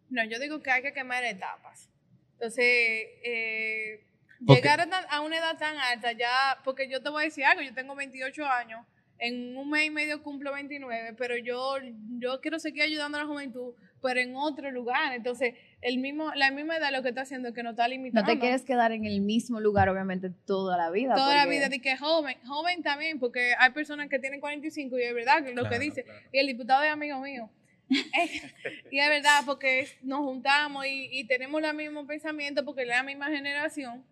No, 0.10 0.24
yo 0.26 0.40
digo 0.40 0.60
que 0.64 0.72
hay 0.72 0.82
que 0.82 0.92
quemar 0.92 1.24
etapas. 1.24 1.88
Entonces, 2.34 2.66
eh, 2.66 4.02
llegar 4.48 4.82
a, 4.82 4.86
a 5.12 5.22
una 5.22 5.38
edad 5.38 5.56
tan 5.60 5.78
alta 5.78 6.14
ya, 6.14 6.58
porque 6.64 6.90
yo 6.90 7.04
te 7.04 7.10
voy 7.10 7.22
a 7.22 7.26
decir 7.26 7.46
algo, 7.46 7.62
yo 7.62 7.72
tengo 7.76 7.94
28 7.96 8.44
años, 8.48 8.84
en 9.20 9.56
un 9.56 9.70
mes 9.70 9.86
y 9.86 9.92
medio 9.92 10.24
cumplo 10.24 10.52
29, 10.52 11.14
pero 11.16 11.38
yo, 11.38 11.76
yo 12.18 12.42
quiero 12.42 12.58
seguir 12.58 12.82
ayudando 12.82 13.20
a 13.20 13.22
la 13.22 13.28
juventud, 13.28 13.74
pero 14.02 14.20
en 14.20 14.36
otro 14.36 14.72
lugar. 14.72 15.14
Entonces, 15.14 15.54
el 15.82 15.98
mismo, 15.98 16.34
la 16.36 16.52
misma 16.52 16.78
edad 16.78 16.92
lo 16.92 17.02
que 17.02 17.10
está 17.10 17.22
haciendo 17.22 17.50
es 17.50 17.56
que 17.56 17.64
nos 17.64 17.72
está 17.72 17.84
No 17.84 17.90
limitando. 17.90 18.30
te 18.32 18.40
quieres 18.40 18.64
quedar 18.64 18.92
en 18.92 19.06
el 19.06 19.22
mismo 19.22 19.60
lugar, 19.60 19.88
obviamente, 19.90 20.30
toda 20.30 20.78
la 20.78 20.90
vida. 20.90 21.16
Toda 21.16 21.36
la 21.36 21.46
vida 21.46 21.70
de 21.70 21.80
que 21.80 21.96
joven, 21.98 22.38
joven 22.46 22.84
también, 22.84 23.20
porque 23.20 23.54
hay 23.58 23.72
personas 23.72 24.10
que 24.10 24.20
tienen 24.20 24.40
45 24.42 25.00
y 25.00 25.04
es 25.04 25.14
verdad 25.14 25.44
que 25.44 25.52
es 25.52 25.56
lo 25.56 25.70
que 25.70 25.80
dice. 25.80 26.04
claro. 26.04 26.20
Y 26.34 26.40
el 26.40 26.48
diputado 26.48 26.84
es 26.84 26.92
amigo 26.92 27.20
mío. 27.22 27.50
y 27.90 29.00
es 29.00 29.10
verdad, 29.10 29.42
porque 29.46 29.88
nos 30.04 30.20
juntamos 30.20 30.86
y, 30.86 31.10
y 31.12 31.24
tenemos 31.26 31.64
el 31.64 31.74
mismo 31.76 32.06
pensamiento 32.06 32.66
porque 32.66 32.82
es 32.84 32.88
la 32.88 33.04
misma 33.04 33.30
generación. 33.30 34.04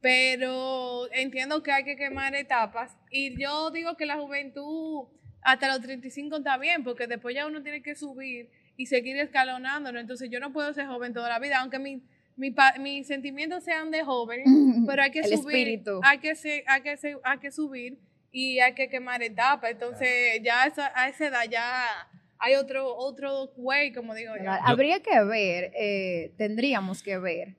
Pero 0.00 1.12
entiendo 1.12 1.62
que 1.62 1.72
hay 1.72 1.84
que 1.84 1.96
quemar 1.96 2.34
etapas. 2.34 2.96
Y 3.10 3.38
yo 3.40 3.70
digo 3.70 3.96
que 3.96 4.06
la 4.06 4.16
juventud 4.16 5.08
hasta 5.42 5.68
los 5.68 5.80
35 5.82 6.38
está 6.38 6.56
bien, 6.56 6.84
porque 6.84 7.06
después 7.06 7.34
ya 7.34 7.46
uno 7.46 7.62
tiene 7.62 7.82
que 7.82 7.94
subir 7.94 8.50
y 8.80 8.86
seguir 8.86 9.16
escalonándolo. 9.18 10.00
Entonces 10.00 10.30
yo 10.30 10.40
no 10.40 10.52
puedo 10.52 10.72
ser 10.72 10.86
joven 10.86 11.12
toda 11.12 11.28
la 11.28 11.38
vida, 11.38 11.58
aunque 11.60 11.78
mi, 11.78 12.02
mi 12.36 12.50
pa- 12.50 12.74
mis 12.78 13.06
sentimientos 13.06 13.62
sean 13.64 13.90
de 13.90 14.02
joven, 14.04 14.42
pero 14.86 15.02
hay 15.02 15.10
que 15.10 15.20
El 15.20 15.36
subir, 15.36 15.56
espíritu. 15.56 16.00
hay 16.02 16.18
que 16.18 16.32
hay 16.66 16.80
que 16.82 16.96
hay 17.24 17.38
que 17.38 17.50
subir 17.50 17.98
y 18.32 18.58
hay 18.60 18.72
que 18.74 18.88
quemar 18.88 19.22
etapas. 19.22 19.70
Entonces, 19.72 20.40
ya 20.42 20.62
a 20.62 20.66
esa, 20.66 20.92
a 20.94 21.08
esa 21.08 21.26
edad 21.26 21.44
ya 21.50 21.84
hay 22.38 22.54
otro 22.54 22.94
otro 22.96 23.52
way, 23.56 23.92
como 23.92 24.14
digo 24.14 24.32
yo. 24.42 24.50
Habría 24.50 25.00
que 25.00 25.22
ver, 25.24 25.72
eh, 25.76 26.32
tendríamos 26.38 27.02
que 27.02 27.18
ver 27.18 27.56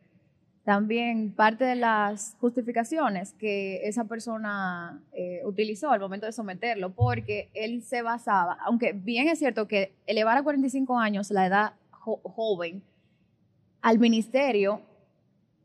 también 0.63 1.32
parte 1.34 1.63
de 1.63 1.76
las 1.76 2.38
justificaciones 2.39 3.34
que 3.34 3.88
esa 3.88 4.04
persona 4.06 5.02
eh, 5.13 5.41
utilizó 5.45 5.89
al 5.91 6.00
momento 6.00 6.28
de 6.28 6.32
someterlo, 6.32 6.91
porque 6.91 7.50
él 7.54 7.82
se 7.82 8.02
basaba, 8.04 8.58
aunque 8.65 8.93
bien 8.93 9.28
es 9.28 9.39
cierto 9.39 9.67
que 9.67 9.93
elevar 10.06 10.38
a 10.38 10.43
45 10.43 10.97
años 11.00 11.32
la 11.32 11.47
edad 11.47 11.74
jo- 11.89 12.21
joven 12.24 12.84
al 13.82 13.97
ministerio 13.97 14.82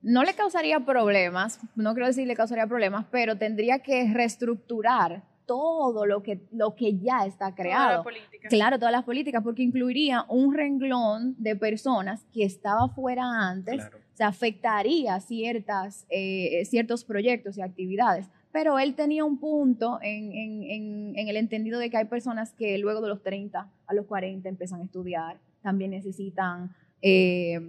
no 0.03 0.23
le 0.25 0.35
causaría 0.35 0.81
problemas, 0.81 1.59
no 1.75 1.93
quiero 1.93 2.07
decir 2.07 2.27
le 2.27 2.37
causaría 2.37 2.67
problemas, 2.67 3.05
pero 3.11 3.37
tendría 3.37 3.81
que 3.81 4.11
reestructurar 4.15 5.23
todo 5.47 6.07
lo 6.07 6.23
que, 6.23 6.41
lo 6.53 6.75
que 6.75 6.97
ya 6.99 7.27
está 7.27 7.55
creado. 7.55 8.03
política. 8.03 8.49
Claro, 8.49 8.79
todas 8.79 8.93
las 8.93 9.05
políticas, 9.05 9.43
porque 9.45 9.63
incluiría 9.63 10.25
un 10.29 10.55
renglón 10.55 11.35
de 11.39 11.55
personas 11.55 12.25
que 12.33 12.45
estaba 12.45 12.89
fuera 12.89 13.25
antes, 13.49 13.75
Claro. 13.77 13.99
Se 14.17 14.25
afectaría 14.25 15.21
ciertas, 15.21 16.07
eh, 16.09 16.65
ciertos 16.65 17.05
proyectos 17.05 17.59
y 17.59 17.63
actividades. 17.63 18.27
Pero 18.51 18.79
él 18.79 18.95
tenía 18.95 19.25
un 19.27 19.37
punto 19.39 19.99
en, 20.01 20.33
en- 20.33 20.63
en- 20.63 21.13
en 21.19 21.29
el 21.29 21.37
entendido 21.37 21.79
de 21.79 21.91
que 21.91 21.99
hay 21.99 22.07
personas 22.07 22.53
que 22.55 22.79
luego 22.79 23.03
de 23.03 23.09
los 23.09 23.23
30 23.23 23.69
a 23.87 23.93
los 23.95 24.07
40 24.07 24.49
empiezan 24.49 24.81
a 24.81 24.85
estudiar, 24.85 25.37
también 25.63 25.91
necesitan 25.91 26.75
eh, 27.03 27.61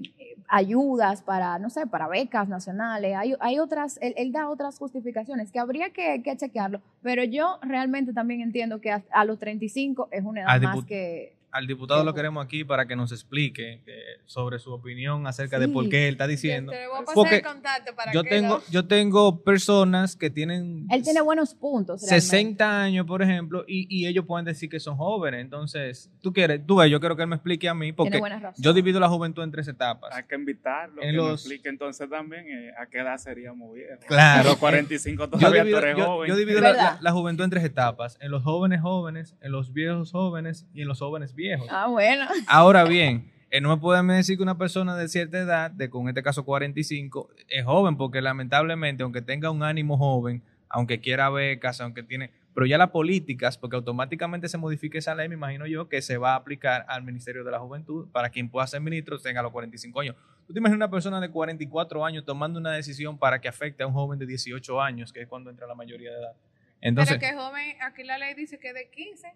ayudas 0.48 1.22
para, 1.22 1.60
no 1.60 1.70
sé, 1.70 1.86
para 1.88 2.08
becas 2.08 2.48
nacionales. 2.48 3.16
Hay, 3.18 3.34
hay 3.42 3.60
otras, 3.60 4.00
él, 4.02 4.14
él 4.16 4.32
da 4.32 4.50
otras 4.50 4.80
justificaciones 4.80 5.52
que 5.52 5.60
habría 5.60 5.90
que, 5.90 6.22
que 6.24 6.38
chequearlo, 6.38 6.82
pero 7.02 7.24
yo 7.26 7.60
realmente 7.62 8.14
también 8.14 8.40
entiendo 8.42 8.80
que 8.80 8.92
a, 8.92 9.04
a 9.12 9.26
los 9.26 9.38
35 9.40 10.08
es 10.12 10.24
una 10.24 10.42
edad 10.42 10.50
Al 10.52 10.62
más 10.62 10.86
que... 10.86 11.34
Al 11.50 11.66
diputado 11.66 12.04
lo 12.04 12.14
queremos 12.14 12.46
aquí 12.46 12.64
para 12.66 12.86
que 12.88 12.96
nos 12.96 13.12
explique 13.12 13.82
eh, 13.88 14.04
sobre 14.26 14.60
su 14.60 14.72
opinión 14.74 15.26
acerca 15.28 15.58
de 15.60 15.68
por 15.70 15.88
qué 15.90 16.08
él 16.08 16.16
está 16.16 16.26
Yo 16.26 16.30
diciendo. 16.32 16.72
te 16.74 16.88
voy 16.88 16.98
a 16.98 17.00
pasar 17.00 17.16
Porque 17.16 17.36
el 17.38 17.42
contacto 17.42 17.96
para 17.96 18.12
Yo 18.12 18.24
que 18.24 18.30
tengo, 18.30 18.56
lo- 18.58 18.64
yo 18.70 18.86
tengo 18.86 19.42
personas 19.44 20.16
que 20.16 20.30
tienen 20.30 20.86
Él 20.92 21.04
tiene 21.04 21.22
buenos 21.22 21.56
puntos. 21.56 22.02
realmente. 22.02 22.22
60 22.22 22.82
años, 22.84 23.06
por 23.08 23.22
ejemplo, 23.22 23.64
y, 23.68 23.88
y 23.90 24.08
ellos 24.08 24.26
pueden 24.26 24.46
decir 24.46 24.70
que 24.70 24.80
son 24.80 24.98
jóvenes. 24.98 25.42
Entonces, 25.42 26.12
tú 26.22 26.34
quieres, 26.34 26.66
tú 26.68 26.76
ves, 26.76 26.92
yo 26.92 27.00
quiero 27.00 27.16
que 27.16 27.22
él 27.24 27.30
me 27.30 27.36
explique 27.38 27.70
a 27.70 27.74
mí, 27.74 27.94
porque 27.94 28.12
Tiene 28.12 28.20
buenas 28.20 28.42
razones. 28.42 28.62
yo 28.64 28.74
divido 28.74 29.00
la 29.00 29.08
juventud 29.10 29.42
en 29.44 29.52
tres 29.52 29.68
etapas. 29.70 30.14
Hay 30.14 30.24
que 30.26 30.36
invitarlo, 30.36 31.02
En 31.02 31.12
que 31.12 31.18
los- 31.18 31.28
nos 31.30 31.40
explique 31.42 31.70
entonces 31.70 32.10
también 32.10 32.46
eh, 32.50 32.72
a 32.78 32.86
qué 32.88 33.00
edad 33.00 33.18
seríamos 33.18 33.74
viejos. 33.74 34.04
Claro. 34.06 34.42
A 34.42 34.44
los 34.52 34.58
45 34.58 35.24
Yo 35.24 35.30
todavía 35.30 35.64
divido, 35.64 35.80
tú 35.80 35.86
eres 35.86 35.98
yo- 35.98 36.06
joven. 36.06 36.30
yo 36.30 36.36
divido 36.36 36.60
la- 36.62 36.98
la 37.02 37.12
juventud 37.14 37.44
en 37.46 37.50
tres 37.50 37.64
etapas: 37.64 38.18
en 38.22 38.32
los 38.32 38.44
jóvenes 38.44 38.82
jóvenes, 38.82 39.36
en 39.42 39.52
los 39.54 39.72
viejos 39.74 40.12
jóvenes 40.12 40.68
y 40.74 40.82
en 40.82 40.88
los 40.90 41.00
jóvenes 41.00 41.34
viejos. 41.38 41.68
Ah, 41.72 41.88
bueno. 41.88 42.26
Ahora 42.48 42.84
bien, 42.84 43.32
eh, 43.50 43.62
no 43.62 43.70
me 43.70 43.78
pueden 43.78 44.08
decir 44.08 44.36
que 44.36 44.44
una 44.44 44.58
persona 44.58 44.98
de 44.98 45.08
cierta 45.08 45.38
edad, 45.38 45.72
de 45.72 45.90
con 45.90 46.10
este 46.10 46.22
caso 46.22 46.44
45, 46.44 47.30
es 47.48 47.64
joven, 47.64 47.96
porque 47.96 48.22
lamentablemente, 48.22 49.04
aunque 49.04 49.22
tenga 49.22 49.50
un 49.50 49.64
ánimo 49.64 49.98
joven, 49.98 50.44
aunque 50.68 51.00
quiera 51.00 51.30
becas, 51.30 51.80
aunque 51.80 52.04
tiene, 52.04 52.32
pero 52.54 52.66
ya 52.66 52.78
las 52.78 52.90
políticas, 52.90 53.58
porque 53.58 53.78
automáticamente 53.78 54.50
se 54.50 54.58
modifique 54.58 54.98
esa 54.98 55.16
ley, 55.16 55.30
me 55.30 55.36
imagino 55.36 55.66
yo, 55.66 55.88
que 55.88 56.02
se 56.02 56.18
va 56.18 56.34
a 56.34 56.36
aplicar 56.36 56.86
al 56.90 57.04
Ministerio 57.04 57.46
de 57.46 57.52
la 57.52 57.60
Juventud 57.60 58.10
para 58.12 58.30
quien 58.30 58.50
pueda 58.50 58.68
ser 58.68 58.82
ministro 58.82 59.18
tenga 59.20 59.42
los 59.42 59.52
45 59.52 60.02
años. 60.02 60.16
¿Tú 60.46 60.54
te 60.54 60.60
imaginas 60.60 60.78
una 60.78 60.90
persona 60.90 61.22
de 61.22 61.30
44 61.30 62.06
años 62.06 62.26
tomando 62.26 62.60
una 62.60 62.72
decisión 62.72 63.18
para 63.18 63.40
que 63.40 63.48
afecte 63.48 63.84
a 63.84 63.88
un 63.88 63.94
joven 63.94 64.20
de 64.20 64.26
18 64.26 64.82
años, 64.82 65.14
que 65.14 65.22
es 65.22 65.28
cuando 65.28 65.50
entra 65.50 65.68
la 65.68 65.76
mayoría 65.76 66.12
de 66.12 66.18
edad? 66.18 66.36
Entonces, 66.82 67.18
pero 67.18 67.32
que 67.32 67.38
joven, 67.38 67.76
aquí 67.82 68.04
la 68.04 68.18
ley 68.18 68.34
dice 68.34 68.60
que 68.60 68.74
de 68.74 68.90
15 68.90 69.34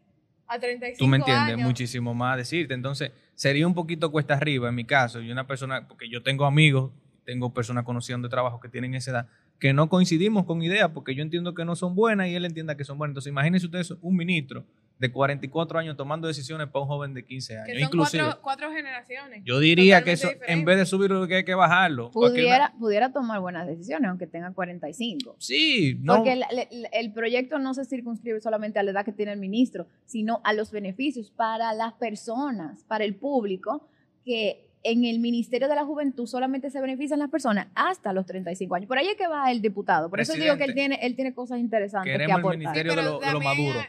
a 0.51 0.59
35 0.59 0.97
Tú 0.99 1.07
me 1.07 1.17
entiendes, 1.17 1.57
muchísimo 1.57 2.13
más 2.13 2.37
decirte. 2.37 2.73
Entonces, 2.73 3.11
sería 3.35 3.65
un 3.65 3.73
poquito 3.73 4.11
cuesta 4.11 4.35
arriba 4.35 4.69
en 4.69 4.75
mi 4.75 4.85
caso. 4.85 5.21
Y 5.21 5.31
una 5.31 5.47
persona, 5.47 5.87
porque 5.87 6.09
yo 6.09 6.21
tengo 6.21 6.45
amigos, 6.45 6.91
tengo 7.23 7.53
personas 7.53 7.85
conociendo 7.85 8.27
de 8.27 8.31
trabajo 8.31 8.59
que 8.59 8.67
tienen 8.67 8.93
esa 8.93 9.11
edad, 9.11 9.27
que 9.59 9.73
no 9.73 9.87
coincidimos 9.89 10.45
con 10.45 10.61
ideas 10.61 10.89
porque 10.93 11.15
yo 11.15 11.21
entiendo 11.21 11.53
que 11.53 11.63
no 11.63 11.75
son 11.75 11.95
buenas 11.95 12.27
y 12.27 12.35
él 12.35 12.45
entienda 12.45 12.75
que 12.75 12.83
son 12.83 12.97
buenas. 12.97 13.11
Entonces, 13.11 13.31
imagínense 13.31 13.65
ustedes 13.65 13.93
un 14.01 14.15
ministro 14.17 14.65
de 15.01 15.11
44 15.11 15.79
años 15.79 15.97
tomando 15.97 16.27
decisiones 16.27 16.67
para 16.67 16.83
un 16.83 16.87
joven 16.87 17.15
de 17.15 17.25
15 17.25 17.57
años. 17.57 17.67
Que 17.67 17.79
son 18.19 18.35
cuatro, 18.39 18.71
generaciones. 18.71 19.41
Yo 19.43 19.57
diría 19.57 20.03
que 20.03 20.11
eso, 20.11 20.29
en 20.47 20.63
vez 20.63 20.77
de 20.77 20.85
subirlo, 20.85 21.27
que 21.27 21.37
hay 21.37 21.43
que 21.43 21.55
bajarlo. 21.55 22.11
Pudiera, 22.11 22.71
pudiera 22.79 23.11
tomar 23.11 23.39
buenas 23.39 23.65
decisiones, 23.65 24.07
aunque 24.11 24.27
tenga 24.27 24.53
45. 24.53 25.37
Sí, 25.39 25.97
no. 26.01 26.17
Porque 26.17 26.33
el, 26.33 26.43
el, 26.91 27.13
proyecto 27.13 27.57
no 27.57 27.73
se 27.73 27.83
circunscribe 27.83 28.41
solamente 28.41 28.77
a 28.77 28.83
la 28.83 28.91
edad 28.91 29.03
que 29.03 29.11
tiene 29.11 29.31
el 29.31 29.39
ministro, 29.39 29.87
sino 30.05 30.39
a 30.43 30.53
los 30.53 30.71
beneficios 30.71 31.31
para 31.31 31.73
las 31.73 31.93
personas, 31.93 32.83
para 32.83 33.03
el 33.03 33.15
público, 33.15 33.87
que 34.23 34.67
en 34.83 35.05
el 35.05 35.17
Ministerio 35.17 35.67
de 35.67 35.73
la 35.73 35.83
Juventud 35.83 36.27
solamente 36.27 36.69
se 36.69 36.79
benefician 36.79 37.17
las 37.17 37.31
personas 37.31 37.69
hasta 37.73 38.13
los 38.13 38.27
35 38.27 38.75
años. 38.75 38.87
Por 38.87 38.99
ahí 38.99 39.07
es 39.07 39.15
que 39.15 39.27
va 39.27 39.51
el 39.51 39.63
diputado. 39.63 40.11
Por 40.11 40.19
eso 40.19 40.33
digo 40.33 40.57
que 40.57 40.65
él 40.65 40.75
tiene, 40.75 40.99
él 41.01 41.15
tiene 41.15 41.33
cosas 41.33 41.57
interesantes 41.57 42.15
que 42.15 42.31
aportar. 42.31 42.53
el 42.53 42.59
Ministerio 42.59 42.95
de, 42.95 43.03
lo, 43.03 43.41
Maduro. 43.41 43.79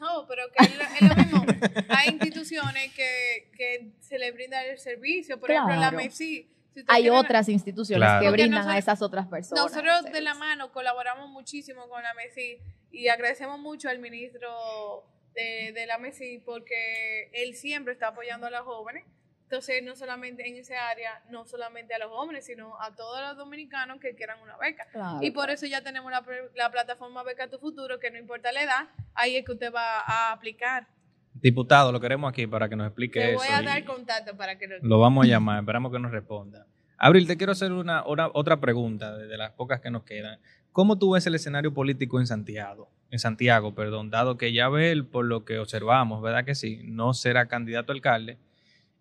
No, 0.00 0.26
pero 0.26 0.44
que 0.52 0.64
es 0.64 1.02
lo, 1.02 1.16
mismo. 1.16 1.44
Hay 1.88 2.10
instituciones 2.10 2.92
que, 2.94 3.50
que, 3.56 3.90
se 4.00 4.18
le 4.18 4.30
brinda 4.32 4.64
el 4.64 4.78
servicio. 4.78 5.38
Por 5.40 5.50
ejemplo, 5.50 5.76
la 5.76 5.90
MESI. 5.90 6.48
Hay 6.86 7.08
otras 7.08 7.48
instituciones 7.48 8.08
que 8.20 8.30
brindan 8.30 8.68
a 8.68 8.78
esas 8.78 9.02
otras 9.02 9.26
personas. 9.26 9.64
Nosotros 9.64 10.12
de 10.12 10.20
la 10.20 10.34
mano 10.34 10.70
colaboramos 10.72 11.28
muchísimo 11.30 11.88
con 11.88 12.02
la 12.02 12.14
MESI 12.14 12.58
y 12.92 13.08
agradecemos 13.08 13.58
mucho 13.58 13.88
al 13.88 13.98
ministro 13.98 15.04
de, 15.34 15.72
de 15.72 15.86
la 15.86 15.98
MESI 15.98 16.42
porque 16.44 17.30
él 17.32 17.56
siempre 17.56 17.92
está 17.92 18.08
apoyando 18.08 18.46
a 18.46 18.50
los 18.50 18.60
jóvenes 18.60 19.04
entonces, 19.50 19.82
no 19.82 19.96
solamente 19.96 20.46
en 20.46 20.56
esa 20.56 20.90
área, 20.90 21.22
no 21.30 21.46
solamente 21.46 21.94
a 21.94 21.98
los 21.98 22.10
hombres, 22.12 22.44
sino 22.44 22.78
a 22.82 22.94
todos 22.94 23.22
los 23.22 23.34
dominicanos 23.38 23.98
que 23.98 24.14
quieran 24.14 24.38
una 24.42 24.58
beca. 24.58 24.86
y 25.22 25.30
por 25.30 25.48
eso 25.48 25.64
ya 25.64 25.80
tenemos 25.80 26.12
la, 26.12 26.22
la, 26.54 26.70
plataforma 26.70 27.22
Beca 27.22 27.48
Tu 27.48 27.58
Futuro, 27.58 27.98
que 27.98 28.10
no 28.10 28.18
importa 28.18 28.52
la 28.52 28.62
edad, 28.62 28.88
ahí 29.14 29.36
es 29.36 29.46
que 29.46 29.52
usted 29.52 29.72
va 29.72 30.00
a 30.00 30.32
aplicar. 30.32 30.86
Diputado, 31.32 31.92
lo 31.92 31.98
queremos 31.98 32.28
aquí 32.28 32.46
para 32.46 32.68
que 32.68 32.76
nos 32.76 32.88
explique 32.88 33.20
eso. 33.20 33.42
Le 33.42 33.48
voy 33.48 33.48
a 33.48 33.62
dar 33.62 33.82
contacto 33.86 34.36
para 34.36 34.58
que 34.58 34.66
lo... 34.66 34.76
lo 34.82 35.00
vamos 35.00 35.24
a 35.24 35.28
llamar, 35.28 35.60
esperamos 35.60 35.90
que 35.90 35.98
nos 35.98 36.12
responda. 36.12 36.66
Abril, 36.98 37.26
te 37.26 37.38
quiero 37.38 37.52
hacer 37.52 37.72
una, 37.72 38.02
otra 38.04 38.60
pregunta 38.60 39.16
de, 39.16 39.34
las 39.38 39.52
pocas 39.52 39.80
que 39.80 39.90
nos 39.90 40.02
quedan. 40.02 40.40
¿Cómo 40.72 40.98
tú 40.98 41.12
ves 41.12 41.26
el 41.26 41.34
escenario 41.34 41.72
político 41.72 42.20
en 42.20 42.26
Santiago? 42.26 42.90
En 43.10 43.18
Santiago, 43.18 43.74
perdón, 43.74 44.10
dado 44.10 44.36
que 44.36 44.52
ya 44.52 44.68
ve 44.68 45.02
por 45.10 45.24
lo 45.24 45.46
que 45.46 45.58
observamos, 45.58 46.20
¿verdad 46.20 46.44
que 46.44 46.54
sí? 46.54 46.82
No 46.84 47.14
será 47.14 47.48
candidato 47.48 47.92
a 47.92 47.94
alcalde 47.94 48.36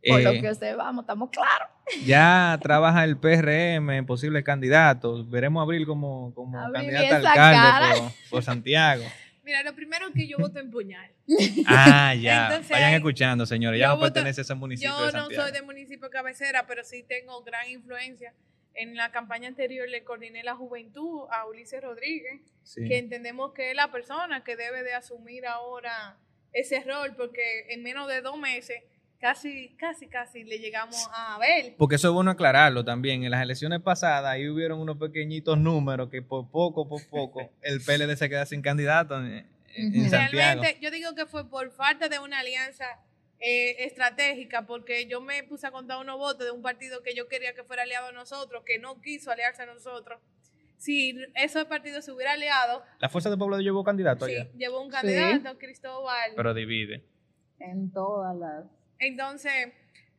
por 0.06 0.22
lo 0.22 0.32
eh, 0.32 0.42
que 0.42 0.50
usted 0.50 0.76
vamos, 0.76 1.04
estamos 1.04 1.30
claros. 1.30 1.70
Ya 2.06 2.58
trabaja 2.62 3.04
el 3.04 3.18
PRM 3.18 3.90
en 3.92 4.06
posibles 4.06 4.44
candidatos. 4.44 5.30
Veremos 5.30 5.62
a 5.62 5.64
Abril 5.64 5.86
como, 5.86 6.34
como 6.34 6.58
candidata 6.72 7.16
a 7.16 7.18
alcalde 7.18 8.12
por, 8.30 8.44
Santiago. 8.44 9.04
Mira, 9.44 9.64
lo 9.64 9.74
primero 9.74 10.12
que 10.14 10.28
yo 10.28 10.38
voto 10.38 10.60
en 10.60 10.70
Puñal. 10.70 11.10
Ah, 11.68 12.14
ya. 12.14 12.62
Vayan 12.70 12.94
escuchando, 12.96 13.46
señores. 13.46 13.80
Ya 13.80 13.88
no 13.88 14.00
pertenece 14.00 14.42
a 14.42 14.44
ese 14.44 14.56
municipio. 14.56 14.92
Yo 14.92 15.12
no 15.14 15.30
soy 15.30 15.54
de 15.54 15.62
municipio 15.62 16.10
cabecera, 16.10 16.68
pero 16.68 16.84
sí 16.84 17.04
tengo 17.04 17.42
gran 17.44 17.70
influencia. 17.70 18.34
En 18.74 18.96
la 18.96 19.12
campaña 19.12 19.48
anterior 19.48 19.88
le 19.88 20.04
coordiné 20.04 20.44
la 20.44 20.56
juventud 20.56 21.28
a 21.32 21.48
Ulises 21.48 21.82
Rodríguez, 21.82 22.42
que 22.76 22.98
entendemos 22.98 23.54
que 23.54 23.72
es 23.72 23.76
la 23.76 23.90
persona 23.90 24.44
que 24.44 24.58
debe 24.58 24.84
de 24.84 24.94
asumir 24.94 25.48
ahora 25.48 26.18
ese 26.52 26.82
rol, 26.82 27.16
porque 27.16 27.68
en 27.70 27.84
menos 27.84 28.08
de 28.08 28.22
dos 28.22 28.38
meses 28.38 28.84
casi, 29.20 29.70
casi, 29.78 30.08
casi 30.08 30.44
le 30.44 30.60
llegamos 30.60 31.10
a 31.14 31.38
ver. 31.40 31.76
Porque 31.78 31.96
eso 31.96 32.08
es 32.08 32.14
bueno 32.14 32.32
aclararlo 32.32 32.84
también. 32.86 33.24
En 33.24 33.32
las 33.32 33.42
elecciones 33.42 33.82
pasadas 33.82 34.32
ahí 34.32 34.48
hubieron 34.48 34.80
unos 34.80 34.98
pequeñitos 34.98 35.58
números 35.58 36.10
que 36.10 36.22
por 36.22 36.50
poco, 36.50 36.88
por 36.88 37.08
poco, 37.10 37.52
el 37.62 37.82
PLD 37.82 38.16
se 38.16 38.30
queda 38.30 38.46
sin 38.46 38.62
candidato 38.62 39.18
en, 39.18 39.48
Realmente, 40.10 40.80
yo 40.82 40.90
digo 40.90 41.14
que 41.14 41.28
fue 41.28 41.48
por 41.48 41.70
falta 41.70 42.10
de 42.10 42.18
una 42.18 42.40
alianza 42.40 42.86
eh, 43.40 43.86
estratégica, 43.86 44.66
porque 44.66 45.06
yo 45.06 45.22
me 45.22 45.44
puse 45.44 45.68
a 45.68 45.72
contar 45.72 46.00
unos 46.00 46.18
votos 46.18 46.46
de 46.46 46.52
un 46.52 46.64
partido 46.64 47.04
que 47.04 47.14
yo 47.14 47.28
quería 47.28 47.54
que 47.54 47.64
fuera 47.64 47.84
aliado 47.84 48.08
a 48.08 48.12
nosotros, 48.12 48.64
que 48.66 48.80
no 48.80 49.00
quiso 49.02 49.30
aliarse 49.30 49.62
a 49.62 49.66
nosotros. 49.68 50.20
Si 50.78 51.16
ese 51.36 51.66
partido 51.66 52.02
se 52.02 52.12
hubiera 52.12 52.34
aliado. 52.34 52.84
¿La 53.00 53.10
Fuerza 53.10 53.30
del 53.30 53.38
Pueblo 53.38 53.60
llevó 53.60 53.84
candidato 53.84 54.26
sí, 54.26 54.36
llevó 54.58 54.82
un 54.82 54.90
candidato, 54.90 55.58
Cristóbal. 55.58 56.32
Pero 56.36 56.54
divide. 56.54 57.04
En 57.60 57.92
todas 57.92 58.36
las 58.36 58.66
entonces, 59.00 59.74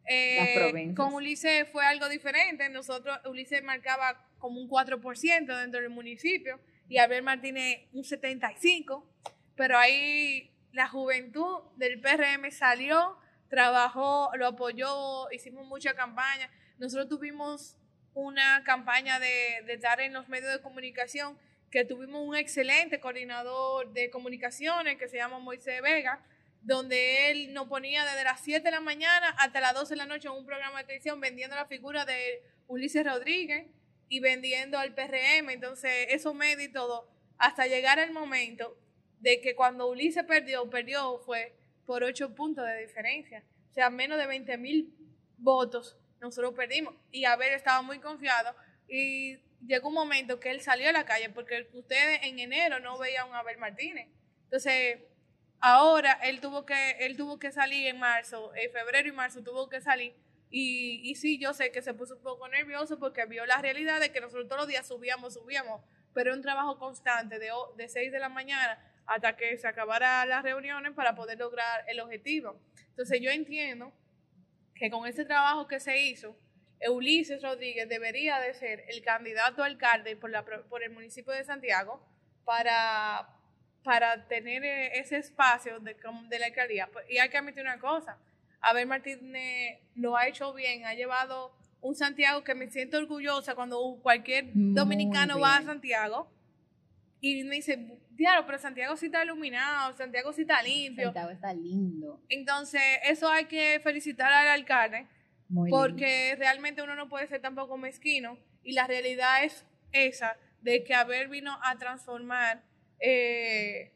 eh, 0.06 0.92
con 0.96 1.12
Ulises 1.14 1.68
fue 1.70 1.84
algo 1.84 2.08
diferente. 2.08 2.68
Nosotros, 2.68 3.18
Ulises 3.26 3.62
marcaba 3.62 4.24
como 4.38 4.60
un 4.60 4.68
4% 4.68 5.60
dentro 5.60 5.80
del 5.80 5.90
municipio 5.90 6.60
y 6.88 6.98
Abel 6.98 7.22
Martínez 7.22 7.88
un 7.92 8.02
75%, 8.02 9.04
pero 9.54 9.76
ahí 9.76 10.50
la 10.72 10.88
juventud 10.88 11.60
del 11.76 12.00
PRM 12.00 12.50
salió, 12.50 13.18
trabajó, 13.48 14.30
lo 14.36 14.46
apoyó, 14.46 15.30
hicimos 15.30 15.66
mucha 15.66 15.94
campaña. 15.94 16.50
Nosotros 16.78 17.08
tuvimos 17.08 17.76
una 18.14 18.62
campaña 18.64 19.20
de, 19.20 19.62
de 19.66 19.74
estar 19.74 20.00
en 20.00 20.12
los 20.12 20.28
medios 20.28 20.52
de 20.52 20.62
comunicación, 20.62 21.38
que 21.70 21.84
tuvimos 21.84 22.26
un 22.26 22.34
excelente 22.34 22.98
coordinador 22.98 23.92
de 23.92 24.08
comunicaciones 24.08 24.96
que 24.96 25.08
se 25.08 25.18
llama 25.18 25.38
Moisés 25.38 25.82
Vega, 25.82 26.24
donde 26.68 27.30
él 27.30 27.54
nos 27.54 27.66
ponía 27.66 28.04
desde 28.04 28.24
las 28.24 28.42
7 28.42 28.62
de 28.62 28.70
la 28.70 28.80
mañana 28.80 29.30
hasta 29.38 29.58
las 29.58 29.72
12 29.72 29.94
de 29.94 29.96
la 29.96 30.04
noche 30.04 30.28
en 30.28 30.34
un 30.34 30.44
programa 30.44 30.80
de 30.80 30.84
televisión 30.84 31.18
vendiendo 31.18 31.56
la 31.56 31.64
figura 31.64 32.04
de 32.04 32.42
Ulises 32.66 33.06
Rodríguez 33.06 33.68
y 34.10 34.20
vendiendo 34.20 34.78
al 34.78 34.94
PRM. 34.94 35.48
Entonces, 35.48 36.08
eso 36.10 36.34
me 36.34 36.56
di 36.56 36.70
todo 36.70 37.08
hasta 37.38 37.66
llegar 37.66 37.98
al 37.98 38.12
momento 38.12 38.78
de 39.18 39.40
que 39.40 39.56
cuando 39.56 39.88
Ulises 39.88 40.24
perdió, 40.24 40.68
perdió 40.68 41.18
fue 41.20 41.56
por 41.86 42.04
8 42.04 42.34
puntos 42.34 42.66
de 42.66 42.82
diferencia. 42.82 43.42
O 43.70 43.72
sea, 43.72 43.88
menos 43.88 44.18
de 44.18 44.26
20 44.26 44.58
mil 44.58 44.94
votos 45.38 45.96
nosotros 46.20 46.52
perdimos. 46.52 46.94
Y 47.10 47.24
Abel 47.24 47.54
estaba 47.54 47.80
muy 47.80 47.98
confiado 47.98 48.54
y 48.86 49.38
llegó 49.66 49.88
un 49.88 49.94
momento 49.94 50.38
que 50.38 50.50
él 50.50 50.60
salió 50.60 50.90
a 50.90 50.92
la 50.92 51.06
calle 51.06 51.30
porque 51.30 51.66
ustedes 51.72 52.20
en 52.24 52.38
enero 52.40 52.78
no 52.78 52.98
veían 52.98 53.32
a 53.32 53.38
Abel 53.38 53.56
Martínez. 53.56 54.08
Entonces, 54.44 54.98
Ahora 55.60 56.12
él 56.22 56.40
tuvo 56.40 56.64
que, 56.64 56.92
él 57.00 57.16
tuvo 57.16 57.38
que 57.38 57.50
salir 57.50 57.86
en 57.88 57.98
marzo, 57.98 58.52
en 58.54 58.70
febrero 58.70 59.08
y 59.08 59.12
marzo 59.12 59.42
tuvo 59.42 59.68
que 59.68 59.80
salir. 59.80 60.14
Y, 60.50 61.00
y 61.04 61.14
sí, 61.16 61.38
yo 61.38 61.52
sé 61.52 61.72
que 61.72 61.82
se 61.82 61.94
puso 61.94 62.16
un 62.16 62.22
poco 62.22 62.48
nervioso 62.48 62.98
porque 62.98 63.26
vio 63.26 63.44
la 63.44 63.60
realidad 63.60 64.00
de 64.00 64.12
que 64.12 64.20
nosotros 64.20 64.48
todos 64.48 64.62
los 64.62 64.68
días 64.68 64.86
subíamos, 64.86 65.34
subíamos, 65.34 65.82
pero 66.14 66.32
un 66.32 66.42
trabajo 66.42 66.78
constante 66.78 67.38
de, 67.38 67.50
de 67.76 67.88
6 67.88 68.12
de 68.12 68.18
la 68.18 68.28
mañana 68.28 68.78
hasta 69.06 69.36
que 69.36 69.56
se 69.56 69.66
acabara 69.66 70.24
las 70.26 70.42
reuniones 70.42 70.92
para 70.92 71.14
poder 71.14 71.38
lograr 71.38 71.84
el 71.88 72.00
objetivo. 72.00 72.60
Entonces 72.90 73.20
yo 73.20 73.30
entiendo 73.30 73.92
que 74.74 74.90
con 74.90 75.06
ese 75.06 75.24
trabajo 75.24 75.66
que 75.66 75.80
se 75.80 75.98
hizo, 75.98 76.36
Ulises 76.88 77.42
Rodríguez 77.42 77.88
debería 77.88 78.38
de 78.38 78.54
ser 78.54 78.84
el 78.88 79.02
candidato 79.02 79.64
alcalde 79.64 80.16
por, 80.16 80.30
la, 80.30 80.44
por 80.44 80.82
el 80.82 80.90
municipio 80.90 81.32
de 81.32 81.44
Santiago 81.44 82.06
para, 82.44 83.28
para 83.82 84.26
tener 84.26 84.64
eh, 84.64 84.98
ese 84.98 85.16
espacio 85.16 85.80
de, 85.80 85.96
de 86.28 86.38
la 86.38 86.46
alcaldía. 86.46 86.88
Pues, 86.92 87.04
y 87.10 87.18
hay 87.18 87.28
que 87.28 87.38
admitir 87.38 87.62
una 87.62 87.78
cosa, 87.78 88.18
Abel 88.60 88.86
Martínez 88.86 89.78
lo 89.94 90.16
ha 90.16 90.26
hecho 90.26 90.52
bien, 90.52 90.84
ha 90.84 90.94
llevado 90.94 91.52
un 91.80 91.94
Santiago 91.94 92.42
que 92.42 92.54
me 92.54 92.68
siento 92.70 92.98
orgullosa 92.98 93.54
cuando 93.54 93.98
cualquier 94.02 94.46
dominicano 94.52 95.38
va 95.38 95.56
a 95.56 95.62
Santiago 95.62 96.30
y 97.20 97.42
me 97.44 97.56
dice, 97.56 97.98
claro, 98.16 98.46
pero 98.46 98.58
Santiago 98.58 98.96
sí 98.96 99.06
está 99.06 99.24
iluminado, 99.24 99.96
Santiago 99.96 100.32
sí 100.32 100.42
está 100.42 100.62
limpio. 100.62 101.06
Santiago 101.06 101.30
está 101.30 101.52
lindo. 101.52 102.20
Entonces, 102.28 102.80
eso 103.04 103.28
hay 103.28 103.46
que 103.46 103.80
felicitar 103.82 104.32
al 104.32 104.48
alcalde, 104.48 105.06
porque 105.70 106.36
realmente 106.38 106.82
uno 106.82 106.94
no 106.94 107.08
puede 107.08 107.26
ser 107.26 107.40
tampoco 107.40 107.76
mezquino 107.76 108.38
y 108.62 108.72
la 108.72 108.86
realidad 108.86 109.44
es 109.44 109.64
esa, 109.92 110.36
de 110.60 110.84
que 110.84 110.94
Abel 110.94 111.28
vino 111.28 111.58
a 111.62 111.76
transformar 111.78 112.62
eh, 113.00 113.92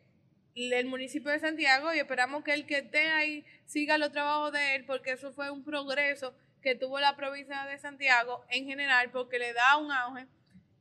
el 0.54 0.86
municipio 0.86 1.30
de 1.30 1.38
Santiago 1.38 1.94
y 1.94 1.98
esperamos 1.98 2.44
que 2.44 2.52
el 2.52 2.66
que 2.66 2.78
esté 2.78 3.08
ahí 3.08 3.44
siga 3.64 3.98
los 3.98 4.12
trabajos 4.12 4.52
de 4.52 4.76
él 4.76 4.84
porque 4.84 5.12
eso 5.12 5.32
fue 5.32 5.50
un 5.50 5.64
progreso 5.64 6.34
que 6.60 6.74
tuvo 6.74 7.00
la 7.00 7.16
provincia 7.16 7.64
de 7.66 7.78
Santiago 7.78 8.44
en 8.50 8.66
general 8.66 9.10
porque 9.10 9.38
le 9.38 9.52
da 9.52 9.78
un 9.78 9.90
auge 9.90 10.26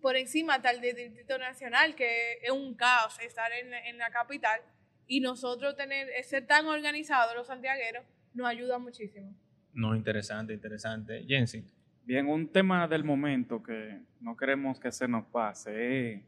por 0.02 0.18
encima 0.18 0.62
tal 0.62 0.82
del 0.82 0.96
Distrito 0.96 1.38
Nacional 1.38 1.96
que 1.96 2.40
es 2.44 2.52
un 2.52 2.76
caos 2.76 3.18
estar 3.22 3.52
en, 3.54 3.98
la 3.98 4.10
capital 4.12 4.60
y 5.08 5.22
nosotros 5.22 5.76
tener, 5.76 6.08
ser 6.24 6.46
tan 6.46 6.66
organizados 6.68 7.36
los 7.36 7.48
santiagueros 7.48 8.04
nos 8.34 8.48
ayuda 8.48 8.78
muchísimo. 8.78 9.34
No, 9.74 9.96
interesante, 9.96 10.54
interesante. 10.54 11.24
Jensi. 11.28 11.66
Bien, 12.04 12.28
un 12.28 12.52
tema 12.52 12.88
del 12.88 13.04
momento 13.04 13.62
que 13.62 14.00
no 14.20 14.36
queremos 14.36 14.80
que 14.80 14.92
se 14.92 15.08
nos 15.08 15.26
pase. 15.28 16.24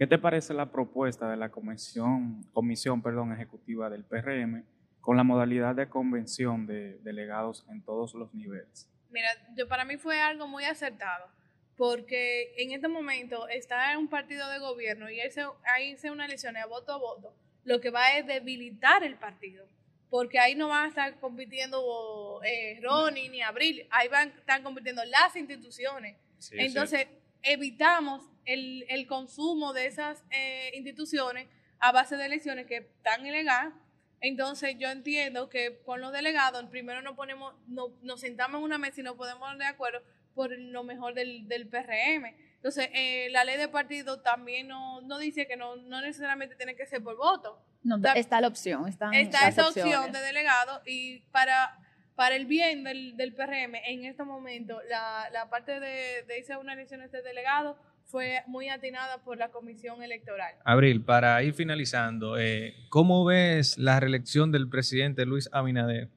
¿Qué 0.00 0.06
te 0.06 0.16
parece 0.16 0.54
la 0.54 0.72
propuesta 0.72 1.30
de 1.30 1.36
la 1.36 1.50
comisión, 1.50 2.42
comisión 2.54 3.02
perdón, 3.02 3.34
ejecutiva 3.34 3.90
del 3.90 4.02
PRM 4.02 4.64
con 5.02 5.18
la 5.18 5.24
modalidad 5.24 5.74
de 5.74 5.90
convención 5.90 6.66
de 6.66 6.96
delegados 7.00 7.66
en 7.68 7.82
todos 7.82 8.14
los 8.14 8.32
niveles? 8.32 8.88
Mira, 9.10 9.28
yo 9.54 9.68
para 9.68 9.84
mí 9.84 9.98
fue 9.98 10.18
algo 10.18 10.48
muy 10.48 10.64
acertado, 10.64 11.28
porque 11.76 12.54
en 12.56 12.72
este 12.72 12.88
momento 12.88 13.46
está 13.48 13.92
en 13.92 13.98
un 13.98 14.08
partido 14.08 14.48
de 14.48 14.58
gobierno 14.58 15.10
y 15.10 15.20
ahí 15.20 15.98
se 15.98 16.10
una 16.10 16.24
elección 16.24 16.56
a 16.56 16.64
voto 16.64 16.94
a 16.94 16.96
voto, 16.96 17.34
lo 17.64 17.82
que 17.82 17.90
va 17.90 18.16
es 18.16 18.26
debilitar 18.26 19.04
el 19.04 19.16
partido, 19.16 19.66
porque 20.08 20.38
ahí 20.38 20.54
no 20.54 20.68
van 20.68 20.86
a 20.86 20.88
estar 20.88 21.20
compitiendo 21.20 22.40
eh, 22.42 22.80
Ronnie 22.82 23.28
ni 23.28 23.42
Abril, 23.42 23.86
ahí 23.90 24.08
van 24.08 24.30
a 24.30 24.38
estar 24.38 24.62
compitiendo 24.62 25.04
las 25.04 25.36
instituciones. 25.36 26.16
Entonces, 26.52 27.06
evitamos 27.42 28.22
el, 28.44 28.84
el, 28.88 29.06
consumo 29.06 29.72
de 29.72 29.86
esas 29.86 30.24
eh, 30.30 30.70
instituciones 30.74 31.48
a 31.78 31.92
base 31.92 32.16
de 32.16 32.26
elecciones 32.26 32.66
que 32.66 32.76
están 32.76 33.24
ilegales 33.26 33.74
entonces 34.20 34.76
yo 34.78 34.88
entiendo 34.90 35.48
que 35.48 35.80
con 35.84 36.00
los 36.00 36.12
delegados, 36.12 36.64
primero 36.66 37.00
nos 37.02 37.16
ponemos, 37.16 37.54
no, 37.66 37.88
nos 38.02 38.20
sentamos 38.20 38.58
en 38.58 38.64
una 38.64 38.78
mesa 38.78 39.00
y 39.00 39.04
nos 39.04 39.16
podemos 39.16 39.56
de 39.58 39.64
acuerdo 39.64 40.02
por 40.34 40.56
lo 40.56 40.84
mejor 40.84 41.14
del, 41.14 41.48
del 41.48 41.66
PRM. 41.66 42.34
Entonces, 42.56 42.90
eh, 42.92 43.28
la 43.30 43.44
ley 43.44 43.56
de 43.56 43.68
partido 43.68 44.20
también 44.20 44.68
no, 44.68 45.00
no 45.00 45.18
dice 45.18 45.46
que 45.46 45.56
no, 45.56 45.76
no, 45.76 46.02
necesariamente 46.02 46.54
tiene 46.56 46.76
que 46.76 46.86
ser 46.86 47.02
por 47.02 47.16
voto. 47.16 47.58
No, 47.82 47.96
está 48.14 48.40
la 48.42 48.48
opción. 48.48 48.86
está 48.86 49.10
esa 49.48 49.68
opción 49.68 50.12
de 50.12 50.20
delegado 50.20 50.82
y 50.84 51.20
para, 51.32 51.78
para 52.20 52.36
el 52.36 52.44
bien 52.44 52.84
del, 52.84 53.16
del 53.16 53.32
PRM, 53.32 53.76
en 53.76 54.04
este 54.04 54.24
momento, 54.24 54.78
la, 54.90 55.30
la 55.32 55.48
parte 55.48 55.80
de, 55.80 56.22
de 56.28 56.38
irse 56.38 56.52
a 56.52 56.58
una 56.58 56.74
elección 56.74 57.00
de 57.00 57.22
delegado 57.22 57.78
fue 58.04 58.42
muy 58.46 58.68
atinada 58.68 59.24
por 59.24 59.38
la 59.38 59.50
Comisión 59.50 60.02
Electoral. 60.02 60.54
Abril, 60.66 61.02
para 61.02 61.42
ir 61.42 61.54
finalizando, 61.54 62.36
eh, 62.38 62.74
¿cómo 62.90 63.24
ves 63.24 63.78
la 63.78 64.00
reelección 64.00 64.52
del 64.52 64.68
presidente 64.68 65.24
Luis 65.24 65.48
Abinader? 65.50 66.10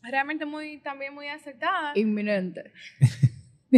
Realmente 0.00 0.46
muy, 0.46 0.78
también 0.78 1.12
muy 1.12 1.26
aceptada. 1.26 1.90
Inminente. 1.96 2.72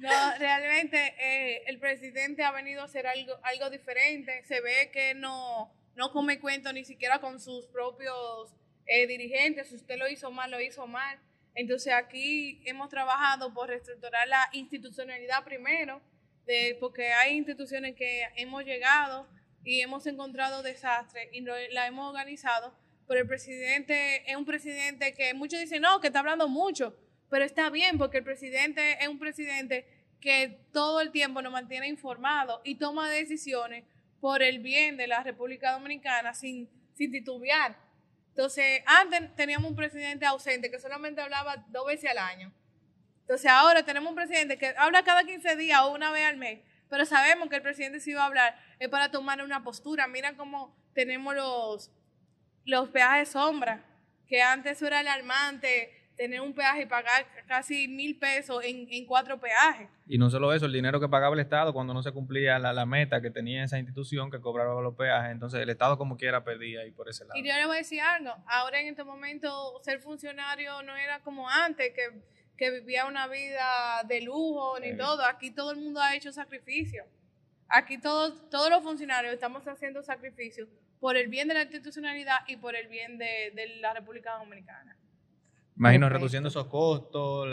no, 0.00 0.10
realmente 0.40 1.14
eh, 1.20 1.62
el 1.68 1.78
presidente 1.78 2.42
ha 2.42 2.50
venido 2.50 2.80
a 2.80 2.86
hacer 2.86 3.06
algo, 3.06 3.34
algo 3.44 3.70
diferente. 3.70 4.42
Se 4.46 4.60
ve 4.60 4.90
que 4.92 5.14
no, 5.14 5.72
no 5.94 6.10
come 6.10 6.40
cuento 6.40 6.72
ni 6.72 6.84
siquiera 6.84 7.20
con 7.20 7.38
sus 7.38 7.68
propios 7.68 8.56
eh, 8.86 9.06
dirigentes. 9.06 9.68
Si 9.68 9.76
usted 9.76 9.96
lo 9.98 10.08
hizo 10.08 10.30
mal, 10.30 10.50
lo 10.50 10.60
hizo 10.60 10.86
mal. 10.86 11.18
Entonces 11.54 11.92
aquí 11.92 12.62
hemos 12.64 12.88
trabajado 12.88 13.52
por 13.52 13.68
reestructurar 13.68 14.26
la 14.26 14.48
institucionalidad 14.52 15.44
primero, 15.44 16.00
porque 16.80 17.12
hay 17.12 17.36
instituciones 17.36 17.94
que 17.94 18.24
hemos 18.36 18.64
llegado 18.64 19.28
y 19.64 19.80
hemos 19.80 20.06
encontrado 20.06 20.62
desastres 20.62 21.28
y 21.32 21.40
la 21.40 21.86
hemos 21.86 22.08
organizado, 22.08 22.74
pero 23.06 23.20
el 23.20 23.26
presidente 23.26 24.28
es 24.30 24.36
un 24.36 24.44
presidente 24.44 25.12
que 25.12 25.34
muchos 25.34 25.60
dicen, 25.60 25.82
no, 25.82 26.00
que 26.00 26.08
está 26.08 26.20
hablando 26.20 26.48
mucho, 26.48 26.96
pero 27.28 27.44
está 27.44 27.70
bien 27.70 27.98
porque 27.98 28.18
el 28.18 28.24
presidente 28.24 28.98
es 29.00 29.08
un 29.08 29.18
presidente 29.18 29.86
que 30.20 30.58
todo 30.72 31.00
el 31.00 31.10
tiempo 31.10 31.42
nos 31.42 31.52
mantiene 31.52 31.88
informados 31.88 32.60
y 32.64 32.76
toma 32.76 33.10
decisiones 33.10 33.84
por 34.20 34.42
el 34.42 34.60
bien 34.60 34.96
de 34.96 35.08
la 35.08 35.22
República 35.22 35.72
Dominicana 35.72 36.32
sin, 36.32 36.68
sin 36.94 37.10
titubear. 37.10 37.76
Entonces, 38.32 38.82
antes 38.86 39.36
teníamos 39.36 39.70
un 39.70 39.76
presidente 39.76 40.24
ausente 40.24 40.70
que 40.70 40.80
solamente 40.80 41.20
hablaba 41.20 41.64
dos 41.68 41.86
veces 41.86 42.10
al 42.10 42.18
año. 42.18 42.50
Entonces, 43.20 43.50
ahora 43.50 43.82
tenemos 43.84 44.08
un 44.08 44.16
presidente 44.16 44.56
que 44.56 44.74
habla 44.78 45.04
cada 45.04 45.24
15 45.24 45.54
días 45.56 45.82
o 45.82 45.92
una 45.92 46.10
vez 46.10 46.24
al 46.24 46.38
mes, 46.38 46.60
pero 46.88 47.04
sabemos 47.04 47.50
que 47.50 47.56
el 47.56 47.62
presidente 47.62 48.00
si 48.00 48.14
va 48.14 48.22
a 48.22 48.26
hablar 48.26 48.58
es 48.78 48.88
para 48.88 49.10
tomar 49.10 49.42
una 49.42 49.62
postura. 49.62 50.06
Mira 50.06 50.34
cómo 50.34 50.74
tenemos 50.94 51.34
los, 51.34 51.90
los 52.64 52.88
peajes 52.88 53.28
sombra, 53.28 53.84
que 54.26 54.40
antes 54.40 54.80
era 54.80 55.00
alarmante 55.00 56.01
tener 56.16 56.40
un 56.40 56.54
peaje 56.54 56.82
y 56.82 56.86
pagar 56.86 57.26
casi 57.46 57.88
mil 57.88 58.18
pesos 58.18 58.64
en, 58.64 58.86
en, 58.90 59.06
cuatro 59.06 59.40
peajes. 59.40 59.88
Y 60.06 60.18
no 60.18 60.30
solo 60.30 60.52
eso, 60.52 60.66
el 60.66 60.72
dinero 60.72 61.00
que 61.00 61.08
pagaba 61.08 61.34
el 61.34 61.40
Estado 61.40 61.72
cuando 61.72 61.94
no 61.94 62.02
se 62.02 62.12
cumplía 62.12 62.58
la, 62.58 62.72
la, 62.72 62.86
meta 62.86 63.20
que 63.20 63.30
tenía 63.30 63.64
esa 63.64 63.78
institución 63.78 64.30
que 64.30 64.40
cobraba 64.40 64.80
los 64.80 64.94
peajes, 64.94 65.32
entonces 65.32 65.60
el 65.60 65.70
Estado 65.70 65.98
como 65.98 66.16
quiera 66.16 66.44
perdía 66.44 66.80
ahí 66.80 66.90
por 66.90 67.08
ese 67.08 67.24
lado. 67.24 67.38
Y 67.38 67.46
yo 67.46 67.54
le 67.54 67.66
voy 67.66 67.76
a 67.76 67.78
decir 67.78 68.00
algo, 68.00 68.34
ahora 68.46 68.80
en 68.80 68.88
este 68.88 69.04
momento 69.04 69.80
ser 69.82 70.00
funcionario 70.00 70.82
no 70.82 70.96
era 70.96 71.20
como 71.20 71.48
antes, 71.48 71.92
que, 71.94 72.22
que 72.56 72.70
vivía 72.70 73.06
una 73.06 73.26
vida 73.26 74.02
de 74.06 74.20
lujo 74.20 74.78
ni 74.80 74.96
todo, 74.96 75.24
aquí 75.24 75.50
todo 75.50 75.72
el 75.72 75.78
mundo 75.78 76.00
ha 76.00 76.14
hecho 76.14 76.32
sacrificio. 76.32 77.04
Aquí 77.68 77.98
todos, 77.98 78.50
todos 78.50 78.68
los 78.68 78.82
funcionarios 78.82 79.32
estamos 79.32 79.66
haciendo 79.66 80.02
sacrificios 80.02 80.68
por 81.00 81.16
el 81.16 81.28
bien 81.28 81.48
de 81.48 81.54
la 81.54 81.62
institucionalidad 81.62 82.40
y 82.46 82.56
por 82.56 82.76
el 82.76 82.86
bien 82.86 83.16
de, 83.16 83.50
de 83.54 83.76
la 83.80 83.94
República 83.94 84.36
Dominicana. 84.38 84.96
Imagino 85.76 86.08
reduciendo 86.08 86.48
esos 86.48 86.66
costos, 86.66 87.48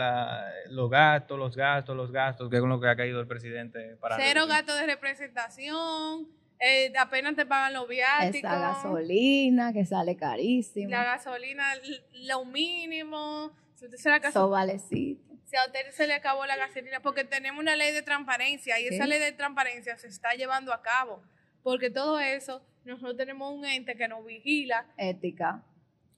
los 0.69 0.89
gastos, 0.89 1.39
los 1.39 1.55
gastos, 1.55 1.95
los 1.95 2.11
gastos, 2.11 2.49
que 2.49 2.57
es 2.57 2.61
con 2.61 2.69
lo 2.69 2.79
que 2.79 2.87
ha 2.87 2.95
caído 2.95 3.19
el 3.19 3.27
presidente 3.27 3.95
para 3.99 4.17
Cero 4.17 4.45
gastos 4.45 4.77
de 4.79 4.85
representación, 4.85 6.27
eh, 6.59 6.91
apenas 6.99 7.35
te 7.35 7.45
pagan 7.45 7.73
los 7.73 7.87
viáticos. 7.87 8.51
Esta 8.51 8.59
gasolina 8.59 9.71
que 9.71 9.85
sale 9.85 10.17
carísimo. 10.17 10.89
La 10.89 11.03
gasolina, 11.03 11.63
lo 12.25 12.45
mínimo. 12.45 13.51
Si 13.75 13.85
usted 13.85 13.97
se 13.97 14.09
la 14.09 14.19
Si 14.19 15.55
a 15.55 15.65
usted 15.65 15.91
se 15.91 16.05
le 16.05 16.13
acabó 16.13 16.45
la 16.45 16.57
gasolina, 16.57 16.99
porque 17.01 17.23
tenemos 17.23 17.61
una 17.61 17.77
ley 17.77 17.93
de 17.93 18.01
transparencia 18.01 18.79
y 18.79 18.87
esa 18.87 19.07
ley 19.07 19.19
de 19.19 19.31
transparencia 19.31 19.97
se 19.97 20.07
está 20.07 20.33
llevando 20.33 20.73
a 20.73 20.81
cabo. 20.81 21.23
Porque 21.63 21.89
todo 21.89 22.19
eso, 22.19 22.61
nosotros 22.83 23.15
tenemos 23.15 23.53
un 23.53 23.65
ente 23.65 23.95
que 23.95 24.07
nos 24.07 24.25
vigila. 24.25 24.85
Ética 24.97 25.63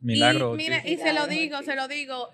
Milagro. 0.02 0.58
Y, 0.58 0.98
se 0.98 1.14
lo 1.14 1.28
digo, 1.28 1.62
se 1.64 1.76
lo 1.76 1.88
digo. 1.88 2.30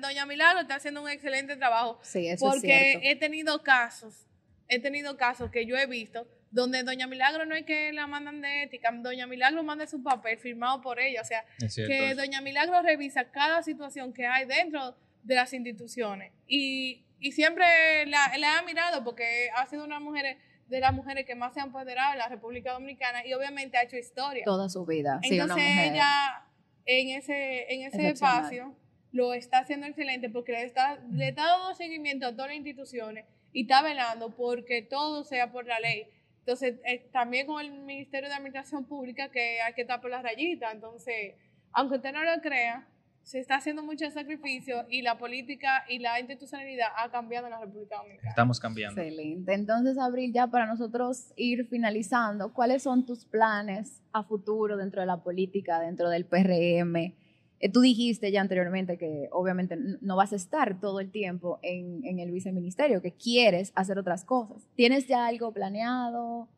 Doña 0.00 0.26
Milagro 0.26 0.60
está 0.60 0.74
haciendo 0.74 1.02
un 1.02 1.08
excelente 1.08 1.56
trabajo. 1.56 1.98
Sí, 2.02 2.28
eso 2.28 2.50
porque 2.50 2.76
es 2.76 2.90
cierto. 2.90 3.08
he 3.08 3.16
tenido 3.16 3.62
casos, 3.62 4.26
he 4.68 4.78
tenido 4.78 5.16
casos 5.16 5.50
que 5.50 5.64
yo 5.64 5.76
he 5.76 5.86
visto 5.86 6.26
donde 6.54 6.84
Doña 6.84 7.08
Milagro 7.08 7.44
no 7.46 7.56
es 7.56 7.64
que 7.64 7.92
la 7.92 8.06
mandan 8.06 8.40
de 8.40 8.62
ética, 8.62 8.92
Doña 8.92 9.26
Milagro 9.26 9.64
manda 9.64 9.88
su 9.88 10.02
papel 10.04 10.38
firmado 10.38 10.80
por 10.80 11.00
ella. 11.00 11.20
O 11.20 11.24
sea, 11.24 11.44
que 11.58 12.14
Doña 12.14 12.40
Milagro 12.40 12.80
revisa 12.80 13.24
cada 13.32 13.62
situación 13.64 14.12
que 14.12 14.24
hay 14.26 14.46
dentro 14.46 14.96
de 15.24 15.34
las 15.34 15.52
instituciones. 15.52 16.32
Y, 16.46 17.04
y 17.18 17.32
siempre 17.32 18.06
la, 18.06 18.38
la, 18.38 18.58
ha 18.58 18.62
mirado 18.62 19.02
porque 19.02 19.48
ha 19.56 19.66
sido 19.66 19.84
una 19.84 19.98
mujer 19.98 20.38
de 20.68 20.78
las 20.78 20.94
mujeres 20.94 21.26
que 21.26 21.34
más 21.34 21.54
se 21.54 21.60
han 21.60 21.66
empoderado 21.66 22.12
en 22.12 22.18
la 22.18 22.28
República 22.28 22.72
Dominicana 22.72 23.26
y 23.26 23.34
obviamente 23.34 23.76
ha 23.76 23.82
hecho 23.82 23.96
historia. 23.96 24.44
Toda 24.44 24.68
su 24.68 24.86
vida. 24.86 25.18
Entonces 25.22 25.58
ella 25.58 26.46
en 26.86 27.08
ese, 27.10 27.72
en 27.72 27.82
ese 27.82 28.08
espacio 28.08 28.76
lo 29.12 29.32
está 29.32 29.58
haciendo 29.58 29.86
excelente 29.86 30.28
porque 30.28 30.52
le 30.52 30.64
está, 30.64 30.98
le 31.12 31.28
está 31.28 31.46
dando 31.46 31.74
seguimiento 31.74 32.26
a 32.26 32.32
todas 32.32 32.48
las 32.48 32.56
instituciones 32.56 33.24
y 33.52 33.62
está 33.62 33.82
velando 33.82 34.34
porque 34.34 34.82
todo 34.82 35.24
sea 35.24 35.52
por 35.52 35.66
la 35.66 35.78
ley. 35.78 36.08
Entonces, 36.40 36.74
eh, 36.84 37.08
también 37.12 37.46
con 37.46 37.64
el 37.64 37.72
Ministerio 37.72 38.28
de 38.28 38.34
Administración 38.34 38.84
Pública 38.84 39.30
que 39.30 39.60
hay 39.62 39.72
que 39.72 39.82
estar 39.82 40.00
por 40.00 40.10
las 40.10 40.22
rayitas. 40.22 40.74
Entonces, 40.74 41.34
aunque 41.72 41.96
usted 41.96 42.12
no 42.12 42.22
lo 42.22 42.40
crea, 42.42 42.86
se 43.24 43.40
está 43.40 43.56
haciendo 43.56 43.82
mucho 43.82 44.10
sacrificio 44.10 44.84
y 44.90 45.00
la 45.02 45.16
política 45.16 45.84
y 45.88 45.98
la 45.98 46.20
institucionalidad 46.20 46.88
ha 46.96 47.10
cambiado 47.10 47.46
en 47.46 47.52
la 47.52 47.60
República 47.60 47.96
Dominicana. 47.96 48.28
Estamos 48.28 48.60
cambiando. 48.60 49.00
Excelente. 49.00 49.54
Entonces, 49.54 49.98
Abril, 49.98 50.32
ya 50.32 50.46
para 50.46 50.66
nosotros 50.66 51.32
ir 51.36 51.66
finalizando, 51.68 52.52
¿cuáles 52.52 52.82
son 52.82 53.06
tus 53.06 53.24
planes 53.24 54.02
a 54.12 54.22
futuro 54.24 54.76
dentro 54.76 55.00
de 55.00 55.06
la 55.06 55.22
política, 55.22 55.80
dentro 55.80 56.10
del 56.10 56.26
PRM? 56.26 56.96
Eh, 56.96 57.70
tú 57.72 57.80
dijiste 57.80 58.30
ya 58.30 58.42
anteriormente 58.42 58.98
que 58.98 59.28
obviamente 59.32 59.78
no 60.02 60.16
vas 60.16 60.34
a 60.34 60.36
estar 60.36 60.78
todo 60.78 61.00
el 61.00 61.10
tiempo 61.10 61.58
en, 61.62 62.04
en 62.04 62.18
el 62.18 62.30
viceministerio, 62.30 63.00
que 63.00 63.12
quieres 63.12 63.72
hacer 63.74 63.98
otras 63.98 64.26
cosas. 64.26 64.68
¿Tienes 64.74 65.08
ya 65.08 65.26
algo 65.26 65.50
planeado? 65.50 66.48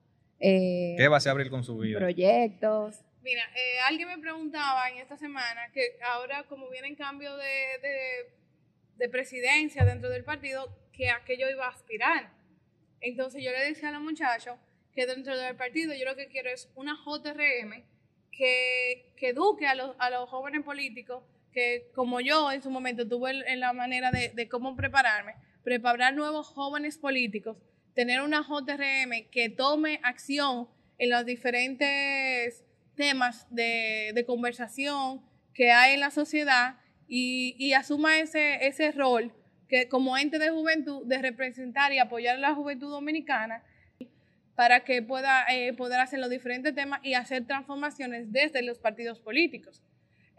Eh, 0.40 0.96
¿Qué 0.98 1.06
va 1.06 1.16
a 1.16 1.18
hacer 1.18 1.30
Abril 1.30 1.48
con 1.48 1.62
su 1.62 1.78
vida? 1.78 2.00
Proyectos. 2.00 3.05
Mira, 3.26 3.42
eh, 3.56 3.80
alguien 3.88 4.06
me 4.06 4.18
preguntaba 4.18 4.88
en 4.88 4.98
esta 4.98 5.16
semana 5.16 5.68
que 5.74 5.98
ahora 6.00 6.44
como 6.44 6.70
viene 6.70 6.86
en 6.86 6.94
cambio 6.94 7.36
de, 7.36 8.28
de, 8.96 9.08
presidencia 9.08 9.84
dentro 9.84 10.10
del 10.10 10.22
partido, 10.22 10.72
que 10.92 11.10
a 11.10 11.24
qué 11.24 11.36
yo 11.36 11.50
iba 11.50 11.66
a 11.66 11.70
aspirar. 11.70 12.30
Entonces 13.00 13.42
yo 13.42 13.50
le 13.50 13.64
decía 13.64 13.88
a 13.88 13.92
los 13.92 14.00
muchachos 14.00 14.56
que 14.94 15.06
dentro 15.06 15.36
del 15.36 15.56
partido 15.56 15.92
yo 15.92 16.04
lo 16.04 16.14
que 16.14 16.28
quiero 16.28 16.50
es 16.50 16.70
una 16.76 16.94
JRM 17.04 17.82
que, 18.30 19.12
que 19.16 19.30
eduque 19.30 19.66
a 19.66 19.74
los, 19.74 19.96
a 19.98 20.08
los 20.08 20.30
jóvenes 20.30 20.62
políticos, 20.62 21.24
que 21.52 21.90
como 21.96 22.20
yo 22.20 22.52
en 22.52 22.62
su 22.62 22.70
momento 22.70 23.08
tuve 23.08 23.32
en 23.50 23.58
la 23.58 23.72
manera 23.72 24.12
de, 24.12 24.28
de 24.28 24.48
cómo 24.48 24.76
prepararme, 24.76 25.34
preparar 25.64 26.14
nuevos 26.14 26.46
jóvenes 26.46 26.96
políticos, 26.96 27.56
tener 27.92 28.20
una 28.20 28.44
JRM 28.44 29.28
que 29.32 29.48
tome 29.48 29.98
acción 30.04 30.68
en 30.98 31.10
los 31.10 31.26
diferentes 31.26 32.65
temas 32.96 33.46
de, 33.50 34.12
de 34.14 34.24
conversación 34.24 35.22
que 35.54 35.70
hay 35.70 35.94
en 35.94 36.00
la 36.00 36.10
sociedad 36.10 36.76
y, 37.08 37.54
y 37.58 37.72
asuma 37.74 38.18
ese, 38.18 38.66
ese 38.66 38.90
rol 38.92 39.32
que 39.68 39.88
como 39.88 40.16
ente 40.16 40.38
de 40.38 40.50
juventud 40.50 41.06
de 41.06 41.18
representar 41.18 41.92
y 41.92 41.98
apoyar 41.98 42.36
a 42.36 42.40
la 42.40 42.54
juventud 42.54 42.90
dominicana 42.90 43.62
para 44.54 44.80
que 44.80 45.02
pueda 45.02 45.44
eh, 45.50 45.72
poder 45.74 46.00
hacer 46.00 46.18
los 46.18 46.30
diferentes 46.30 46.74
temas 46.74 47.00
y 47.02 47.14
hacer 47.14 47.46
transformaciones 47.46 48.32
desde 48.32 48.62
los 48.62 48.78
partidos 48.78 49.20
políticos. 49.20 49.82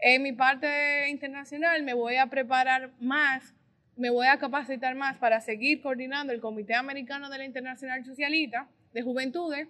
En 0.00 0.22
mi 0.22 0.32
parte 0.32 1.08
internacional 1.08 1.82
me 1.82 1.94
voy 1.94 2.16
a 2.16 2.26
preparar 2.26 2.92
más, 3.00 3.54
me 3.96 4.10
voy 4.10 4.26
a 4.26 4.38
capacitar 4.38 4.94
más 4.94 5.16
para 5.18 5.40
seguir 5.40 5.80
coordinando 5.80 6.32
el 6.32 6.40
Comité 6.40 6.74
Americano 6.74 7.30
de 7.30 7.38
la 7.38 7.44
Internacional 7.44 8.04
Socialista 8.04 8.68
de 8.92 9.02
Juventudes 9.02 9.68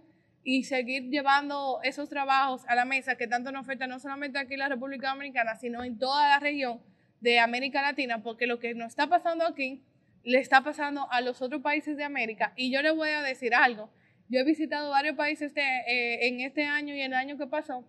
y 0.50 0.64
seguir 0.64 1.10
llevando 1.10 1.78
esos 1.82 2.08
trabajos 2.08 2.64
a 2.68 2.74
la 2.74 2.86
mesa 2.86 3.16
que 3.16 3.26
tanto 3.26 3.52
nos 3.52 3.66
afecta 3.66 3.86
no 3.86 4.00
solamente 4.00 4.38
aquí 4.38 4.54
en 4.54 4.60
la 4.60 4.70
República 4.70 5.10
Dominicana, 5.10 5.56
sino 5.56 5.84
en 5.84 5.98
toda 5.98 6.26
la 6.26 6.38
región 6.40 6.80
de 7.20 7.38
América 7.38 7.82
Latina, 7.82 8.22
porque 8.22 8.46
lo 8.46 8.58
que 8.58 8.74
nos 8.74 8.86
está 8.86 9.08
pasando 9.08 9.46
aquí 9.46 9.82
le 10.24 10.38
está 10.38 10.62
pasando 10.62 11.06
a 11.12 11.20
los 11.20 11.42
otros 11.42 11.60
países 11.60 11.98
de 11.98 12.04
América. 12.04 12.54
Y 12.56 12.70
yo 12.72 12.80
le 12.80 12.92
voy 12.92 13.10
a 13.10 13.20
decir 13.20 13.54
algo, 13.54 13.90
yo 14.30 14.40
he 14.40 14.44
visitado 14.44 14.88
varios 14.88 15.16
países 15.16 15.48
este, 15.48 15.60
eh, 15.60 16.28
en 16.28 16.40
este 16.40 16.64
año 16.64 16.94
y 16.94 17.02
el 17.02 17.12
año 17.12 17.36
que 17.36 17.46
pasó, 17.46 17.84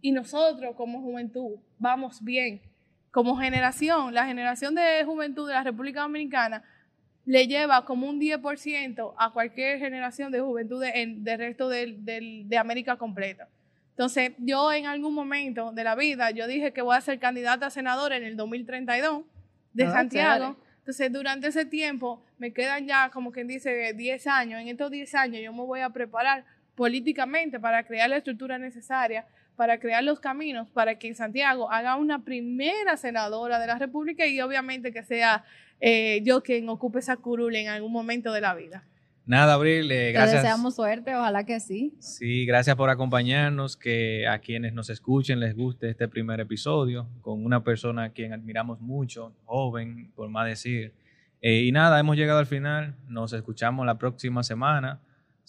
y 0.00 0.10
nosotros 0.10 0.74
como 0.74 1.00
juventud 1.02 1.60
vamos 1.78 2.24
bien. 2.24 2.60
Como 3.12 3.36
generación, 3.36 4.14
la 4.14 4.26
generación 4.26 4.74
de 4.74 5.04
juventud 5.04 5.46
de 5.46 5.54
la 5.54 5.62
República 5.62 6.00
Dominicana 6.00 6.64
le 7.26 7.46
lleva 7.46 7.84
como 7.84 8.08
un 8.08 8.20
10% 8.20 9.14
a 9.16 9.30
cualquier 9.32 9.78
generación 9.78 10.32
de 10.32 10.40
juventud 10.40 10.82
del 10.82 11.22
de 11.22 11.36
resto 11.36 11.68
de 11.68 12.56
América 12.58 12.96
completa. 12.96 13.48
Entonces, 14.00 14.32
yo 14.38 14.72
en 14.72 14.86
algún 14.86 15.12
momento 15.12 15.72
de 15.72 15.84
la 15.84 15.94
vida, 15.94 16.30
yo 16.30 16.46
dije 16.46 16.72
que 16.72 16.80
voy 16.80 16.96
a 16.96 17.02
ser 17.02 17.18
candidata 17.18 17.66
a 17.66 17.70
senadora 17.70 18.16
en 18.16 18.24
el 18.24 18.34
2032 18.34 19.24
de 19.74 19.84
ah, 19.84 19.92
Santiago. 19.92 20.56
Entonces, 20.78 21.12
durante 21.12 21.48
ese 21.48 21.66
tiempo, 21.66 22.24
me 22.38 22.50
quedan 22.52 22.86
ya, 22.86 23.10
como 23.10 23.30
quien 23.30 23.46
dice, 23.46 23.92
10 23.92 24.26
años. 24.26 24.60
En 24.62 24.68
estos 24.68 24.90
10 24.90 25.14
años 25.16 25.42
yo 25.42 25.52
me 25.52 25.64
voy 25.64 25.80
a 25.80 25.90
preparar 25.90 26.46
políticamente 26.74 27.60
para 27.60 27.84
crear 27.84 28.08
la 28.08 28.16
estructura 28.16 28.56
necesaria, 28.56 29.26
para 29.56 29.78
crear 29.78 30.02
los 30.02 30.20
caminos, 30.20 30.68
para 30.70 30.98
que 30.98 31.14
Santiago 31.14 31.70
haga 31.70 31.96
una 31.96 32.24
primera 32.24 32.96
senadora 32.96 33.58
de 33.58 33.66
la 33.66 33.78
República 33.78 34.26
y 34.26 34.40
obviamente 34.40 34.92
que 34.92 35.02
sea 35.02 35.44
eh, 35.80 36.20
yo 36.24 36.42
quien 36.42 36.68
ocupe 36.68 36.98
esa 36.98 37.16
curul 37.16 37.54
en 37.56 37.68
algún 37.68 37.92
momento 37.92 38.32
de 38.32 38.40
la 38.40 38.54
vida. 38.54 38.84
Nada, 39.26 39.54
Abril, 39.54 39.90
eh, 39.92 40.12
gracias. 40.12 40.42
Te 40.42 40.48
deseamos 40.48 40.74
suerte, 40.74 41.14
ojalá 41.14 41.44
que 41.44 41.60
sí. 41.60 41.94
Sí, 42.00 42.46
gracias 42.46 42.74
por 42.74 42.90
acompañarnos, 42.90 43.76
que 43.76 44.26
a 44.26 44.40
quienes 44.40 44.72
nos 44.72 44.90
escuchen 44.90 45.38
les 45.38 45.54
guste 45.54 45.90
este 45.90 46.08
primer 46.08 46.40
episodio 46.40 47.06
con 47.20 47.44
una 47.44 47.62
persona 47.62 48.04
a 48.04 48.08
quien 48.10 48.32
admiramos 48.32 48.80
mucho, 48.80 49.32
joven, 49.44 50.10
por 50.16 50.28
más 50.30 50.46
decir. 50.46 50.94
Eh, 51.42 51.62
y 51.62 51.72
nada, 51.72 52.00
hemos 52.00 52.16
llegado 52.16 52.40
al 52.40 52.46
final, 52.46 52.96
nos 53.08 53.32
escuchamos 53.32 53.86
la 53.86 53.98
próxima 53.98 54.42
semana. 54.42 55.00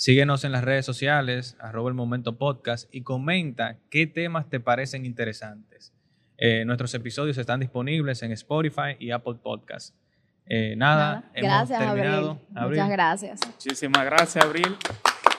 Síguenos 0.02 0.44
en 0.46 0.52
las 0.52 0.64
redes 0.64 0.84
sociales, 0.84 1.56
arroba 1.60 1.88
el 1.88 1.94
momento 1.94 2.36
podcast 2.36 2.90
y 2.92 3.04
comenta 3.04 3.78
qué 3.92 4.08
temas 4.08 4.50
te 4.50 4.60
parecen 4.60 5.06
interesantes. 5.06 5.94
Eh, 6.40 6.66
nuestros 6.66 6.92
episodios 6.96 7.38
están 7.38 7.60
disponibles 7.60 8.24
en 8.24 8.32
Spotify 8.32 8.96
y 8.98 9.12
Apple 9.12 9.36
Podcasts. 9.44 9.94
Eh, 10.48 10.74
nada, 10.76 11.30
gracias, 11.36 11.80
Abril. 11.80 12.36
Muchas 12.50 12.90
gracias. 12.90 13.40
Muchísimas 13.46 14.04
gracias, 14.06 14.44
Abril. 14.44 14.76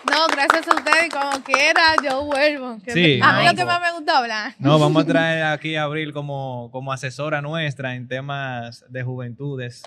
No, 0.09 0.29
gracias 0.29 0.69
a 0.69 0.77
ustedes, 0.77 1.13
como 1.13 1.43
quiera, 1.43 1.97
yo 2.01 2.25
vuelvo. 2.25 2.79
sí, 2.87 3.19
a 3.21 3.41
mí 3.41 3.45
lo 3.45 3.57
que 3.57 3.65
más 3.65 3.81
me 3.81 3.91
gusta 3.99 4.19
hablar. 4.19 4.55
No, 4.61 4.79
vamos 4.79 5.03
a 5.03 5.07
traer 5.09 5.43
aquí 5.43 5.75
a 5.75 5.83
Abril 5.83 6.13
como, 6.13 6.71
como 6.71 6.93
asesora 6.93 7.43
nuestra 7.43 7.97
en 7.97 8.07
temas 8.07 8.85
de 8.89 9.03
juventudes 9.03 9.83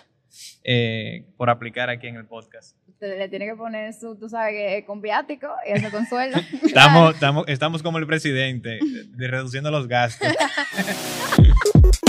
eh, 0.66 1.26
por 1.38 1.50
aplicar 1.50 1.90
aquí 1.90 2.08
en 2.08 2.18
el 2.18 2.26
podcast. 2.26 2.76
Le 3.00 3.28
tiene 3.30 3.46
que 3.46 3.56
poner 3.56 3.93
su, 3.93 4.16
tú 4.16 4.30
sabes, 4.30 4.54
que 4.54 4.86
con 4.86 5.02
viático 5.02 5.48
y 5.68 5.72
eso 5.74 5.91
consuelo. 5.91 6.38
estamos, 6.64 7.14
estamos, 7.14 7.46
estamos 7.48 7.84
como 7.84 7.98
el 7.98 8.08
presidente, 8.08 8.80
de, 8.82 9.28
reduciendo 9.28 9.70
los 9.70 9.88
gastos. 9.88 10.30